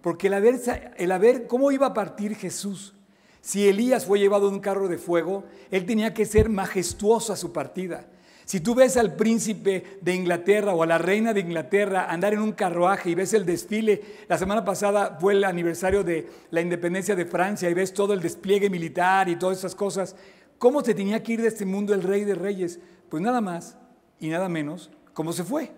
Porque 0.00 0.28
el 0.28 0.34
haber, 0.34 0.60
el 0.96 1.10
haber, 1.10 1.48
¿cómo 1.48 1.72
iba 1.72 1.88
a 1.88 1.92
partir 1.92 2.36
Jesús? 2.36 2.94
Si 3.40 3.68
Elías 3.68 4.06
fue 4.06 4.20
llevado 4.20 4.46
en 4.46 4.54
un 4.54 4.60
carro 4.60 4.86
de 4.86 4.98
fuego, 4.98 5.42
él 5.72 5.86
tenía 5.86 6.14
que 6.14 6.24
ser 6.24 6.48
majestuoso 6.48 7.32
a 7.32 7.36
su 7.36 7.52
partida. 7.52 8.06
Si 8.48 8.60
tú 8.60 8.74
ves 8.74 8.96
al 8.96 9.14
príncipe 9.14 9.98
de 10.00 10.14
Inglaterra 10.14 10.72
o 10.72 10.82
a 10.82 10.86
la 10.86 10.96
reina 10.96 11.34
de 11.34 11.40
Inglaterra 11.40 12.06
andar 12.10 12.32
en 12.32 12.40
un 12.40 12.52
carruaje 12.52 13.10
y 13.10 13.14
ves 13.14 13.34
el 13.34 13.44
desfile, 13.44 14.00
la 14.26 14.38
semana 14.38 14.64
pasada 14.64 15.18
fue 15.20 15.34
el 15.34 15.44
aniversario 15.44 16.02
de 16.02 16.26
la 16.50 16.62
independencia 16.62 17.14
de 17.14 17.26
Francia 17.26 17.68
y 17.68 17.74
ves 17.74 17.92
todo 17.92 18.14
el 18.14 18.22
despliegue 18.22 18.70
militar 18.70 19.28
y 19.28 19.36
todas 19.36 19.58
esas 19.58 19.74
cosas, 19.74 20.16
¿cómo 20.56 20.82
se 20.82 20.94
tenía 20.94 21.22
que 21.22 21.34
ir 21.34 21.42
de 21.42 21.48
este 21.48 21.66
mundo 21.66 21.92
el 21.92 22.02
rey 22.02 22.24
de 22.24 22.34
reyes? 22.34 22.80
Pues 23.10 23.22
nada 23.22 23.42
más 23.42 23.76
y 24.18 24.28
nada 24.28 24.48
menos 24.48 24.90
como 25.12 25.34
se 25.34 25.44
fue, 25.44 25.70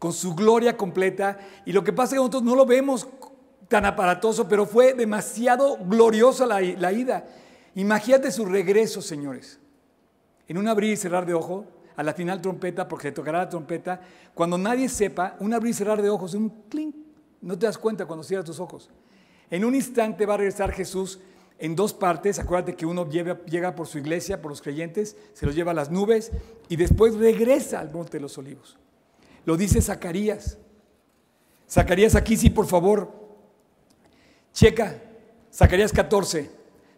con 0.00 0.12
su 0.12 0.34
gloria 0.34 0.76
completa. 0.76 1.38
Y 1.64 1.70
lo 1.70 1.84
que 1.84 1.92
pasa 1.92 2.06
es 2.06 2.10
que 2.14 2.16
nosotros 2.16 2.42
no 2.42 2.56
lo 2.56 2.66
vemos 2.66 3.06
tan 3.68 3.84
aparatoso, 3.84 4.48
pero 4.48 4.66
fue 4.66 4.94
demasiado 4.94 5.78
gloriosa 5.86 6.46
la, 6.46 6.60
la 6.62 6.92
ida. 6.92 7.28
Imagínate 7.76 8.32
su 8.32 8.44
regreso, 8.44 9.00
señores. 9.00 9.60
En 10.48 10.58
un 10.58 10.66
abrir 10.66 10.94
y 10.94 10.96
cerrar 10.96 11.26
de 11.26 11.34
ojo, 11.34 11.64
a 11.96 12.02
la 12.02 12.14
final 12.14 12.40
trompeta, 12.40 12.88
porque 12.88 13.12
tocará 13.12 13.38
la 13.38 13.48
trompeta, 13.48 14.00
cuando 14.34 14.58
nadie 14.58 14.88
sepa, 14.88 15.36
un 15.40 15.52
abrir 15.54 15.70
y 15.70 15.74
cerrar 15.74 16.00
de 16.00 16.10
ojos, 16.10 16.34
un 16.34 16.50
clink, 16.68 16.94
no 17.40 17.58
te 17.58 17.66
das 17.66 17.78
cuenta 17.78 18.06
cuando 18.06 18.22
cierras 18.22 18.46
tus 18.46 18.60
ojos. 18.60 18.90
En 19.50 19.64
un 19.64 19.74
instante 19.74 20.26
va 20.26 20.34
a 20.34 20.38
regresar 20.38 20.72
Jesús 20.72 21.20
en 21.58 21.76
dos 21.76 21.92
partes, 21.94 22.38
acuérdate 22.38 22.74
que 22.74 22.86
uno 22.86 23.08
llega 23.08 23.74
por 23.74 23.86
su 23.86 23.98
iglesia, 23.98 24.42
por 24.42 24.50
los 24.50 24.62
creyentes, 24.62 25.16
se 25.32 25.46
los 25.46 25.54
lleva 25.54 25.70
a 25.70 25.74
las 25.74 25.90
nubes 25.90 26.32
y 26.68 26.76
después 26.76 27.14
regresa 27.14 27.78
al 27.78 27.92
monte 27.92 28.16
de 28.16 28.20
los 28.20 28.36
olivos. 28.38 28.78
Lo 29.44 29.56
dice 29.56 29.80
Zacarías. 29.80 30.58
Zacarías 31.68 32.14
aquí 32.14 32.36
sí, 32.36 32.50
por 32.50 32.66
favor, 32.66 33.12
checa, 34.52 35.00
Zacarías 35.52 35.92
14, 35.92 36.50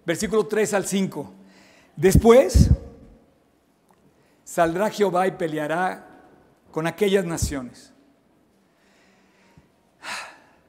versículo 0.07 0.47
3 0.47 0.75
al 0.75 0.87
5. 0.87 1.33
Después 1.97 2.71
saldrá 4.55 4.89
Jehová 4.89 5.27
y 5.27 5.33
peleará 5.33 6.07
con 6.71 6.87
aquellas 6.87 7.25
naciones. 7.25 7.93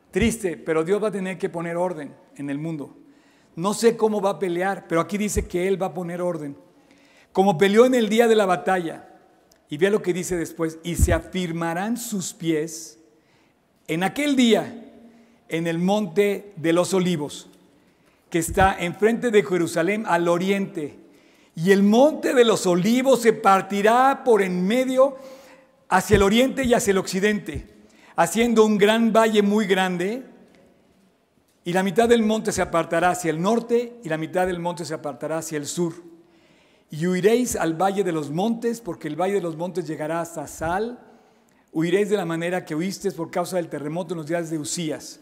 Triste, 0.10 0.58
pero 0.58 0.84
Dios 0.84 1.04
va 1.04 1.10
a 1.10 1.12
tener 1.12 1.38
que 1.38 1.50
poner 1.50 1.78
orden 1.78 2.12
en 2.36 2.50
el 2.50 2.58
mundo. 2.58 2.98
No 3.56 3.76
sé 3.76 3.96
cómo 3.96 4.22
va 4.22 4.32
a 4.32 4.40
pelear, 4.40 4.88
pero 4.88 5.02
aquí 5.02 5.20
dice 5.20 5.48
que 5.48 5.68
Él 5.68 5.80
va 5.80 5.88
a 5.88 5.94
poner 5.94 6.20
orden. 6.20 6.58
Como 7.32 7.60
peleó 7.60 7.86
en 7.86 7.94
el 7.94 8.10
día 8.10 8.28
de 8.28 8.36
la 8.36 8.48
batalla, 8.48 9.08
y 9.70 9.78
vea 9.78 9.92
lo 9.92 10.02
que 10.02 10.14
dice 10.14 10.36
después, 10.36 10.80
y 10.84 10.96
se 10.96 11.14
afirmarán 11.14 11.98
sus 11.98 12.34
pies 12.34 12.98
En 13.88 14.02
aquel 14.04 14.36
día, 14.36 14.84
en 15.48 15.68
el 15.68 15.78
monte 15.78 16.54
de 16.56 16.74
los 16.74 16.96
olivos, 16.96 17.52
que 18.32 18.40
está 18.40 18.76
enfrente 18.80 19.30
de 19.30 19.44
Jerusalén 19.44 20.06
al 20.08 20.28
oriente, 20.28 21.05
y 21.56 21.72
el 21.72 21.84
monte 21.84 22.34
de 22.34 22.43
los 22.43 22.68
olivos 22.68 23.22
se 23.22 23.34
partirá 23.34 24.24
por 24.26 24.41
en 24.41 24.68
medio 24.68 25.16
hacia 25.88 26.18
el 26.18 26.24
oriente 26.24 26.64
y 26.64 26.74
hacia 26.74 26.91
el 26.91 26.97
occidente, 26.97 27.68
haciendo 28.16 28.66
un 28.66 28.78
gran 28.78 29.14
valle 29.14 29.41
muy 29.41 29.66
grande, 29.66 30.24
y 31.64 31.74
la 31.74 31.82
mitad 31.82 32.08
del 32.08 32.22
monte 32.22 32.51
se 32.51 32.62
apartará 32.62 33.10
hacia 33.10 33.32
el 33.32 33.41
norte 33.41 33.99
y 34.03 34.10
la 34.10 34.20
mitad 34.20 34.45
del 34.45 34.60
monte 34.60 34.86
se 34.86 34.93
apartará 34.93 35.39
hacia 35.39 35.58
el 35.58 35.66
sur. 35.66 35.93
Y 36.91 37.08
huiréis 37.08 37.56
al 37.56 37.74
valle 37.74 38.03
de 38.03 38.12
los 38.12 38.30
montes, 38.30 38.82
porque 38.82 39.08
el 39.08 39.20
valle 39.20 39.34
de 39.34 39.41
los 39.41 39.58
montes 39.58 39.88
llegará 39.88 40.22
hasta 40.22 40.45
Sal. 40.45 40.99
Huiréis 41.74 42.12
de 42.12 42.18
la 42.18 42.26
manera 42.26 42.64
que 42.64 42.76
huisteis 42.76 43.16
por 43.16 43.32
causa 43.32 43.56
del 43.56 43.68
terremoto 43.68 44.14
en 44.14 44.20
los 44.20 44.28
días 44.28 44.51
de 44.51 44.60
Usías. 44.60 45.22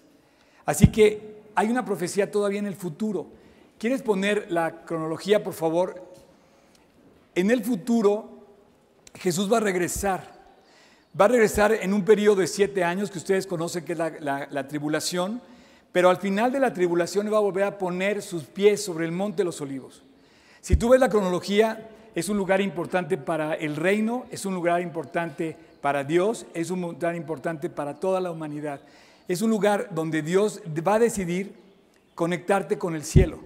Así 0.66 0.88
que 0.88 1.44
hay 1.56 1.70
una 1.70 1.86
profecía 1.86 2.30
todavía 2.30 2.60
en 2.60 2.68
el 2.68 2.76
futuro. 2.76 3.28
¿Quieres 3.78 4.02
poner 4.02 4.48
la 4.52 4.84
cronología, 4.84 5.46
por 5.46 5.54
favor? 5.54 6.13
En 7.36 7.50
el 7.50 7.64
futuro, 7.64 8.34
Jesús 9.16 9.52
va 9.52 9.58
a 9.58 9.62
regresar. 9.62 10.34
Va 11.20 11.26
a 11.26 11.28
regresar 11.28 11.74
en 11.74 11.94
un 11.94 12.04
periodo 12.04 12.38
de 12.38 12.48
siete 12.48 12.84
años 12.84 13.12
que 13.12 13.18
ustedes 13.18 13.48
conocen 13.48 13.86
que 13.86 13.94
es 13.94 14.00
la, 14.00 14.68
tribulación, 14.68 15.42
pero 15.92 16.10
al 16.10 16.18
final 16.18 16.52
de 16.52 16.60
la 16.60 16.74
tribulación 16.74 17.32
va 17.32 17.38
a 17.38 17.42
volver 17.42 17.64
a 17.64 17.78
poner 17.78 18.22
sus 18.22 18.44
pies 18.44 18.84
sobre 18.84 19.06
el 19.06 19.12
monte 19.12 19.38
de 19.38 19.46
los 19.46 19.62
olivos. 19.62 20.04
Si 20.62 20.76
tú 20.76 20.90
ves 20.90 21.00
la 21.00 21.10
cronología, 21.10 21.90
es 22.16 22.30
un 22.30 22.38
lugar 22.38 22.62
importante 22.62 23.18
para 23.18 23.54
el 23.54 23.76
reino, 23.76 24.26
es 24.32 24.46
un 24.46 24.54
lugar 24.54 24.82
importante 24.82 25.56
para 25.82 26.04
Dios, 26.04 26.46
es 26.54 26.72
un 26.72 26.82
lugar 26.82 27.16
importante 27.16 27.70
para 27.70 28.00
toda 28.00 28.22
la 28.22 28.32
humanidad. 28.32 28.82
Es 29.28 29.42
un 29.42 29.50
lugar 29.50 29.90
donde 29.92 30.22
Dios 30.22 30.62
va 30.88 30.96
a 30.96 31.00
decidir 31.00 31.56
conectarte 32.16 32.78
con 32.78 32.96
el 32.96 33.04
cielo. 33.04 33.40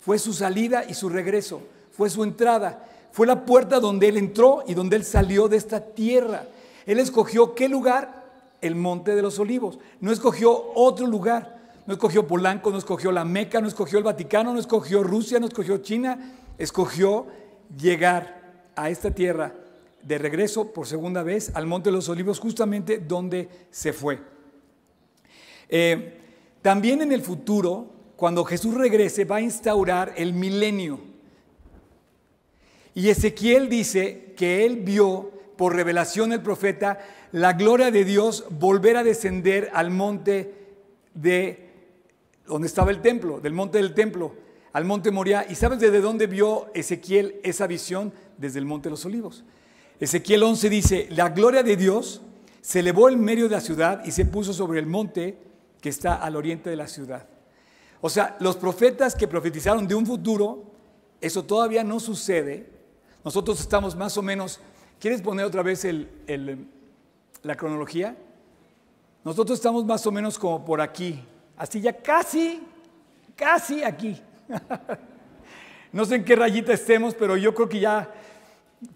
Fue 0.00 0.18
su 0.18 0.32
salida 0.32 0.84
y 0.88 0.94
su 0.94 1.08
regreso, 1.08 1.62
fue 1.92 2.10
su 2.10 2.24
entrada. 2.24 2.88
Fue 3.12 3.26
la 3.26 3.44
puerta 3.44 3.78
donde 3.78 4.08
Él 4.08 4.16
entró 4.16 4.64
y 4.66 4.74
donde 4.74 4.96
Él 4.96 5.04
salió 5.04 5.46
de 5.46 5.58
esta 5.58 5.80
tierra. 5.80 6.46
Él 6.86 6.98
escogió 6.98 7.54
qué 7.54 7.68
lugar? 7.68 8.22
El 8.60 8.74
Monte 8.74 9.14
de 9.14 9.22
los 9.22 9.38
Olivos. 9.38 9.78
No 10.00 10.10
escogió 10.10 10.72
otro 10.74 11.06
lugar. 11.06 11.60
No 11.86 11.94
escogió 11.94 12.26
Polanco, 12.26 12.70
no 12.70 12.78
escogió 12.78 13.12
la 13.12 13.24
Meca, 13.24 13.60
no 13.60 13.68
escogió 13.68 13.98
el 13.98 14.04
Vaticano, 14.04 14.52
no 14.52 14.60
escogió 14.60 15.02
Rusia, 15.02 15.38
no 15.40 15.46
escogió 15.46 15.78
China. 15.78 16.36
Escogió 16.56 17.26
llegar 17.76 18.70
a 18.76 18.88
esta 18.88 19.10
tierra 19.10 19.52
de 20.02 20.18
regreso 20.18 20.72
por 20.72 20.86
segunda 20.86 21.22
vez 21.22 21.52
al 21.54 21.66
Monte 21.66 21.90
de 21.90 21.96
los 21.96 22.08
Olivos, 22.08 22.38
justamente 22.38 22.98
donde 22.98 23.48
se 23.70 23.92
fue. 23.92 24.20
Eh, 25.68 26.18
también 26.62 27.02
en 27.02 27.12
el 27.12 27.20
futuro, 27.20 27.86
cuando 28.16 28.44
Jesús 28.44 28.74
regrese, 28.74 29.24
va 29.24 29.36
a 29.36 29.40
instaurar 29.42 30.14
el 30.16 30.32
milenio. 30.32 31.11
Y 32.94 33.08
Ezequiel 33.08 33.68
dice 33.68 34.34
que 34.36 34.64
él 34.64 34.76
vio 34.76 35.30
por 35.56 35.74
revelación 35.74 36.30
del 36.30 36.42
profeta 36.42 36.98
la 37.32 37.54
gloria 37.54 37.90
de 37.90 38.04
Dios 38.04 38.44
volver 38.50 38.96
a 38.96 39.04
descender 39.04 39.70
al 39.72 39.90
monte 39.90 40.54
de 41.14 41.70
donde 42.46 42.66
estaba 42.66 42.90
el 42.90 43.00
templo, 43.00 43.40
del 43.40 43.54
monte 43.54 43.78
del 43.78 43.94
templo, 43.94 44.34
al 44.72 44.84
monte 44.84 45.10
Moria. 45.10 45.46
¿Y 45.48 45.54
sabes 45.54 45.78
desde 45.80 46.00
dónde 46.00 46.26
vio 46.26 46.70
Ezequiel 46.74 47.36
esa 47.42 47.66
visión? 47.66 48.12
Desde 48.36 48.58
el 48.58 48.66
monte 48.66 48.88
de 48.88 48.90
los 48.90 49.04
olivos. 49.04 49.44
Ezequiel 50.00 50.42
11 50.42 50.68
dice, 50.68 51.08
la 51.10 51.28
gloria 51.28 51.62
de 51.62 51.76
Dios 51.76 52.22
se 52.60 52.80
elevó 52.80 53.08
en 53.08 53.20
medio 53.20 53.44
de 53.44 53.50
la 53.50 53.60
ciudad 53.60 54.04
y 54.04 54.10
se 54.10 54.24
puso 54.24 54.52
sobre 54.52 54.80
el 54.80 54.86
monte 54.86 55.38
que 55.80 55.88
está 55.88 56.14
al 56.14 56.36
oriente 56.36 56.70
de 56.70 56.76
la 56.76 56.88
ciudad. 56.88 57.26
O 58.00 58.10
sea, 58.10 58.36
los 58.40 58.56
profetas 58.56 59.14
que 59.14 59.28
profetizaron 59.28 59.86
de 59.86 59.94
un 59.94 60.06
futuro, 60.06 60.64
eso 61.20 61.44
todavía 61.44 61.84
no 61.84 62.00
sucede, 62.00 62.66
nosotros 63.24 63.60
estamos 63.60 63.94
más 63.94 64.16
o 64.16 64.22
menos, 64.22 64.60
¿quieres 64.98 65.22
poner 65.22 65.46
otra 65.46 65.62
vez 65.62 65.86
la 67.42 67.54
cronología? 67.54 68.16
Nosotros 69.24 69.58
estamos 69.58 69.84
más 69.84 70.04
o 70.06 70.12
menos 70.12 70.38
como 70.38 70.64
por 70.64 70.80
aquí, 70.80 71.22
así 71.56 71.80
ya 71.80 71.92
casi, 71.92 72.60
casi 73.36 73.84
aquí. 73.84 74.20
no 75.92 76.04
sé 76.04 76.16
en 76.16 76.24
qué 76.24 76.34
rayita 76.34 76.72
estemos, 76.72 77.14
pero 77.14 77.36
yo 77.36 77.54
creo 77.54 77.68
que 77.68 77.78
ya 77.78 78.12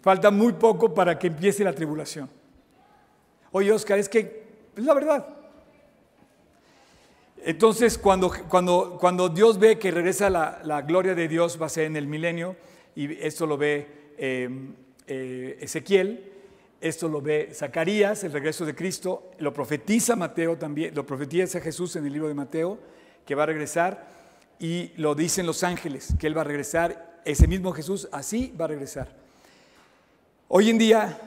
falta 0.02 0.32
muy 0.32 0.54
poco 0.54 0.92
para 0.92 1.16
que 1.16 1.28
empiece 1.28 1.62
la 1.62 1.72
tribulación. 1.72 2.28
Oye, 3.52 3.70
Oscar, 3.70 3.98
es 3.98 4.08
que 4.08 4.44
es 4.74 4.84
la 4.84 4.94
verdad. 4.94 5.26
Entonces, 7.44 7.96
cuando, 7.96 8.32
cuando, 8.48 8.98
cuando 8.98 9.28
Dios 9.28 9.58
ve 9.60 9.78
que 9.78 9.92
regresa 9.92 10.28
la, 10.28 10.60
la 10.64 10.82
gloria 10.82 11.14
de 11.14 11.28
Dios, 11.28 11.62
va 11.62 11.66
a 11.66 11.68
ser 11.68 11.84
en 11.84 11.94
el 11.94 12.08
milenio, 12.08 12.56
y 12.96 13.12
esto 13.24 13.46
lo 13.46 13.56
ve 13.56 14.05
Em, 14.18 14.74
eh, 15.06 15.58
Ezequiel, 15.60 16.32
esto 16.80 17.08
lo 17.08 17.20
ve 17.20 17.50
Zacarías, 17.52 18.24
el 18.24 18.32
regreso 18.32 18.64
de 18.64 18.74
Cristo, 18.74 19.30
lo 19.38 19.52
profetiza 19.52 20.16
Mateo 20.16 20.56
también, 20.56 20.94
lo 20.94 21.06
profetiza 21.06 21.60
Jesús 21.60 21.96
en 21.96 22.06
el 22.06 22.12
libro 22.12 22.28
de 22.28 22.34
Mateo, 22.34 22.78
que 23.24 23.34
va 23.34 23.44
a 23.44 23.46
regresar, 23.46 24.08
y 24.58 24.92
lo 24.96 25.14
dicen 25.14 25.46
los 25.46 25.62
ángeles, 25.62 26.14
que 26.18 26.26
Él 26.26 26.36
va 26.36 26.42
a 26.42 26.44
regresar, 26.44 27.20
ese 27.24 27.46
mismo 27.46 27.72
Jesús 27.72 28.08
así 28.12 28.54
va 28.58 28.66
a 28.66 28.68
regresar. 28.68 29.14
Hoy 30.48 30.70
en 30.70 30.78
día, 30.78 31.18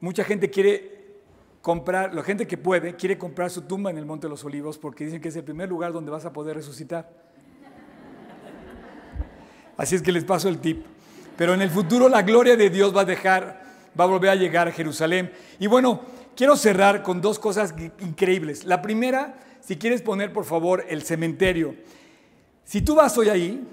mucha 0.00 0.24
gente 0.24 0.48
quiere 0.48 1.00
comprar, 1.60 2.14
la 2.14 2.22
gente 2.22 2.46
que 2.46 2.56
puede, 2.56 2.94
quiere 2.94 3.18
comprar 3.18 3.50
su 3.50 3.62
tumba 3.62 3.90
en 3.90 3.98
el 3.98 4.06
Monte 4.06 4.26
de 4.26 4.30
los 4.30 4.44
Olivos 4.44 4.78
porque 4.78 5.04
dicen 5.04 5.20
que 5.20 5.28
es 5.28 5.36
el 5.36 5.44
primer 5.44 5.68
lugar 5.68 5.92
donde 5.92 6.10
vas 6.10 6.24
a 6.24 6.32
poder 6.32 6.56
resucitar. 6.56 7.10
Así 9.76 9.96
es 9.96 10.02
que 10.02 10.12
les 10.12 10.24
paso 10.24 10.48
el 10.48 10.58
tip. 10.58 10.84
Pero 11.40 11.54
en 11.54 11.62
el 11.62 11.70
futuro 11.70 12.10
la 12.10 12.20
gloria 12.20 12.54
de 12.54 12.68
Dios 12.68 12.94
va 12.94 13.00
a 13.00 13.06
dejar, 13.06 13.62
va 13.98 14.04
a 14.04 14.08
volver 14.08 14.28
a 14.28 14.34
llegar 14.34 14.68
a 14.68 14.72
Jerusalén. 14.72 15.32
Y 15.58 15.68
bueno, 15.68 16.02
quiero 16.36 16.54
cerrar 16.54 17.02
con 17.02 17.22
dos 17.22 17.38
cosas 17.38 17.74
increíbles. 18.00 18.66
La 18.66 18.82
primera, 18.82 19.38
si 19.58 19.76
quieres 19.76 20.02
poner 20.02 20.34
por 20.34 20.44
favor 20.44 20.84
el 20.90 21.00
cementerio. 21.00 21.76
Si 22.62 22.82
tú 22.82 22.94
vas 22.94 23.16
hoy 23.16 23.30
ahí, 23.30 23.66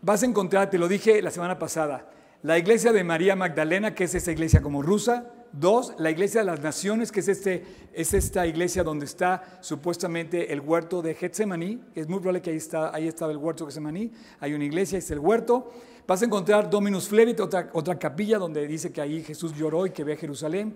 vas 0.00 0.22
a 0.22 0.26
encontrar, 0.26 0.70
te 0.70 0.78
lo 0.78 0.88
dije 0.88 1.20
la 1.20 1.30
semana 1.30 1.58
pasada, 1.58 2.08
la 2.42 2.56
iglesia 2.56 2.90
de 2.90 3.04
María 3.04 3.36
Magdalena, 3.36 3.94
que 3.94 4.04
es 4.04 4.14
esa 4.14 4.32
iglesia 4.32 4.62
como 4.62 4.80
rusa, 4.80 5.30
Dos, 5.52 5.94
la 5.98 6.12
iglesia 6.12 6.42
de 6.42 6.46
las 6.46 6.60
naciones, 6.60 7.10
que 7.10 7.20
es, 7.20 7.28
este, 7.28 7.64
es 7.92 8.14
esta 8.14 8.46
iglesia 8.46 8.84
donde 8.84 9.04
está 9.04 9.58
supuestamente 9.60 10.52
el 10.52 10.60
huerto 10.60 11.02
de 11.02 11.14
Getsemaní, 11.14 11.80
es 11.96 12.08
muy 12.08 12.20
probable 12.20 12.40
que 12.40 12.50
ahí, 12.50 12.56
está, 12.56 12.94
ahí 12.94 13.08
estaba 13.08 13.32
el 13.32 13.38
huerto 13.38 13.64
de 13.64 13.70
Getsemaní, 13.72 14.12
hay 14.38 14.54
una 14.54 14.64
iglesia, 14.64 14.98
es 14.98 15.10
el 15.10 15.18
huerto. 15.18 15.72
Vas 16.10 16.22
a 16.22 16.24
encontrar 16.24 16.68
Dominus 16.68 17.06
Flevit, 17.06 17.38
otra, 17.38 17.70
otra 17.72 17.96
capilla 17.96 18.36
donde 18.36 18.66
dice 18.66 18.90
que 18.90 19.00
ahí 19.00 19.22
Jesús 19.22 19.54
lloró 19.54 19.86
y 19.86 19.90
que 19.90 20.02
ve 20.02 20.14
a 20.14 20.16
Jerusalén. 20.16 20.74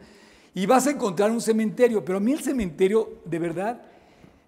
Y 0.54 0.64
vas 0.64 0.86
a 0.86 0.92
encontrar 0.92 1.32
un 1.32 1.40
cementerio, 1.40 2.04
pero 2.04 2.18
a 2.18 2.20
mí 2.20 2.30
el 2.30 2.38
cementerio, 2.38 3.14
de 3.24 3.40
verdad, 3.40 3.82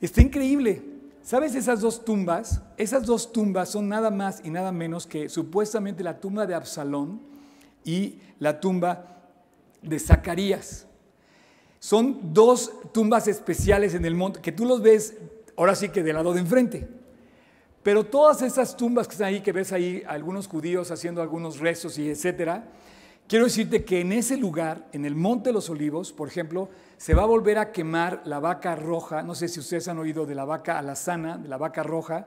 está 0.01 0.23
increíble. 0.23 0.85
¿Sabes 1.25 1.57
esas 1.57 1.81
dos 1.81 2.05
tumbas? 2.05 2.63
Esas 2.77 3.05
dos 3.05 3.33
tumbas 3.33 3.71
son 3.71 3.89
nada 3.89 4.13
más 4.13 4.41
y 4.45 4.51
nada 4.51 4.71
menos 4.71 5.09
que 5.09 5.29
supuestamente 5.29 6.05
la 6.05 6.21
tumba 6.21 6.47
de 6.47 6.55
Absalón 6.55 7.21
y 7.85 8.21
la 8.39 8.61
tumba 8.61 9.25
de 9.83 9.99
Zacarías. 9.99 10.87
Son 11.81 12.33
dos 12.33 12.71
tumbas 12.93 13.27
especiales 13.27 13.93
en 13.95 14.05
el 14.05 14.15
monte, 14.15 14.41
que 14.41 14.53
tú 14.53 14.65
los 14.65 14.81
ves 14.81 15.15
ahora 15.57 15.75
sí 15.75 15.89
que 15.89 16.05
del 16.05 16.15
lado 16.15 16.33
de 16.33 16.39
enfrente. 16.39 16.96
Pero 17.87 18.03
todas 18.03 18.43
esas 18.43 18.77
tumbas 18.77 19.07
que 19.07 19.13
están 19.13 19.29
ahí, 19.29 19.41
que 19.43 19.53
ves 19.53 19.73
ahí, 19.73 20.03
algunos 20.09 20.49
judíos 20.49 20.91
haciendo 20.91 21.23
algunos 21.23 21.61
rezos 21.61 21.97
y 21.99 22.11
etcétera, 22.11 22.65
quiero 23.29 23.45
decirte 23.45 23.85
que 23.85 24.01
en 24.01 24.11
ese 24.11 24.37
lugar, 24.37 24.89
en 24.91 25.05
el 25.05 25.15
Monte 25.15 25.51
de 25.51 25.53
los 25.53 25.71
Olivos, 25.71 26.13
por 26.13 26.27
ejemplo, 26.27 26.69
se 26.97 27.15
va 27.15 27.23
a 27.23 27.27
volver 27.27 27.59
a 27.59 27.71
quemar 27.71 28.23
la 28.25 28.41
vaca 28.41 28.75
roja. 28.75 29.23
No 29.23 29.37
sé 29.37 29.47
si 29.47 29.61
ustedes 29.61 29.87
han 29.87 30.01
oído 30.01 30.27
de 30.27 30.35
la 30.35 30.45
vaca 30.45 30.81
alazana, 30.81 31.39
de 31.39 31.49
la 31.49 31.59
vaca 31.59 31.85
roja. 31.85 32.27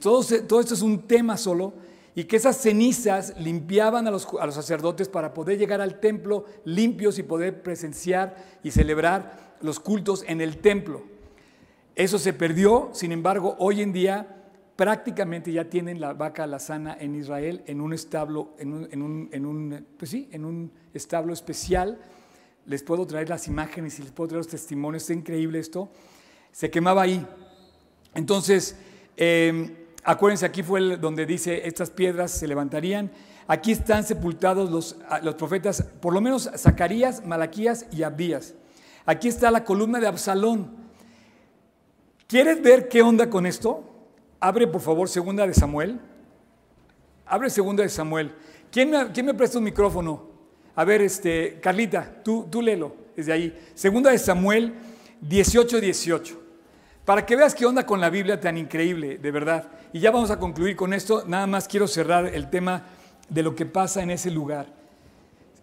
Todo, 0.00 0.24
todo 0.48 0.60
esto 0.60 0.72
es 0.72 0.80
un 0.80 1.06
tema 1.06 1.36
solo, 1.36 1.74
y 2.14 2.24
que 2.24 2.36
esas 2.36 2.56
cenizas 2.56 3.34
limpiaban 3.38 4.06
a 4.06 4.10
los, 4.10 4.26
sacerdotes 4.52 5.10
para 5.10 5.34
poder 5.34 5.58
llegar 5.58 5.82
al 5.82 6.00
templo 6.00 6.46
limpios 6.64 7.18
y 7.18 7.22
poder 7.22 7.62
presenciar 7.62 8.34
y 8.62 8.70
celebrar 8.70 9.56
los 9.60 9.78
cultos 9.78 10.24
en 10.26 10.40
el 10.40 10.56
templo. 10.56 11.02
Eso 11.96 12.18
se 12.18 12.32
perdió, 12.32 12.88
sin 12.94 13.12
embargo, 13.12 13.56
hoy 13.58 13.82
en 13.82 13.92
día 13.92 14.38
prácticamente 14.80 15.52
ya 15.52 15.68
tienen 15.68 16.00
la 16.00 16.14
vaca 16.14 16.44
alazana 16.44 16.96
en 16.98 17.14
Israel 17.14 17.62
en 17.66 17.82
un 17.82 17.92
establo, 17.92 18.54
en 18.58 18.72
un, 18.72 19.28
en 19.30 19.44
un, 19.44 19.86
pues 19.98 20.10
sí, 20.10 20.26
en 20.32 20.46
un 20.46 20.72
establo 20.94 21.34
especial. 21.34 21.98
Les 22.64 22.82
puedo 22.82 23.06
traer 23.06 23.28
las 23.28 23.46
imágenes 23.46 23.98
y 23.98 24.04
les 24.04 24.10
puedo 24.10 24.28
traer 24.28 24.38
los 24.38 24.48
testimonios, 24.48 25.02
es 25.02 25.10
increíble 25.10 25.58
esto. 25.58 25.90
Se 26.50 26.70
quemaba 26.70 27.02
ahí. 27.02 27.26
Entonces, 28.14 28.74
eh, 29.18 29.76
Acuérdense, 30.02 30.46
aquí 30.46 30.62
fue 30.62 30.96
donde 30.96 31.26
dice, 31.26 31.68
estas 31.68 31.90
piedras 31.90 32.30
se 32.30 32.48
levantarían. 32.48 33.10
Aquí 33.46 33.72
están 33.72 34.02
sepultados 34.02 34.70
los, 34.70 34.96
los 35.22 35.34
profetas, 35.34 35.82
por 36.00 36.14
lo 36.14 36.22
menos 36.22 36.50
Zacarías, 36.56 37.26
Malaquías 37.26 37.84
y 37.92 38.02
Abdías. 38.02 38.54
Aquí 39.04 39.28
está 39.28 39.50
la 39.50 39.62
columna 39.62 40.00
de 40.00 40.06
Absalón. 40.06 40.70
¿Quieres 42.26 42.62
ver 42.62 42.88
qué 42.88 43.02
onda 43.02 43.28
con 43.28 43.44
esto? 43.44 43.89
Abre 44.40 44.66
por 44.66 44.80
favor 44.80 45.08
segunda 45.08 45.46
de 45.46 45.52
Samuel. 45.52 46.00
Abre 47.26 47.50
segunda 47.50 47.82
de 47.82 47.90
Samuel. 47.90 48.34
¿Quién 48.72 48.90
me, 48.90 49.12
quién 49.12 49.26
me 49.26 49.34
presta 49.34 49.58
un 49.58 49.64
micrófono? 49.64 50.30
A 50.74 50.84
ver, 50.84 51.02
este, 51.02 51.58
Carlita, 51.60 52.22
tú, 52.24 52.48
tú 52.50 52.62
léelo 52.62 52.96
desde 53.14 53.32
ahí. 53.32 53.70
Segunda 53.74 54.10
de 54.10 54.18
Samuel 54.18 54.74
18, 55.20 55.80
18. 55.80 56.40
Para 57.04 57.26
que 57.26 57.36
veas 57.36 57.54
qué 57.54 57.66
onda 57.66 57.84
con 57.84 58.00
la 58.00 58.08
Biblia 58.08 58.40
tan 58.40 58.56
increíble, 58.56 59.18
de 59.18 59.30
verdad. 59.30 59.68
Y 59.92 60.00
ya 60.00 60.10
vamos 60.10 60.30
a 60.30 60.38
concluir 60.38 60.74
con 60.74 60.94
esto. 60.94 61.24
Nada 61.26 61.46
más 61.46 61.68
quiero 61.68 61.86
cerrar 61.86 62.26
el 62.26 62.48
tema 62.48 62.84
de 63.28 63.42
lo 63.42 63.54
que 63.54 63.66
pasa 63.66 64.02
en 64.02 64.10
ese 64.10 64.30
lugar. 64.30 64.66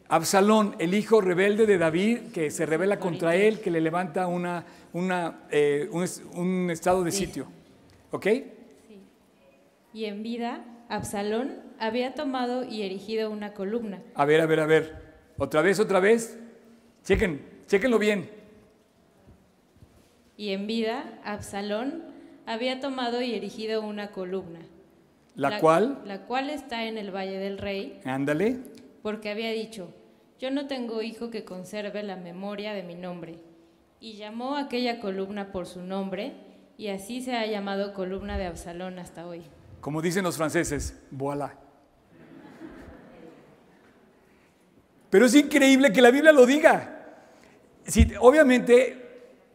Absalón, 0.09 0.75
el 0.79 0.93
hijo 0.93 1.19
rebelde 1.19 1.65
de 1.65 1.77
David, 1.77 2.31
que 2.33 2.51
se 2.51 2.65
revela 2.65 2.99
contra 2.99 3.35
él, 3.35 3.59
que 3.59 3.71
le 3.71 3.81
levanta 3.81 4.27
una, 4.27 4.65
una, 4.93 5.47
eh, 5.49 5.89
un, 5.91 6.05
un, 6.33 6.69
estado 6.69 7.03
de 7.03 7.11
sitio. 7.11 7.47
¿Ok? 8.11 8.27
Y 9.93 10.05
en 10.05 10.23
vida, 10.23 10.63
Absalón 10.89 11.55
había 11.79 12.13
tomado 12.13 12.63
y 12.63 12.83
erigido 12.83 13.31
una 13.31 13.53
columna. 13.53 14.01
A 14.15 14.25
ver, 14.25 14.41
a 14.41 14.45
ver, 14.45 14.59
a 14.59 14.65
ver. 14.65 14.95
Otra 15.37 15.61
vez, 15.61 15.79
otra 15.79 15.99
vez. 15.99 16.39
Chequen, 17.03 17.41
chequenlo 17.67 17.99
bien. 17.99 18.29
Y 20.35 20.49
en 20.49 20.67
vida, 20.67 21.19
Absalón 21.23 22.03
había 22.45 22.79
tomado 22.79 23.21
y 23.21 23.33
erigido 23.33 23.81
una 23.81 24.11
columna. 24.11 24.59
¿La, 25.35 25.59
cual? 25.59 26.01
La 26.05 26.25
cual 26.25 26.49
está 26.49 26.85
en 26.85 26.97
el 26.97 27.11
Valle 27.15 27.37
del 27.37 27.57
Rey. 27.57 27.99
Ándale. 28.05 28.57
Porque 29.03 29.29
había 29.29 29.51
dicho, 29.51 29.93
yo 30.39 30.51
no 30.51 30.67
tengo 30.67 31.01
hijo 31.01 31.29
que 31.29 31.45
conserve 31.45 32.03
la 32.03 32.15
memoria 32.15 32.73
de 32.73 32.83
mi 32.83 32.95
nombre. 32.95 33.39
Y 33.99 34.13
llamó 34.13 34.55
a 34.55 34.61
aquella 34.61 34.99
columna 34.99 35.51
por 35.51 35.65
su 35.65 35.81
nombre, 35.81 36.33
y 36.77 36.89
así 36.89 37.21
se 37.21 37.35
ha 37.35 37.45
llamado 37.45 37.93
columna 37.93 38.37
de 38.37 38.45
Absalón 38.45 38.99
hasta 38.99 39.27
hoy. 39.27 39.41
Como 39.81 40.01
dicen 40.01 40.23
los 40.23 40.37
franceses, 40.37 40.95
voilà. 41.11 41.53
Pero 45.09 45.25
es 45.25 45.35
increíble 45.35 45.93
que 45.93 46.01
la 46.01 46.11
Biblia 46.11 46.31
lo 46.31 46.45
diga. 46.45 46.93
Si, 47.85 48.07
obviamente 48.19 49.07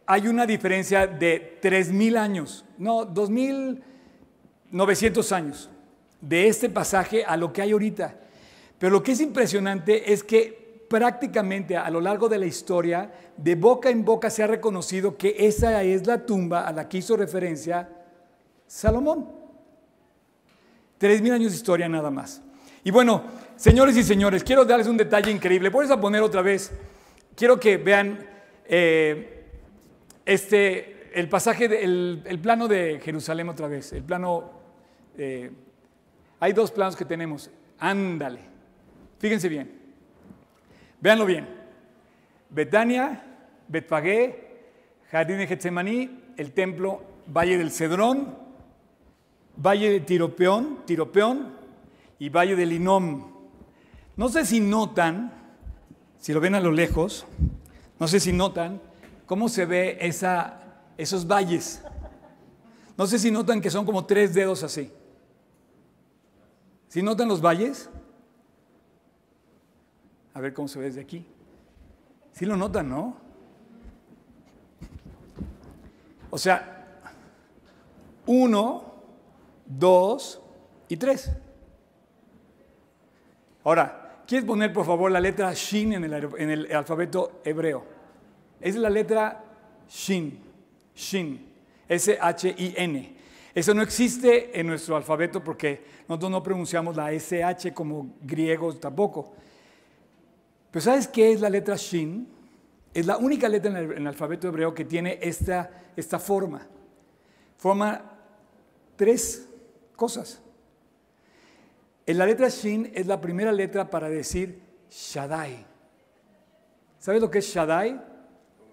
hay 0.05 0.27
una 0.27 0.45
diferencia 0.45 1.07
de 1.07 1.59
3.000 1.61 2.17
años, 2.17 2.65
no, 2.77 3.05
2.900 3.05 5.31
años 5.31 5.69
de 6.19 6.47
este 6.47 6.67
pasaje 6.69 7.23
a 7.25 7.37
lo 7.37 7.53
que 7.53 7.61
hay 7.61 7.71
ahorita. 7.71 8.15
Pero 8.79 8.91
lo 8.91 9.03
que 9.03 9.11
es 9.11 9.21
impresionante 9.21 10.11
es 10.11 10.23
que 10.23 10.83
prácticamente 10.89 11.77
a 11.77 11.89
lo 11.89 12.01
largo 12.01 12.27
de 12.29 12.39
la 12.39 12.45
historia, 12.45 13.11
de 13.37 13.55
boca 13.55 13.89
en 13.89 14.03
boca 14.03 14.29
se 14.29 14.43
ha 14.43 14.47
reconocido 14.47 15.17
que 15.17 15.35
esa 15.39 15.81
es 15.83 16.05
la 16.05 16.25
tumba 16.25 16.67
a 16.67 16.71
la 16.71 16.89
que 16.89 16.97
hizo 16.97 17.15
referencia 17.15 17.89
Salomón. 18.67 19.42
Tres 21.03 21.21
mil 21.21 21.33
años 21.33 21.51
de 21.51 21.57
historia 21.57 21.89
nada 21.89 22.09
más. 22.09 22.41
Y 22.81 22.89
bueno, 22.89 23.23
señores 23.57 23.97
y 23.97 24.03
señores, 24.03 24.41
quiero 24.41 24.63
darles 24.63 24.87
un 24.87 24.95
detalle 24.95 25.31
increíble. 25.31 25.67
Voy 25.67 25.85
a 25.91 25.99
poner 25.99 26.21
otra 26.21 26.41
vez, 26.41 26.71
quiero 27.35 27.59
que 27.59 27.75
vean 27.75 28.25
eh, 28.65 29.43
este, 30.25 31.11
el 31.13 31.27
pasaje, 31.27 31.83
el, 31.83 32.39
plano 32.41 32.69
de 32.69 33.01
Jerusalén 33.03 33.49
otra 33.49 33.67
vez. 33.67 33.91
El 33.91 34.03
plano, 34.03 34.49
eh, 35.17 35.51
hay 36.39 36.53
dos 36.53 36.71
planos 36.71 36.95
que 36.95 37.03
tenemos. 37.03 37.51
Ándale. 37.79 38.39
Fíjense 39.19 39.49
bien. 39.49 39.77
Véanlo 41.01 41.25
bien. 41.25 41.49
Betania, 42.49 43.25
Betfagé, 43.67 44.69
Jardín 45.11 45.39
de 45.39 45.47
Getsemaní, 45.47 46.21
el 46.37 46.53
templo, 46.53 47.01
Valle 47.27 47.57
del 47.57 47.71
Cedrón, 47.71 48.42
Valle 49.55 49.91
de 49.91 49.99
Tiropeón, 49.99 50.79
Tiropeón 50.85 51.53
y 52.19 52.29
Valle 52.29 52.55
del 52.55 52.69
Linom. 52.69 53.31
No 54.15 54.29
sé 54.29 54.45
si 54.45 54.59
notan, 54.59 55.31
si 56.19 56.33
lo 56.33 56.39
ven 56.39 56.55
a 56.55 56.59
lo 56.59 56.71
lejos, 56.71 57.25
no 57.99 58.07
sé 58.07 58.19
si 58.19 58.33
notan 58.33 58.81
cómo 59.25 59.49
se 59.49 59.65
ve 59.65 59.97
esa, 60.01 60.61
esos 60.97 61.27
valles. 61.27 61.83
No 62.97 63.07
sé 63.07 63.17
si 63.17 63.31
notan 63.31 63.61
que 63.61 63.69
son 63.69 63.85
como 63.85 64.05
tres 64.05 64.33
dedos 64.33 64.63
así. 64.63 64.91
¿Si 66.87 67.01
notan 67.01 67.27
los 67.27 67.41
valles? 67.41 67.89
A 70.33 70.39
ver 70.39 70.53
cómo 70.53 70.67
se 70.67 70.79
ve 70.79 70.85
desde 70.85 71.01
aquí. 71.01 71.25
Sí 72.31 72.45
lo 72.45 72.55
notan, 72.55 72.89
¿no? 72.89 73.15
O 76.29 76.37
sea, 76.37 77.01
uno, 78.25 78.92
dos 79.65 80.41
y 80.89 80.97
tres. 80.97 81.31
Ahora, 83.63 84.23
¿quieres 84.27 84.45
poner 84.45 84.73
por 84.73 84.85
favor 84.85 85.11
la 85.11 85.19
letra 85.19 85.53
Shin 85.53 85.93
en 85.93 86.03
el, 86.03 86.13
en 86.37 86.49
el 86.49 86.75
alfabeto 86.75 87.41
hebreo? 87.43 87.85
Es 88.59 88.75
la 88.75 88.89
letra 88.89 89.43
Shin, 89.89 90.39
Shin, 90.95 91.53
S-H-I-N. 91.87 93.15
Eso 93.53 93.73
no 93.73 93.81
existe 93.81 94.59
en 94.59 94.67
nuestro 94.67 94.95
alfabeto 94.95 95.43
porque 95.43 95.83
nosotros 96.07 96.31
no 96.31 96.43
pronunciamos 96.43 96.95
la 96.95 97.11
SH 97.11 97.73
como 97.73 98.15
griegos 98.21 98.79
tampoco. 98.79 99.33
Pero 100.71 100.83
¿sabes 100.83 101.07
qué 101.07 101.31
es 101.31 101.39
la 101.39 101.49
letra 101.49 101.75
Shin? 101.75 102.27
Es 102.93 103.05
la 103.05 103.17
única 103.17 103.47
letra 103.47 103.71
en 103.71 103.91
el, 103.91 104.07
alfabeto 104.07 104.47
hebreo 104.47 104.73
que 104.73 104.85
tiene 104.85 105.19
esta, 105.21 105.69
esta 105.95 106.19
forma. 106.19 106.67
Forma 107.57 108.01
tres 108.95 109.47
cosas. 109.95 110.41
En 112.05 112.17
la 112.17 112.25
letra 112.25 112.49
Shin 112.49 112.91
es 112.93 113.07
la 113.07 113.21
primera 113.21 113.51
letra 113.51 113.89
para 113.89 114.09
decir 114.09 114.59
Shaddai. 114.89 115.65
¿Sabes 116.99 117.21
lo 117.21 117.31
que 117.31 117.39
es 117.39 117.45
Shaddai? 117.45 118.01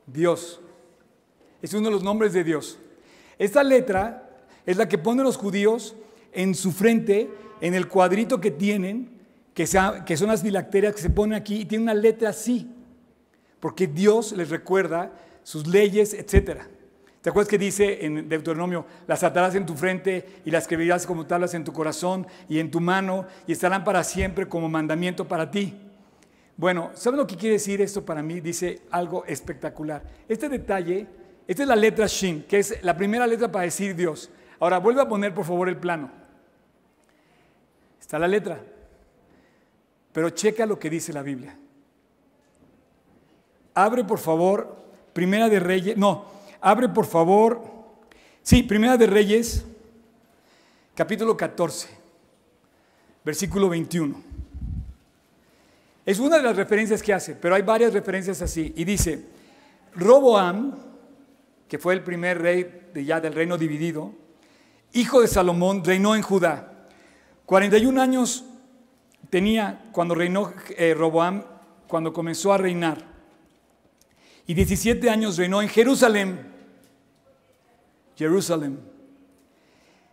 Dios. 0.06 0.60
Es 1.62 1.72
uno 1.74 1.88
de 1.88 1.94
los 1.94 2.02
nombres 2.02 2.32
de 2.32 2.44
Dios. 2.44 2.78
Esta 3.38 3.62
letra 3.62 4.30
es 4.66 4.76
la 4.76 4.88
que 4.88 4.98
ponen 4.98 5.24
los 5.24 5.36
judíos 5.36 5.94
en 6.32 6.54
su 6.54 6.72
frente, 6.72 7.30
en 7.60 7.74
el 7.74 7.88
cuadrito 7.88 8.40
que 8.40 8.50
tienen, 8.50 9.20
que, 9.54 9.66
son 9.66 10.28
las 10.28 10.42
filacterias 10.42 10.94
que 10.94 11.02
se 11.02 11.10
ponen 11.10 11.34
aquí 11.34 11.60
y 11.60 11.64
tiene 11.64 11.84
una 11.84 11.94
letra 11.94 12.30
así, 12.30 12.70
porque 13.58 13.86
Dios 13.86 14.32
les 14.32 14.50
recuerda 14.50 15.12
sus 15.42 15.66
leyes, 15.66 16.14
etc. 16.14 16.62
¿Te 17.22 17.28
acuerdas 17.28 17.50
que 17.50 17.58
dice 17.58 18.04
en 18.04 18.28
Deuteronomio, 18.28 18.86
las 19.06 19.22
atarás 19.22 19.54
en 19.54 19.66
tu 19.66 19.74
frente 19.74 20.40
y 20.44 20.50
las 20.50 20.62
escribirás 20.62 21.06
como 21.06 21.26
tablas 21.26 21.52
en 21.52 21.64
tu 21.64 21.72
corazón 21.72 22.26
y 22.48 22.58
en 22.58 22.70
tu 22.70 22.80
mano 22.80 23.26
y 23.46 23.52
estarán 23.52 23.84
para 23.84 24.02
siempre 24.04 24.48
como 24.48 24.70
mandamiento 24.70 25.28
para 25.28 25.50
ti? 25.50 25.74
Bueno, 26.56 26.90
¿saben 26.94 27.18
lo 27.18 27.26
que 27.26 27.36
quiere 27.36 27.54
decir 27.54 27.82
esto 27.82 28.04
para 28.04 28.22
mí? 28.22 28.40
Dice 28.40 28.82
algo 28.90 29.24
espectacular. 29.26 30.02
Este 30.28 30.48
detalle, 30.48 31.06
esta 31.46 31.62
es 31.62 31.68
la 31.68 31.76
letra 31.76 32.06
Shin, 32.06 32.44
que 32.44 32.58
es 32.58 32.82
la 32.82 32.96
primera 32.96 33.26
letra 33.26 33.52
para 33.52 33.64
decir 33.64 33.94
Dios. 33.94 34.30
Ahora, 34.58 34.78
vuelve 34.78 35.02
a 35.02 35.08
poner 35.08 35.34
por 35.34 35.44
favor 35.44 35.68
el 35.68 35.76
plano. 35.76 36.10
Está 38.00 38.18
la 38.18 38.28
letra. 38.28 38.60
Pero 40.12 40.30
checa 40.30 40.64
lo 40.64 40.78
que 40.78 40.90
dice 40.90 41.12
la 41.12 41.22
Biblia. 41.22 41.56
Abre 43.74 44.04
por 44.04 44.18
favor, 44.18 44.76
Primera 45.12 45.48
de 45.48 45.60
Reyes, 45.60 45.96
no, 45.96 46.24
abre 46.60 46.88
por 46.88 47.06
favor, 47.06 47.62
sí, 48.42 48.62
Primera 48.62 48.96
de 48.96 49.06
Reyes, 49.06 49.64
capítulo 50.94 51.36
14, 51.36 51.88
versículo 53.24 53.68
21. 53.68 54.30
Es 56.04 56.18
una 56.18 56.36
de 56.36 56.42
las 56.42 56.56
referencias 56.56 57.02
que 57.02 57.12
hace, 57.12 57.34
pero 57.34 57.54
hay 57.54 57.62
varias 57.62 57.92
referencias 57.92 58.42
así. 58.42 58.72
Y 58.76 58.84
dice, 58.84 59.24
Roboam, 59.94 60.74
que 61.68 61.78
fue 61.78 61.94
el 61.94 62.02
primer 62.02 62.40
rey 62.40 62.88
de 62.92 63.04
ya 63.04 63.20
del 63.20 63.32
reino 63.32 63.56
dividido, 63.56 64.12
hijo 64.92 65.20
de 65.20 65.28
Salomón, 65.28 65.84
reinó 65.84 66.16
en 66.16 66.22
Judá. 66.22 66.88
41 67.46 68.00
años 68.00 68.44
tenía 69.28 69.88
cuando 69.92 70.14
reinó 70.14 70.52
eh, 70.76 70.94
Roboam, 70.94 71.44
cuando 71.86 72.12
comenzó 72.12 72.52
a 72.52 72.58
reinar. 72.58 73.04
Y 74.46 74.54
17 74.54 75.08
años 75.08 75.36
reinó 75.36 75.62
en 75.62 75.68
Jerusalén. 75.68 76.49
Jerusalén. 78.20 78.78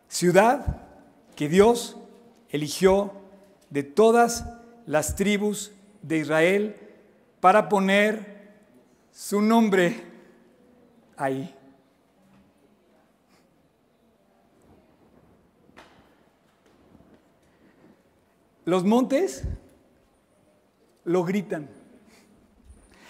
Ciudad 0.08 0.78
que 1.36 1.50
Dios 1.50 1.98
eligió 2.48 3.12
de 3.70 3.84
todas 3.84 4.46
las 4.86 5.18
tribus 5.18 5.74
de 6.02 6.20
Israel 6.20 6.78
para 7.42 7.68
poner 7.68 8.48
su 9.12 9.42
nombre 9.42 10.06
ahí. 11.18 11.54
Los 18.64 18.86
montes 18.86 19.44
lo 21.04 21.26
gritan. 21.26 21.68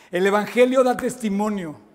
El 0.10 0.26
Evangelio 0.26 0.84
da 0.84 0.98
testimonio. 0.98 1.87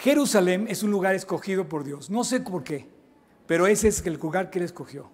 Jerusalén 0.00 0.66
es 0.68 0.82
un 0.82 0.90
lugar 0.90 1.14
escogido 1.14 1.68
por 1.68 1.84
Dios. 1.84 2.08
No 2.08 2.24
sé 2.24 2.40
por 2.40 2.64
qué, 2.64 2.88
pero 3.46 3.66
ese 3.66 3.88
es 3.88 4.04
el 4.06 4.14
lugar 4.14 4.48
que 4.48 4.58
Él 4.58 4.64
escogió. 4.64 5.10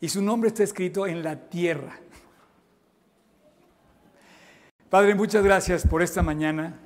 Y 0.00 0.08
su 0.08 0.22
nombre 0.22 0.48
está 0.48 0.62
escrito 0.62 1.06
en 1.06 1.22
la 1.22 1.48
tierra. 1.50 2.00
Padre, 4.88 5.14
muchas 5.14 5.44
gracias 5.44 5.86
por 5.86 6.02
esta 6.02 6.22
mañana. 6.22 6.80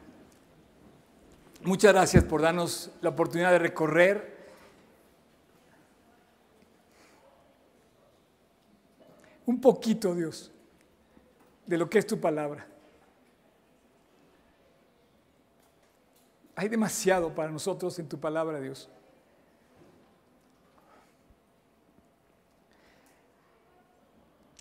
Muchas 1.63 1.93
gracias 1.93 2.25
por 2.25 2.43
darnos 2.43 2.91
la 3.01 3.11
oportunidad 3.11 3.53
de 3.53 3.59
recorrer 3.61 4.37
un 9.47 9.61
poquito, 9.61 10.17
Dios, 10.17 10.51
de 11.65 11.79
lo 11.79 11.89
que 11.89 12.01
es 12.01 12.07
tu 12.09 12.19
palabra. 12.19 12.70
Hay 16.55 16.69
demasiado 16.69 17.35
para 17.35 17.51
nosotros 17.51 17.99
en 17.99 18.09
tu 18.09 18.19
palabra, 18.19 18.61
Dios. 18.61 18.89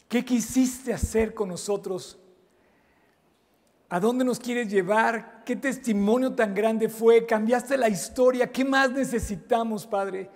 ¿Qué 0.07 0.25
quisiste 0.25 0.91
hacer 0.91 1.35
con 1.35 1.49
nosotros? 1.49 2.17
¿A 3.89 3.99
dónde 3.99 4.25
nos 4.25 4.39
quieres 4.39 4.69
llevar? 4.69 5.43
¿Qué 5.45 5.55
testimonio 5.55 6.33
tan 6.33 6.53
grande 6.55 6.89
fue? 6.89 7.25
Cambiaste 7.25 7.77
la 7.77 7.89
historia. 7.89 8.51
¿Qué 8.51 8.65
más 8.65 8.91
necesitamos, 8.91 9.85
Padre? 9.85 10.29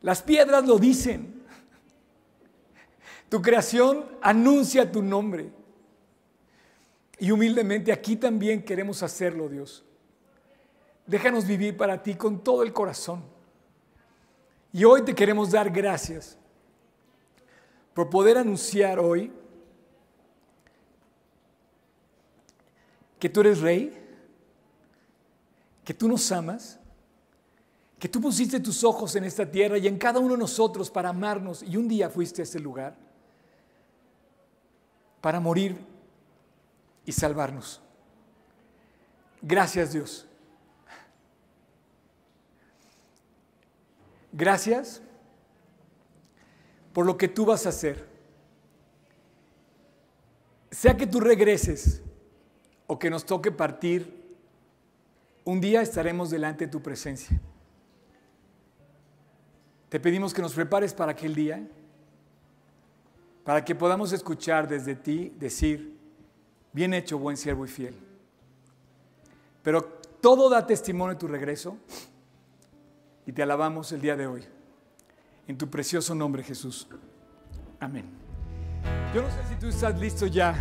Las 0.00 0.22
piedras 0.22 0.66
lo 0.66 0.78
dicen. 0.78 1.42
Tu 3.28 3.40
creación 3.40 4.06
anuncia 4.22 4.90
tu 4.90 5.02
nombre. 5.02 5.52
Y 7.20 7.30
humildemente 7.30 7.92
aquí 7.92 8.16
también 8.16 8.64
queremos 8.64 9.02
hacerlo, 9.02 9.46
Dios. 9.46 9.84
Déjanos 11.06 11.46
vivir 11.46 11.76
para 11.76 12.02
ti 12.02 12.14
con 12.14 12.42
todo 12.42 12.62
el 12.62 12.72
corazón. 12.72 13.22
Y 14.72 14.84
hoy 14.84 15.02
te 15.02 15.14
queremos 15.14 15.50
dar 15.50 15.70
gracias 15.70 16.38
por 17.92 18.08
poder 18.08 18.38
anunciar 18.38 18.98
hoy 18.98 19.30
que 23.18 23.28
tú 23.28 23.40
eres 23.40 23.60
rey, 23.60 23.92
que 25.84 25.92
tú 25.92 26.08
nos 26.08 26.32
amas, 26.32 26.78
que 27.98 28.08
tú 28.08 28.18
pusiste 28.18 28.60
tus 28.60 28.82
ojos 28.82 29.14
en 29.16 29.24
esta 29.24 29.44
tierra 29.44 29.76
y 29.76 29.86
en 29.86 29.98
cada 29.98 30.20
uno 30.20 30.32
de 30.32 30.38
nosotros 30.38 30.90
para 30.90 31.10
amarnos 31.10 31.62
y 31.62 31.76
un 31.76 31.86
día 31.86 32.08
fuiste 32.08 32.40
a 32.40 32.44
este 32.44 32.60
lugar 32.60 32.96
para 35.20 35.38
morir 35.38 35.89
y 37.04 37.12
salvarnos. 37.12 37.80
Gracias 39.42 39.92
Dios. 39.92 40.26
Gracias 44.32 45.02
por 46.92 47.06
lo 47.06 47.16
que 47.16 47.28
tú 47.28 47.44
vas 47.44 47.66
a 47.66 47.70
hacer. 47.70 48.08
Sea 50.70 50.96
que 50.96 51.06
tú 51.06 51.20
regreses 51.20 52.02
o 52.86 52.98
que 52.98 53.10
nos 53.10 53.24
toque 53.24 53.50
partir, 53.50 54.20
un 55.44 55.60
día 55.60 55.82
estaremos 55.82 56.30
delante 56.30 56.66
de 56.66 56.70
tu 56.70 56.80
presencia. 56.80 57.40
Te 59.88 59.98
pedimos 59.98 60.32
que 60.32 60.42
nos 60.42 60.54
prepares 60.54 60.94
para 60.94 61.12
aquel 61.12 61.34
día, 61.34 61.66
para 63.44 63.64
que 63.64 63.74
podamos 63.74 64.12
escuchar 64.12 64.68
desde 64.68 64.94
ti 64.94 65.34
decir, 65.36 65.99
Bien 66.72 66.94
hecho, 66.94 67.18
buen 67.18 67.36
siervo 67.36 67.64
y 67.64 67.68
fiel. 67.68 67.94
Pero 69.62 69.82
todo 70.20 70.48
da 70.48 70.66
testimonio 70.66 71.14
de 71.14 71.20
tu 71.20 71.26
regreso 71.26 71.76
y 73.26 73.32
te 73.32 73.42
alabamos 73.42 73.92
el 73.92 74.00
día 74.00 74.16
de 74.16 74.26
hoy. 74.26 74.44
En 75.46 75.58
tu 75.58 75.68
precioso 75.68 76.14
nombre, 76.14 76.42
Jesús. 76.42 76.86
Amén. 77.80 78.04
Yo 79.14 79.22
no 79.22 79.28
sé 79.28 79.36
si 79.48 79.56
tú 79.56 79.66
estás 79.66 79.98
listo 79.98 80.26
ya, 80.26 80.54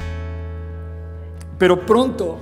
pero 1.59 1.85
pronto, 1.85 2.39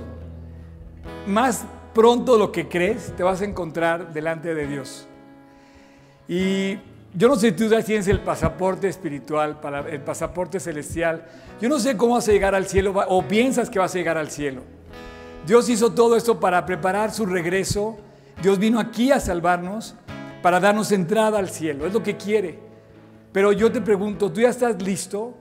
más 1.26 1.66
pronto 1.92 2.38
lo 2.38 2.50
que 2.50 2.68
crees, 2.68 3.14
te 3.16 3.22
vas 3.22 3.42
a 3.42 3.44
encontrar 3.44 4.12
delante 4.12 4.54
de 4.54 4.66
Dios. 4.66 5.06
Y 6.26 6.78
yo 7.14 7.28
no 7.28 7.36
sé 7.36 7.52
tú 7.52 7.68
ya 7.68 7.82
tienes 7.82 8.06
el 8.08 8.20
pasaporte 8.20 8.88
espiritual, 8.88 9.58
el 9.90 10.00
pasaporte 10.00 10.60
celestial. 10.60 11.24
Yo 11.60 11.68
no 11.68 11.78
sé 11.78 11.96
cómo 11.96 12.14
vas 12.14 12.28
a 12.28 12.32
llegar 12.32 12.54
al 12.54 12.66
cielo 12.66 12.94
o 13.08 13.26
piensas 13.26 13.70
que 13.70 13.78
vas 13.78 13.94
a 13.94 13.98
llegar 13.98 14.18
al 14.18 14.30
cielo. 14.30 14.62
Dios 15.46 15.68
hizo 15.68 15.92
todo 15.92 16.16
esto 16.16 16.38
para 16.38 16.66
preparar 16.66 17.12
su 17.12 17.24
regreso. 17.24 17.96
Dios 18.42 18.58
vino 18.58 18.78
aquí 18.78 19.10
a 19.10 19.20
salvarnos, 19.20 19.94
para 20.42 20.60
darnos 20.60 20.92
entrada 20.92 21.38
al 21.38 21.48
cielo. 21.48 21.86
Es 21.86 21.92
lo 21.92 22.02
que 22.02 22.16
quiere. 22.16 22.58
Pero 23.32 23.52
yo 23.52 23.72
te 23.72 23.80
pregunto, 23.80 24.30
¿tú 24.30 24.40
ya 24.40 24.50
estás 24.50 24.80
listo? 24.82 25.34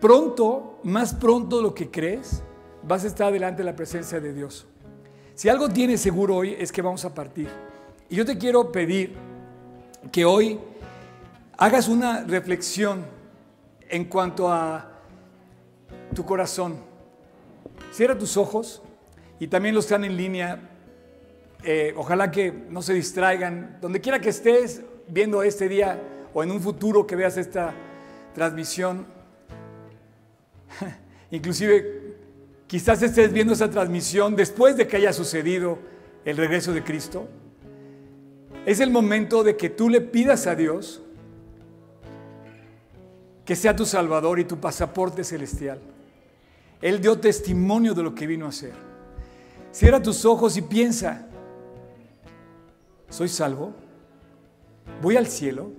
Pronto, 0.00 0.80
más 0.82 1.14
pronto 1.14 1.58
de 1.58 1.62
lo 1.62 1.74
que 1.74 1.90
crees, 1.90 2.42
vas 2.82 3.04
a 3.04 3.06
estar 3.06 3.32
delante 3.32 3.58
de 3.58 3.64
la 3.64 3.76
presencia 3.76 4.20
de 4.20 4.32
Dios. 4.32 4.66
Si 5.34 5.48
algo 5.48 5.68
tienes 5.68 6.00
seguro 6.00 6.36
hoy 6.36 6.56
es 6.58 6.70
que 6.70 6.82
vamos 6.82 7.04
a 7.04 7.14
partir. 7.14 7.48
Y 8.08 8.16
yo 8.16 8.24
te 8.24 8.36
quiero 8.36 8.70
pedir 8.70 9.14
que 10.12 10.24
hoy 10.24 10.58
hagas 11.60 11.88
una 11.88 12.24
reflexión 12.24 13.04
en 13.90 14.06
cuanto 14.06 14.50
a 14.50 15.02
tu 16.14 16.24
corazón. 16.24 16.78
Cierra 17.92 18.16
tus 18.16 18.38
ojos 18.38 18.82
y 19.38 19.46
también 19.46 19.74
los 19.74 19.84
que 19.84 19.94
están 19.94 20.04
en 20.04 20.16
línea, 20.16 20.58
eh, 21.62 21.92
ojalá 21.98 22.30
que 22.30 22.50
no 22.50 22.80
se 22.80 22.94
distraigan. 22.94 23.76
Donde 23.82 24.00
quiera 24.00 24.22
que 24.22 24.30
estés 24.30 24.80
viendo 25.06 25.42
este 25.42 25.68
día 25.68 26.00
o 26.32 26.42
en 26.42 26.50
un 26.50 26.62
futuro 26.62 27.06
que 27.06 27.14
veas 27.14 27.36
esta 27.36 27.74
transmisión, 28.34 29.04
inclusive 31.30 32.16
quizás 32.68 33.02
estés 33.02 33.34
viendo 33.34 33.52
esta 33.52 33.68
transmisión 33.68 34.34
después 34.34 34.78
de 34.78 34.86
que 34.86 34.96
haya 34.96 35.12
sucedido 35.12 35.78
el 36.24 36.38
regreso 36.38 36.72
de 36.72 36.82
Cristo. 36.82 37.28
Es 38.64 38.80
el 38.80 38.90
momento 38.90 39.44
de 39.44 39.58
que 39.58 39.68
tú 39.68 39.90
le 39.90 40.00
pidas 40.00 40.46
a 40.46 40.54
Dios 40.54 41.02
que 43.50 43.56
sea 43.56 43.74
tu 43.74 43.84
Salvador 43.84 44.38
y 44.38 44.44
tu 44.44 44.60
pasaporte 44.60 45.24
celestial. 45.24 45.80
Él 46.80 47.00
dio 47.00 47.18
testimonio 47.18 47.94
de 47.94 48.04
lo 48.04 48.14
que 48.14 48.24
vino 48.24 48.46
a 48.46 48.50
hacer. 48.50 48.74
Cierra 49.72 50.00
tus 50.00 50.24
ojos 50.24 50.56
y 50.56 50.62
piensa, 50.62 51.26
¿soy 53.08 53.28
salvo? 53.28 53.72
¿Voy 55.02 55.16
al 55.16 55.26
cielo? 55.26 55.72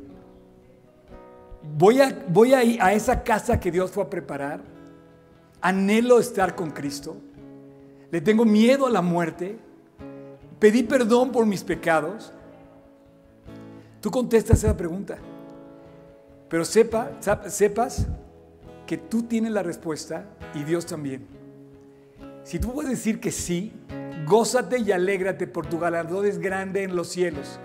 ¿Voy 1.77 2.01
a, 2.01 2.25
voy 2.27 2.53
a, 2.53 2.85
a 2.85 2.91
esa 2.91 3.23
casa 3.23 3.57
que 3.57 3.71
Dios 3.71 3.89
fue 3.89 4.03
a 4.03 4.09
preparar? 4.09 4.59
¿Anhelo 5.61 6.19
estar 6.19 6.55
con 6.55 6.71
Cristo? 6.71 7.15
¿Le 8.11 8.19
tengo 8.19 8.43
miedo 8.43 8.85
a 8.85 8.89
la 8.89 9.01
muerte? 9.01 9.57
¿Pedí 10.59 10.83
perdón 10.83 11.31
por 11.31 11.45
mis 11.45 11.63
pecados? 11.63 12.33
Tú 14.01 14.11
contestas 14.11 14.61
esa 14.61 14.75
pregunta. 14.75 15.19
Pero 16.51 16.65
sepa, 16.65 17.13
sepas 17.47 18.07
que 18.85 18.97
tú 18.97 19.23
tienes 19.23 19.53
la 19.53 19.63
respuesta 19.63 20.25
y 20.53 20.65
Dios 20.65 20.85
también. 20.85 21.25
Si 22.43 22.59
tú 22.59 22.73
puedes 22.73 22.91
decir 22.91 23.21
que 23.21 23.31
sí, 23.31 23.71
gózate 24.27 24.79
y 24.79 24.91
alégrate 24.91 25.47
por 25.47 25.65
tu 25.65 25.79
galardón 25.79 26.25
es 26.25 26.39
grande 26.39 26.83
en 26.83 26.93
los 26.93 27.07
cielos. 27.07 27.57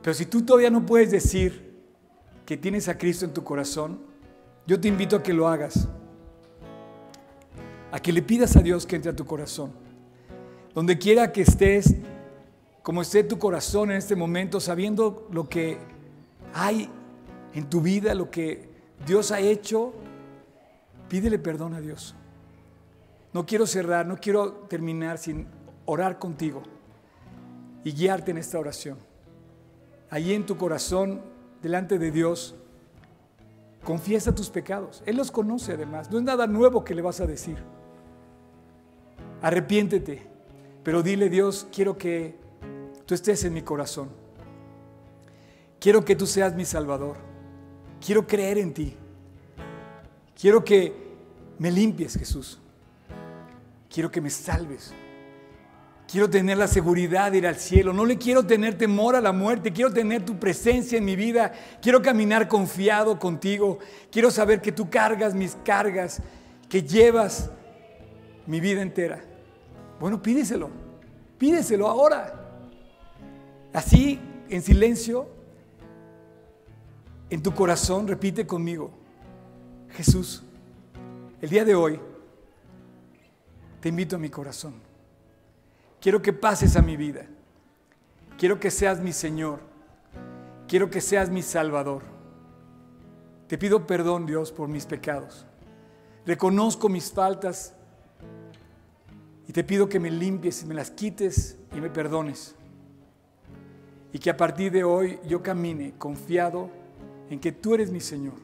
Pero 0.00 0.14
si 0.14 0.26
tú 0.26 0.42
todavía 0.42 0.70
no 0.70 0.86
puedes 0.86 1.10
decir 1.10 1.82
que 2.46 2.56
tienes 2.56 2.88
a 2.88 2.96
Cristo 2.96 3.24
en 3.24 3.34
tu 3.34 3.42
corazón, 3.42 3.98
yo 4.64 4.78
te 4.78 4.86
invito 4.86 5.16
a 5.16 5.22
que 5.24 5.32
lo 5.32 5.48
hagas. 5.48 5.88
A 7.90 7.98
que 7.98 8.12
le 8.12 8.22
pidas 8.22 8.54
a 8.54 8.60
Dios 8.60 8.86
que 8.86 8.94
entre 8.94 9.10
a 9.10 9.16
tu 9.16 9.26
corazón. 9.26 9.72
Donde 10.72 10.98
quiera 10.98 11.32
que 11.32 11.42
estés, 11.42 11.96
como 12.84 13.02
esté 13.02 13.24
tu 13.24 13.40
corazón 13.40 13.90
en 13.90 13.96
este 13.96 14.14
momento, 14.14 14.60
sabiendo 14.60 15.26
lo 15.32 15.48
que 15.48 15.78
hay 16.54 16.88
en 17.54 17.68
tu 17.68 17.80
vida, 17.80 18.14
lo 18.14 18.30
que 18.30 18.68
Dios 19.06 19.32
ha 19.32 19.40
hecho, 19.40 19.94
pídele 21.08 21.38
perdón 21.38 21.74
a 21.74 21.80
Dios. 21.80 22.14
No 23.32 23.46
quiero 23.46 23.66
cerrar, 23.66 24.06
no 24.06 24.16
quiero 24.16 24.52
terminar 24.68 25.18
sin 25.18 25.46
orar 25.84 26.18
contigo 26.18 26.62
y 27.84 27.92
guiarte 27.92 28.30
en 28.30 28.38
esta 28.38 28.58
oración. 28.58 28.98
Allí 30.10 30.34
en 30.34 30.46
tu 30.46 30.56
corazón, 30.56 31.20
delante 31.62 31.98
de 31.98 32.10
Dios, 32.10 32.56
confiesa 33.84 34.34
tus 34.34 34.50
pecados. 34.50 35.02
Él 35.06 35.16
los 35.16 35.30
conoce 35.30 35.72
además. 35.72 36.10
No 36.10 36.18
es 36.18 36.24
nada 36.24 36.46
nuevo 36.46 36.84
que 36.84 36.94
le 36.94 37.02
vas 37.02 37.20
a 37.20 37.26
decir. 37.26 37.58
Arrepiéntete, 39.42 40.26
pero 40.82 41.02
dile 41.02 41.28
Dios, 41.28 41.68
quiero 41.72 41.96
que 41.96 42.36
tú 43.06 43.14
estés 43.14 43.44
en 43.44 43.54
mi 43.54 43.62
corazón. 43.62 44.08
Quiero 45.78 46.04
que 46.04 46.16
tú 46.16 46.26
seas 46.26 46.54
mi 46.54 46.64
Salvador. 46.64 47.27
Quiero 48.04 48.26
creer 48.26 48.58
en 48.58 48.72
ti. 48.72 48.94
Quiero 50.40 50.64
que 50.64 50.92
me 51.58 51.70
limpies, 51.70 52.16
Jesús. 52.16 52.58
Quiero 53.90 54.10
que 54.10 54.20
me 54.20 54.30
salves. 54.30 54.94
Quiero 56.10 56.30
tener 56.30 56.56
la 56.56 56.68
seguridad 56.68 57.32
de 57.32 57.38
ir 57.38 57.46
al 57.46 57.56
cielo. 57.56 57.92
No 57.92 58.06
le 58.06 58.16
quiero 58.16 58.46
tener 58.46 58.78
temor 58.78 59.14
a 59.14 59.20
la 59.20 59.32
muerte. 59.32 59.72
Quiero 59.72 59.92
tener 59.92 60.24
tu 60.24 60.38
presencia 60.38 60.96
en 60.96 61.04
mi 61.04 61.16
vida. 61.16 61.52
Quiero 61.82 62.00
caminar 62.00 62.48
confiado 62.48 63.18
contigo. 63.18 63.78
Quiero 64.10 64.30
saber 64.30 64.62
que 64.62 64.72
tú 64.72 64.88
cargas 64.88 65.34
mis 65.34 65.56
cargas, 65.64 66.22
que 66.68 66.82
llevas 66.82 67.50
mi 68.46 68.60
vida 68.60 68.80
entera. 68.80 69.22
Bueno, 70.00 70.22
pídeselo. 70.22 70.70
Pídeselo 71.36 71.88
ahora. 71.88 72.32
Así, 73.74 74.18
en 74.48 74.62
silencio, 74.62 75.28
en 77.30 77.42
tu 77.42 77.54
corazón, 77.54 78.08
repite 78.08 78.46
conmigo. 78.46 78.90
Jesús, 79.90 80.42
el 81.40 81.50
día 81.50 81.64
de 81.64 81.74
hoy 81.74 82.00
te 83.80 83.88
invito 83.88 84.16
a 84.16 84.18
mi 84.18 84.28
corazón. 84.28 84.74
Quiero 86.00 86.22
que 86.22 86.32
pases 86.32 86.76
a 86.76 86.82
mi 86.82 86.96
vida. 86.96 87.26
Quiero 88.38 88.60
que 88.60 88.70
seas 88.70 89.00
mi 89.00 89.12
Señor. 89.12 89.60
Quiero 90.66 90.90
que 90.90 91.00
seas 91.00 91.30
mi 91.30 91.42
Salvador. 91.42 92.02
Te 93.46 93.58
pido 93.58 93.86
perdón, 93.86 94.26
Dios, 94.26 94.52
por 94.52 94.68
mis 94.68 94.86
pecados. 94.86 95.46
Reconozco 96.26 96.88
mis 96.88 97.10
faltas 97.10 97.74
y 99.46 99.52
te 99.52 99.64
pido 99.64 99.88
que 99.88 99.98
me 99.98 100.10
limpies 100.10 100.62
y 100.62 100.66
me 100.66 100.74
las 100.74 100.90
quites 100.90 101.56
y 101.74 101.80
me 101.80 101.88
perdones. 101.88 102.54
Y 104.12 104.18
que 104.18 104.30
a 104.30 104.36
partir 104.36 104.70
de 104.70 104.84
hoy 104.84 105.18
yo 105.26 105.42
camine 105.42 105.94
confiado 105.98 106.70
en 107.30 107.40
que 107.40 107.52
tú 107.52 107.74
eres 107.74 107.90
mi 107.90 108.00
Señor 108.00 108.34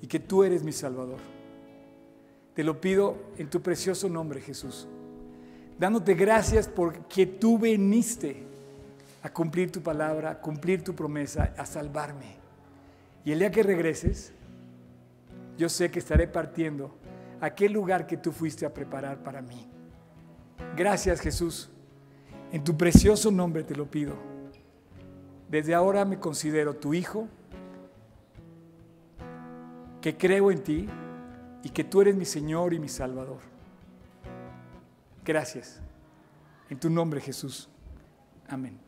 y 0.00 0.06
que 0.06 0.20
tú 0.20 0.44
eres 0.44 0.62
mi 0.62 0.72
Salvador. 0.72 1.18
Te 2.54 2.64
lo 2.64 2.80
pido 2.80 3.16
en 3.38 3.50
tu 3.50 3.60
precioso 3.62 4.08
nombre, 4.08 4.40
Jesús 4.40 4.88
dándote 5.78 6.14
gracias 6.14 6.68
porque 6.68 7.26
tú 7.26 7.58
viniste 7.58 8.44
a 9.22 9.32
cumplir 9.32 9.70
tu 9.70 9.82
palabra, 9.82 10.30
a 10.30 10.40
cumplir 10.40 10.82
tu 10.82 10.94
promesa, 10.94 11.54
a 11.56 11.66
salvarme. 11.66 12.36
Y 13.24 13.32
el 13.32 13.40
día 13.40 13.50
que 13.50 13.62
regreses, 13.62 14.32
yo 15.58 15.68
sé 15.68 15.90
que 15.90 15.98
estaré 15.98 16.28
partiendo 16.28 16.94
a 17.40 17.46
aquel 17.46 17.72
lugar 17.72 18.06
que 18.06 18.16
tú 18.16 18.32
fuiste 18.32 18.64
a 18.64 18.72
preparar 18.72 19.22
para 19.22 19.42
mí. 19.42 19.66
Gracias 20.76 21.20
Jesús. 21.20 21.70
En 22.52 22.62
tu 22.62 22.76
precioso 22.76 23.30
nombre 23.30 23.64
te 23.64 23.74
lo 23.74 23.90
pido. 23.90 24.14
Desde 25.50 25.74
ahora 25.74 26.04
me 26.04 26.18
considero 26.18 26.76
tu 26.76 26.94
hijo, 26.94 27.28
que 30.06 30.16
creo 30.16 30.52
en 30.52 30.62
ti 30.62 30.86
y 31.64 31.70
que 31.70 31.82
tú 31.82 32.00
eres 32.00 32.14
mi 32.14 32.24
Señor 32.24 32.72
y 32.72 32.78
mi 32.78 32.88
Salvador. 32.88 33.40
Gracias. 35.24 35.80
En 36.70 36.78
tu 36.78 36.88
nombre, 36.88 37.20
Jesús. 37.20 37.68
Amén. 38.46 38.85